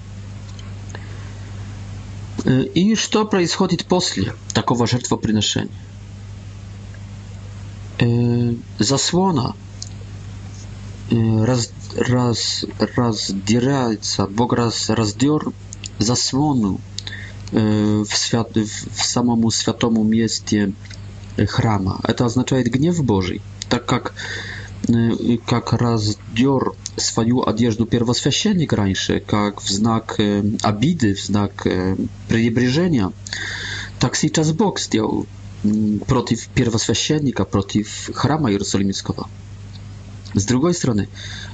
И 2.45 2.93
что 2.95 3.25
происходит 3.25 3.85
после 3.85 4.35
такого 4.53 4.85
жертвоприношения? 4.85 5.71
Заслона 8.77 9.55
раз, 11.09 11.71
раз, 11.95 12.65
раздирается, 12.95 14.27
Бог 14.27 14.53
раз, 14.53 14.89
раздер 14.89 15.51
заслону 15.97 16.79
в, 17.51 18.05
свят, 18.11 18.51
в 18.55 19.03
самому 19.03 19.49
святому 19.49 20.03
месте 20.03 20.73
храма. 21.47 21.99
Это 22.03 22.25
означает 22.25 22.67
гнев 22.67 23.03
Божий, 23.03 23.41
так 23.69 23.87
как 23.87 24.13
как 25.45 25.73
раздер 25.73 26.73
свою 26.95 27.47
одежду 27.47 27.85
первосвященник 27.85 28.73
раньше, 28.73 29.19
как 29.19 29.61
в 29.61 29.69
знак 29.69 30.19
обиды, 30.61 31.15
в 31.15 31.21
знак 31.23 31.63
пренебрежения, 32.27 33.11
так 33.99 34.15
сейчас 34.15 34.51
Бог 34.53 34.79
сделал 34.79 35.25
против 36.07 36.47
первосвященника, 36.49 37.45
против 37.45 38.11
храма 38.13 38.51
Иерусалимского. 38.51 39.27
С 40.35 40.45
другой 40.45 40.73
стороны, 40.73 41.07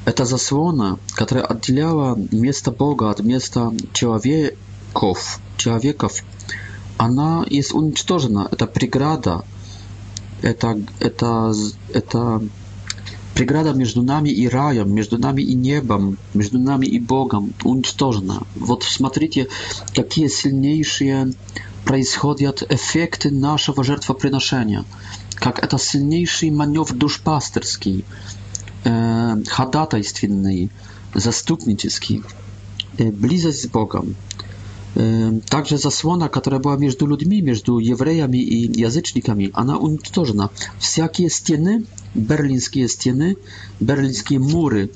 это 0.06 0.26
заслона, 0.26 1.00
которая 1.16 1.46
отделяла 1.46 2.18
место 2.32 2.72
Бога 2.72 3.12
от 3.12 3.22
места 3.22 3.72
человеков, 3.94 5.40
человеков, 5.58 6.24
она 6.98 7.46
есть 7.50 7.74
уничтожена. 7.74 8.48
Это 8.52 8.68
преграда, 8.68 9.44
это, 10.42 10.80
это, 11.00 11.54
это 11.94 12.42
Преграда 13.42 13.74
между 13.74 14.04
нами 14.04 14.30
и 14.30 14.48
раем, 14.48 14.94
между 14.94 15.18
нами 15.18 15.42
и 15.42 15.56
небом, 15.56 16.18
между 16.36 16.60
нами 16.60 16.86
и 16.86 17.00
Богом 17.00 17.56
уничтожена. 17.64 18.46
Вот 18.56 18.84
смотрите, 18.84 19.48
какие 19.96 20.28
сильнейшие 20.28 21.34
происходят 21.84 22.62
эффекты 22.72 23.32
нашего 23.32 23.84
жертвоприношения. 23.84 24.86
Как 25.34 25.58
это 25.66 25.80
сильнейший 25.80 26.52
маневр 26.52 26.94
душпастерский, 26.94 28.06
э, 28.84 29.44
ходатайственный, 29.48 30.70
заступнический, 31.16 32.22
э, 33.00 33.06
близость 33.10 33.64
с 33.64 33.66
Богом. 33.68 34.16
Э, 34.94 35.32
также 35.50 35.78
засłona, 35.78 36.30
которая 36.30 36.60
была 36.62 36.78
между 36.78 37.08
людьми, 37.08 37.42
между 37.42 37.80
евреями 37.80 38.38
и 38.38 38.82
язычниками, 38.84 39.50
она 39.54 39.78
уничтожена. 39.80 40.52
Всякие 40.78 41.32
стены 41.32 41.86
берлинские 42.16 42.88
стены, 42.88 43.38
берлинские 43.80 44.40
муры, 44.40 44.90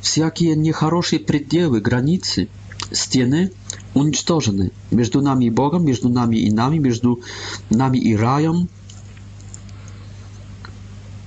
всякие 0.00 0.56
нехорошие 0.56 1.20
пределы, 1.20 1.80
границы, 1.80 2.48
стены 2.92 3.52
уничтожены. 3.94 4.72
Между 4.90 5.22
нами 5.22 5.46
и 5.46 5.50
Богом, 5.50 5.84
между 5.84 6.08
нами 6.08 6.36
и 6.36 6.50
нами, 6.50 6.78
между 6.78 7.22
нами 7.70 7.98
и 7.98 8.16
раем. 8.16 8.68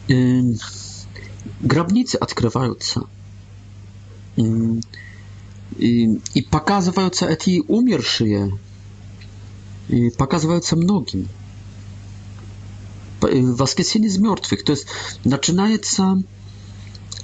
Э, 0.10 0.42
гробницы 1.62 2.16
открываются. 2.16 3.04
И, 4.36 6.20
и 6.34 6.42
показываются 6.44 7.26
эти 7.28 7.62
умершие, 7.68 8.58
и 9.90 10.10
показываются 10.12 10.76
многим 10.76 11.28
воскресение 13.22 14.10
из 14.10 14.18
мертвых. 14.18 14.64
То 14.64 14.74
есть 14.74 14.88
начинается, 15.24 16.22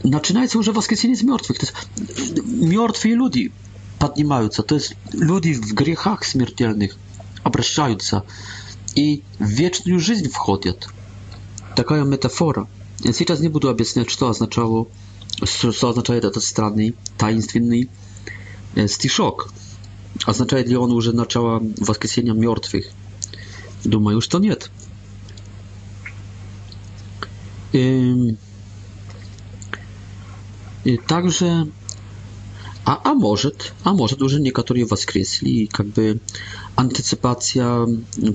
начинается 0.04 0.58
уже 0.58 0.72
воскресение 0.72 1.16
из 1.16 1.24
мертвых. 1.24 1.60
То 1.60 1.66
есть 1.68 2.44
мертвые 2.46 3.16
люди 3.16 3.52
поднимаются, 4.00 4.64
то 4.64 4.76
есть 4.76 4.96
люди 5.14 5.54
в 5.54 5.74
грехах 5.74 6.24
смертельных 6.26 6.96
обращаются 7.44 8.24
и 8.96 9.24
в 9.40 9.46
вечную 9.46 10.00
жизнь 10.00 10.30
входят. 10.30 10.90
Такая 11.76 12.04
метафора. 12.04 12.68
Я 13.00 13.14
сейчас 13.14 13.40
не 13.40 13.50
буду 13.50 13.70
объяснять, 13.70 14.10
что 14.10 14.30
означало, 14.30 14.88
что 15.44 15.90
означает 15.90 16.26
этот 16.26 16.44
странный, 16.44 16.96
таинственный 17.18 17.90
стишок. 18.88 19.54
Означает 20.26 20.68
ли 20.68 20.76
он 20.76 20.92
уже 20.92 21.12
начало 21.14 21.62
воскресения 21.80 22.34
мертвых? 22.34 22.88
Думаю, 23.84 24.22
что 24.22 24.40
нет. 24.40 24.70
Y, 27.76 28.38
także 31.08 31.66
a, 32.86 33.04
a 33.04 33.14
może, 33.16 33.52
a 33.84 33.94
może, 33.94 34.16
już 34.20 34.40
niektórzy 34.40 34.86
woskresli 34.86 35.62
i 35.62 35.70
jakby 35.80 36.20
antycypacja 36.76 37.86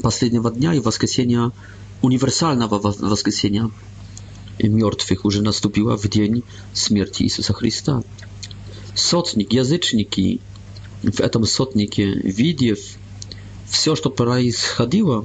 ostatniego 0.03 0.51
dnia 0.51 0.75
i 0.75 0.81
woskresienia, 0.81 1.51
uniwersalnego 2.03 2.81
woskresienia 2.81 3.71
martwych 4.71 5.19
już 5.25 5.41
nastąpiła 5.41 5.97
w 5.97 6.09
dzień 6.09 6.43
śmierci 6.75 7.25
Jezusa 7.25 7.53
Chrystusa. 7.55 8.01
Sotnik, 8.95 9.53
jazyczniki, 9.53 10.39
w 11.05 11.31
tym 11.31 11.47
sotnikie 11.47 12.17
widziew 12.25 12.99
wszystko, 13.71 14.11
co 14.11 14.11
przechodziło, 14.11 15.25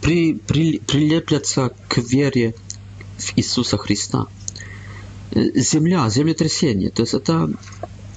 при, 0.00 0.34
при, 0.34 0.78
прилепляться 0.78 1.72
к 1.88 1.98
вере 1.98 2.54
в 3.18 3.32
Иисуса 3.36 3.76
Христа. 3.78 4.26
Э, 5.32 5.42
земля, 5.60 6.08
землетрясение, 6.10 6.90
то 6.90 7.02
есть 7.02 7.14
это 7.14 7.50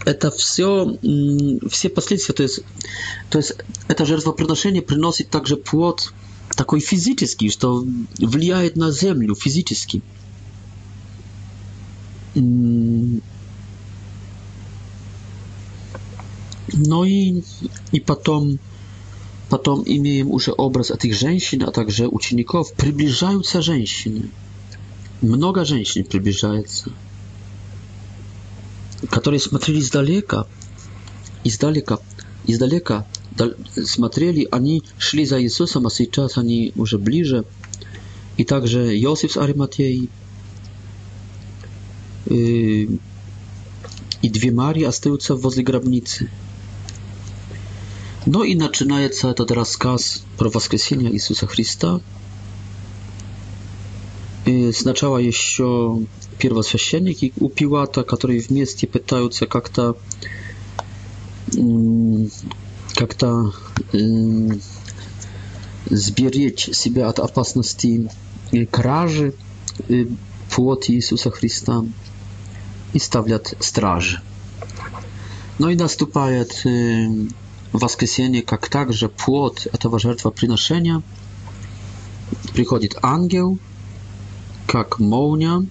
это 0.06 0.32
все, 0.32 0.98
все 1.70 1.88
последствия, 1.90 2.36
то 2.36 2.44
есть, 2.44 2.60
то 3.30 3.38
есть 3.38 3.54
это 3.88 4.06
жертвоприношение 4.06 4.82
приносит 4.82 5.30
также 5.30 5.56
плод 5.56 6.14
такой 6.58 6.82
физический, 6.82 7.50
что 7.50 7.86
влияет 8.20 8.76
на 8.76 8.92
землю 8.92 9.34
физически. 9.34 10.02
Ну 12.36 13.22
и, 17.06 17.42
и 17.94 18.00
потом 18.02 18.60
Потом 19.54 19.84
имеем 19.86 20.32
уже 20.32 20.52
образ 20.52 20.90
этих 20.90 21.14
женщин, 21.14 21.62
а 21.62 21.70
также 21.72 22.08
учеников. 22.08 22.74
Приближаются 22.74 23.62
женщины. 23.62 24.32
Много 25.22 25.64
женщин 25.64 26.06
приближается, 26.06 26.90
которые 29.12 29.40
смотрели 29.40 29.80
издалека, 29.80 30.48
издалека, 31.44 32.00
издалека 32.48 33.06
смотрели, 33.76 34.48
они 34.52 34.82
шли 34.98 35.24
за 35.24 35.40
Иисусом, 35.40 35.86
а 35.86 35.92
сейчас 35.92 36.40
они 36.40 36.72
уже 36.76 36.98
ближе. 36.98 37.46
И 38.38 38.46
также 38.46 39.00
Иосиф 39.04 39.34
с 39.34 39.38
Ариматеей, 39.38 40.10
и 42.26 42.90
две 44.24 44.50
Марии 44.52 44.84
остаются 44.86 45.36
возле 45.36 45.64
гробницы. 45.64 46.32
No 48.28 48.44
i 48.44 48.60
zaczyna 48.60 49.10
się 49.10 49.34
ten 49.34 49.46
rozkaz 49.50 50.22
pro 50.38 50.50
wskrzeszenie 50.50 51.10
Jezusa 51.10 51.48
Chrystusa. 51.48 52.00
Y, 54.48 54.52
I 54.52 54.74
сначала 54.74 55.20
jeszcze 55.22 55.64
pierwszy 56.38 57.02
u 57.40 57.50
Piłata, 57.50 58.04
który 58.04 58.42
w 58.42 58.52
mieście 58.52 58.88
pytają 58.88 59.30
jak 59.52 59.70
to 59.70 59.94
mm, 61.58 62.30
jak 63.02 63.14
to 63.14 63.52
y, 63.94 64.60
zbierzeć 65.92 66.70
siebie 66.84 67.08
od 67.08 67.20
opasności 67.20 68.04
y, 68.54 68.68
kraży 68.72 69.32
płot 70.50 70.90
Jezusa 70.90 71.30
Chrystusa 71.30 71.82
i 72.94 73.00
stawiać 73.00 73.44
straży. 73.60 74.20
No 75.60 75.70
i 75.70 75.76
następuje 75.78 76.46
воскресенье 77.74 78.42
как 78.44 78.70
также 78.70 79.10
плод 79.10 79.68
этого 79.74 80.00
жертвоприношения, 80.00 81.02
приходит 82.54 82.96
ангел, 83.02 83.58
как 84.68 85.00
молния, 85.00 85.66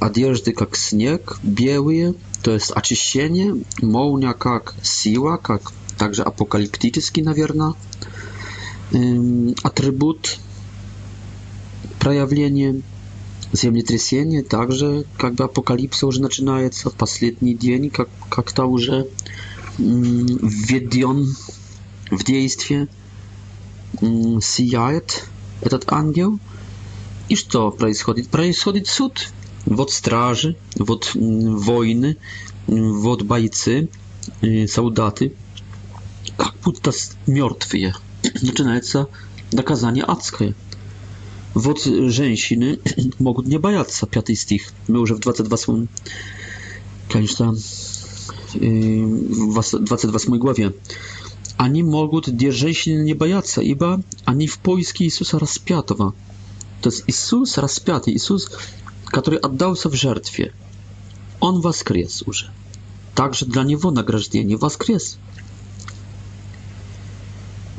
одежды 0.00 0.52
как 0.52 0.76
снег, 0.76 1.38
белые, 1.42 2.14
то 2.42 2.52
есть 2.52 2.70
очищение, 2.70 3.56
молния 3.82 4.32
как 4.32 4.74
сила, 4.82 5.36
как 5.36 5.72
также 5.98 6.22
апокалиптический, 6.22 7.22
наверное, 7.22 7.74
атрибут 8.90 10.38
проявления 11.98 12.80
землетрясение 13.52 14.42
также 14.42 15.04
как 15.18 15.34
бы 15.34 15.44
апокалипсис 15.44 16.04
уже 16.04 16.20
начинается 16.20 16.90
в 16.90 16.94
последний 16.94 17.54
день, 17.54 17.90
как 17.90 18.08
как-то 18.30 18.64
уже 18.66 19.08
введен 19.78 21.34
в 22.10 22.24
действие, 22.24 22.88
сияет 24.00 25.24
этот 25.60 25.90
ангел. 25.92 26.38
И 27.28 27.36
что 27.36 27.70
происходит? 27.70 28.28
Происходит 28.28 28.86
суд. 28.88 29.28
Вот 29.66 29.92
стражи, 29.92 30.56
вот 30.76 31.10
воины, 31.14 32.16
вот 32.66 33.22
бойцы, 33.22 33.90
солдаты, 34.66 35.34
как 36.38 36.54
будто 36.64 36.90
мертвые. 37.26 37.94
Начинается 38.40 39.08
доказание 39.52 40.04
адское. 40.04 40.54
Wod 41.54 41.84
rzęsiny 42.08 42.76
mogą 43.20 43.42
nie 43.42 43.58
bajać 43.58 43.88
piąty 44.10 44.36
stich. 44.36 44.72
My 44.88 44.98
już 44.98 45.12
w 45.12 45.18
28. 45.18 45.88
Конечно, 47.12 47.52
w 48.54 49.80
28 49.84 50.38
głowie. 50.38 50.70
Ani 51.56 51.84
mogą 51.84 52.20
dzierżęsiny 52.28 53.04
nie 53.04 53.14
bajać, 53.14 53.46
iba 53.62 53.98
ani 54.24 54.48
w 54.48 54.58
poiski 54.58 55.04
Jezusa 55.04 55.38
rozpiatowa. 55.38 56.12
To 56.80 56.90
jest 56.90 57.04
Jezus 57.08 57.56
rozpiaty, 57.58 58.10
Jezus, 58.12 58.50
który 59.06 59.40
oddał 59.40 59.76
się 59.76 59.88
w 59.88 59.94
żertwie. 59.94 60.50
On 61.40 61.60
was 61.60 61.84
już. 62.26 62.50
Także 63.14 63.46
dla 63.46 63.64
niego 63.64 63.90
nagrażdzenie 63.90 64.58
waskres. 64.58 65.18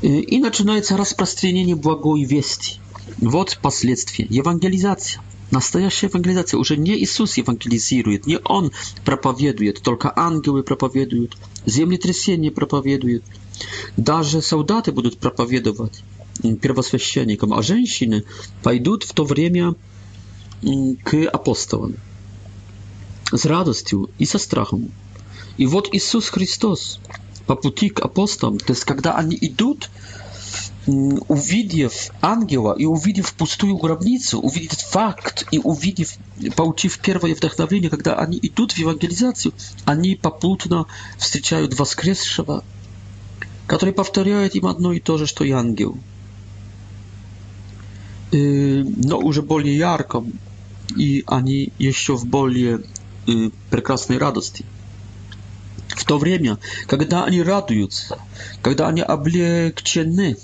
Yy, 0.03 0.19
I 0.21 0.41
zaczyna 0.41 0.83
się 0.83 0.97
rozprostrzenienie 0.97 1.75
błagoj 1.75 2.27
wieści. 2.27 2.77
Вот 3.17 3.57
последствия. 3.61 4.25
Евангелизация. 4.29 5.21
Настоящая 5.51 6.07
евангелизация. 6.07 6.59
Уже 6.59 6.77
не 6.77 6.91
Иисус 7.01 7.37
евангелизирует, 7.37 8.27
не 8.27 8.39
Он 8.45 8.71
проповедует, 9.03 9.81
только 9.81 10.13
ангелы 10.15 10.63
проповедуют, 10.63 11.35
землетрясение 11.65 12.51
проповедуют, 12.51 13.23
Даже 13.97 14.41
солдаты 14.41 14.91
будут 14.91 15.17
проповедовать 15.17 16.03
первосвященникам, 16.61 17.53
а 17.53 17.61
женщины 17.61 18.23
пойдут 18.63 19.03
в 19.03 19.13
то 19.13 19.25
время 19.25 19.73
к 21.03 21.15
апостолам 21.27 21.95
с 23.33 23.45
радостью 23.45 24.09
и 24.17 24.25
со 24.25 24.37
страхом. 24.37 24.91
И 25.57 25.65
вот 25.65 25.89
Иисус 25.91 26.29
Христос 26.29 26.99
по 27.47 27.55
пути 27.55 27.89
к 27.89 27.99
апостолам, 27.99 28.59
то 28.59 28.71
есть 28.73 28.85
когда 28.85 29.15
они 29.17 29.37
идут, 29.41 29.89
увидев 31.27 32.09
ангела 32.21 32.75
и 32.77 32.85
увидев 32.85 33.33
пустую 33.33 33.77
гробницу, 33.77 34.39
увидев 34.39 34.77
факт 34.77 35.45
и 35.51 35.59
увидев, 35.59 36.13
получив 36.55 36.99
первое 36.99 37.35
вдохновение, 37.35 37.89
когда 37.89 38.15
они 38.15 38.39
идут 38.41 38.73
в 38.73 38.77
евангелизацию, 38.77 39.53
они 39.85 40.15
попутно 40.15 40.85
встречают 41.17 41.77
воскресшего, 41.77 42.63
который 43.67 43.93
повторяет 43.93 44.55
им 44.55 44.65
одно 44.65 44.93
и 44.93 44.99
то 44.99 45.17
же, 45.17 45.25
что 45.27 45.43
и 45.43 45.51
ангел. 45.51 45.95
Но 48.31 49.19
уже 49.19 49.41
более 49.41 49.75
ярко, 49.75 50.23
и 50.95 51.23
они 51.27 51.71
еще 51.77 52.15
в 52.15 52.25
более 52.25 52.81
прекрасной 53.69 54.17
радости. 54.17 54.65
В 55.99 56.05
то 56.05 56.17
время, 56.17 56.57
когда 56.87 57.25
они 57.25 57.41
радуются, 57.41 58.17
когда 58.61 58.87
они 58.87 59.01
облегчены, 59.01 60.37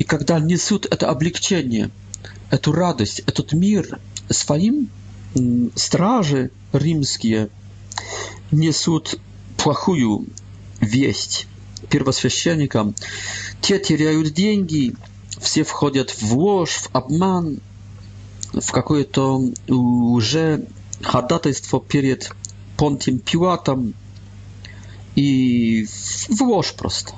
и 0.00 0.04
когда 0.04 0.40
несут 0.40 0.86
это 0.90 1.08
облегчение, 1.08 1.90
эту 2.50 2.72
радость, 2.72 3.20
этот 3.26 3.52
мир 3.52 4.00
своим 4.28 4.90
стражи 5.76 6.50
римские 6.72 7.48
несут 8.50 9.20
плохую 9.56 10.26
весть 10.80 11.46
первосвященникам. 11.88 12.96
Те 13.60 13.78
теряют 13.78 14.30
деньги, 14.34 14.96
все 15.40 15.62
входят 15.62 16.10
в 16.20 16.36
ложь, 16.36 16.72
в 16.72 16.88
обман, 16.92 17.60
в 18.52 18.72
какое-то 18.72 19.40
уже 19.68 20.66
ходатайство 21.02 21.80
перед 21.80 22.32
Понтием 22.76 23.20
Пилатом, 23.20 23.94
и 25.16 25.86
в 26.28 26.40
ложь 26.42 26.72
просто, 26.74 27.12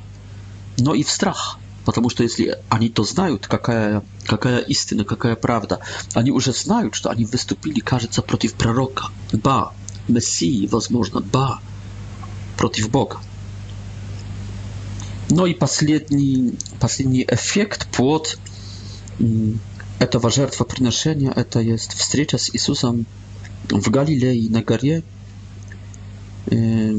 но 0.78 0.94
и 0.94 1.02
в 1.02 1.10
страх. 1.10 1.58
Потому 1.84 2.08
что 2.08 2.22
если 2.22 2.58
они 2.70 2.88
то 2.88 3.04
знают, 3.04 3.46
какая, 3.46 4.02
какая 4.26 4.58
истина, 4.58 5.04
какая 5.04 5.36
правда, 5.36 5.80
они 6.14 6.30
уже 6.30 6.52
знают, 6.52 6.94
что 6.94 7.10
они 7.10 7.26
выступили, 7.26 7.80
кажется, 7.80 8.22
против 8.22 8.54
пророка, 8.54 9.08
ба, 9.34 9.74
Мессии, 10.08 10.66
возможно, 10.66 11.20
ба, 11.20 11.60
против 12.56 12.90
Бога. 12.90 13.18
No 15.28 15.44
i 15.48 15.54
последний, 15.54 16.54
последний 16.80 17.24
эффект 17.26 17.88
под 17.94 18.38
этого 19.98 20.30
жертвоприношения– 20.30 21.32
это 21.36 21.60
есть 21.60 21.92
встреча 21.92 22.38
с 22.38 22.50
Иисусом 22.54 23.06
в 23.70 23.90
Галилее 23.90 24.48
на 24.50 24.62
горе. 24.62 25.02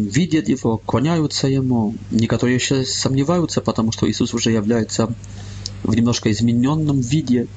видят 0.05 0.47
его, 0.47 0.77
клоняются 0.77 1.47
ему. 1.47 1.95
Некоторые 2.11 2.55
еще 2.55 2.85
сомневаются, 2.85 3.61
потому 3.61 3.91
что 3.91 4.09
Иисус 4.09 4.33
уже 4.33 4.51
является 4.51 5.09
в 5.83 5.93
немножко 5.95 6.31
измененном 6.31 6.99
виде. 7.01 7.47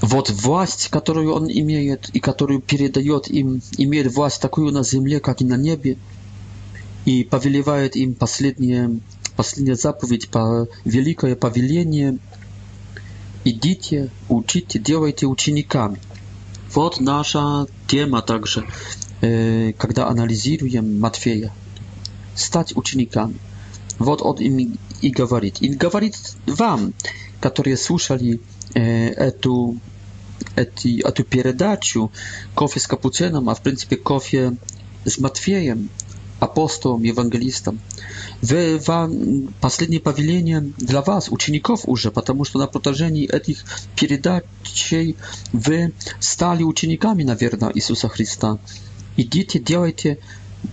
Вот 0.00 0.30
власть, 0.30 0.88
которую 0.88 1.32
он 1.32 1.48
имеет 1.48 2.08
и 2.10 2.20
которую 2.20 2.60
передает 2.60 3.28
им, 3.28 3.62
имеет 3.78 4.12
власть 4.14 4.40
такую 4.42 4.72
на 4.72 4.82
земле, 4.82 5.20
как 5.20 5.40
и 5.40 5.44
на 5.44 5.56
небе, 5.56 5.96
и 7.04 7.24
повелевает 7.24 7.96
им 7.96 8.14
последнее, 8.14 8.98
последняя 9.36 9.76
заповедь, 9.76 10.28
по, 10.28 10.68
великое 10.84 11.36
повеление 11.36 12.18
«Идите, 13.44 14.10
учите, 14.28 14.78
делайте 14.78 15.26
учениками». 15.26 15.98
Вот 16.74 17.00
наша 17.00 17.66
тема 17.86 18.22
также. 18.22 18.64
когда 19.78 20.08
анализируем 20.08 20.98
Матфея, 20.98 21.52
стать 22.34 22.76
учениками. 22.76 23.36
Вот 24.00 24.20
он 24.20 24.36
им 24.38 24.76
и 25.00 25.10
говорит. 25.10 25.62
И 25.62 25.68
говорит 25.68 26.16
вам, 26.46 26.92
которые 27.40 27.76
слушали 27.76 28.40
эту, 28.74 29.78
эти, 30.56 31.06
эту 31.06 31.22
передачу 31.22 32.10
кофе 32.56 32.80
с 32.80 32.86
капуцином, 32.88 33.48
а 33.48 33.54
в 33.54 33.62
принципе 33.62 33.94
кофе 33.94 34.56
с 35.04 35.18
Матфеем, 35.18 35.88
апостолом, 36.40 37.04
евангелистом. 37.04 37.78
Вы, 38.40 38.78
вам 38.84 39.54
последнее 39.60 40.00
повеление 40.00 40.72
для 40.78 41.00
вас, 41.00 41.28
учеников 41.28 41.82
уже, 41.86 42.10
потому 42.10 42.42
что 42.44 42.58
на 42.58 42.66
протяжении 42.66 43.28
этих 43.32 43.64
передач 43.94 44.44
вы 45.52 45.92
стали 46.18 46.64
учениками, 46.64 47.22
наверное, 47.22 47.70
Иисуса 47.72 48.08
Христа. 48.08 48.58
Идите, 49.18 49.58
делайте 49.58 50.18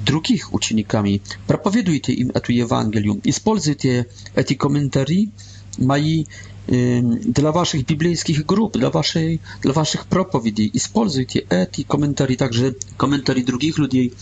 других 0.06 0.54
учениками, 0.54 1.22
проповедуйте 1.48 2.14
им 2.14 2.30
эту 2.30 2.52
Евангелию, 2.52 3.20
используйте 3.24 4.06
эти 4.36 4.54
комментарии 4.54 5.32
мои 5.80 6.26
э, 6.68 7.00
для 7.02 7.52
ваших 7.52 7.86
библейских 7.88 8.46
групп, 8.46 8.78
для, 8.78 8.90
вашей, 8.92 9.42
для 9.62 9.74
ваших 9.74 10.06
проповедей. 10.06 10.70
Используйте 10.74 11.46
эти 11.50 11.84
комментарии, 11.84 12.36
также 12.36 12.76
комментарии 12.98 13.44
других 13.44 13.80
людей, 13.80 14.14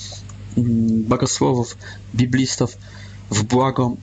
богословов, 0.56 1.76
библистов 2.14 2.76
в 3.30 3.44
благо 3.46 3.98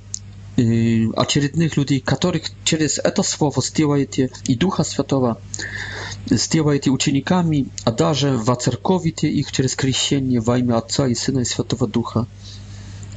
очередных 0.56 1.76
людей, 1.76 2.00
которых 2.00 2.44
через 2.64 2.98
это 2.98 3.22
слово 3.22 3.60
сделаете 3.62 4.30
и 4.44 4.54
Духа 4.54 4.84
Святого, 4.84 5.40
сделаете 6.30 6.90
учениками, 6.90 7.66
а 7.84 7.90
даже 7.90 8.36
воцерковите 8.36 9.28
их 9.28 9.50
через 9.50 9.74
крещение 9.74 10.40
во 10.40 10.58
имя 10.58 10.76
Отца 10.78 11.08
и 11.08 11.14
Сына 11.14 11.40
и 11.40 11.44
Святого 11.44 11.88
Духа. 11.88 12.26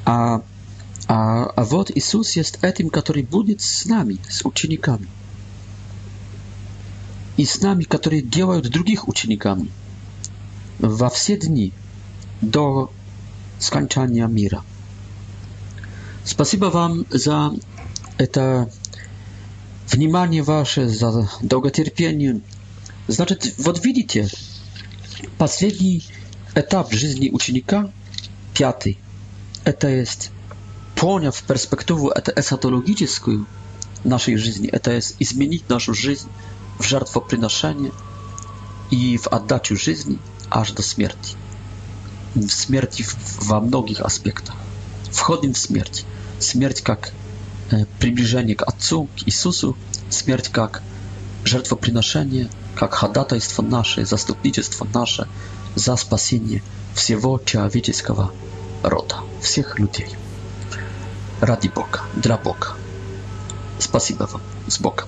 А, 0.04 0.42
а, 1.08 1.46
а 1.46 1.64
вот 1.64 1.92
Иисус 1.94 2.36
есть 2.36 2.58
этим, 2.64 2.90
который 2.90 3.22
будет 3.24 3.62
с 3.62 3.86
нами, 3.86 4.18
с 4.28 4.44
учениками. 4.44 5.08
И 7.38 7.46
с 7.46 7.62
нами, 7.62 7.84
которые 7.84 8.24
делают 8.24 8.68
других 8.70 9.08
учениками 9.08 9.70
во 10.80 11.10
все 11.12 11.38
дни 11.38 11.72
до 12.42 12.90
скончания 13.60 14.26
мира. 14.26 14.64
Спасибо 16.28 16.66
вам 16.66 17.06
за 17.10 17.54
это 18.18 18.70
внимание 19.90 20.44
ваше, 20.44 20.90
за 20.90 21.32
долготерпение. 21.42 22.42
Значит, 23.08 23.54
вот 23.58 23.84
видите, 23.86 24.28
последний 25.38 26.04
этап 26.54 26.92
жизни 26.92 27.30
ученика, 27.32 27.90
пятый, 28.54 29.00
это 29.64 29.88
есть, 29.88 30.32
поняв 30.98 31.42
перспективу 31.44 32.10
это 32.10 32.34
эсатологическую 32.36 33.46
нашей 34.04 34.36
жизни, 34.36 34.68
это 34.68 34.92
есть 34.92 35.16
изменить 35.20 35.70
нашу 35.70 35.94
жизнь 35.94 36.28
в 36.78 36.84
жертвоприношение 36.84 37.94
и 38.92 39.16
в 39.18 39.28
отдачу 39.28 39.78
жизни 39.78 40.20
аж 40.50 40.72
до 40.74 40.82
смерти. 40.84 41.38
В 42.36 42.50
смерти 42.50 43.06
во 43.44 43.62
многих 43.62 44.02
аспектах. 44.02 44.56
Входим 45.10 45.54
в 45.54 45.58
смерть. 45.58 46.06
смерть 46.40 46.82
как 46.82 47.12
э, 47.72 47.86
приближение 48.00 48.56
к 48.56 48.64
Отцу, 48.64 49.06
к 49.16 49.24
Иисусу, 49.28 49.78
смерть 50.10 50.50
как 50.50 50.82
жертвоприношение, 51.44 52.50
как 52.76 52.94
ходатайство 52.94 53.62
наше, 53.62 54.06
заступничество 54.06 54.88
наше 54.94 55.28
за 55.76 55.96
спасение 55.96 56.64
всего 56.96 57.40
человеческого 57.46 58.32
рода, 58.84 59.18
всех 59.42 59.80
людей. 59.80 60.08
Ради 61.40 61.68
Бога, 61.68 62.02
для 62.16 62.38
Бога. 62.38 62.70
Спасибо 63.80 64.24
вам. 64.24 64.42
С 64.68 64.80
Богом. 64.80 65.08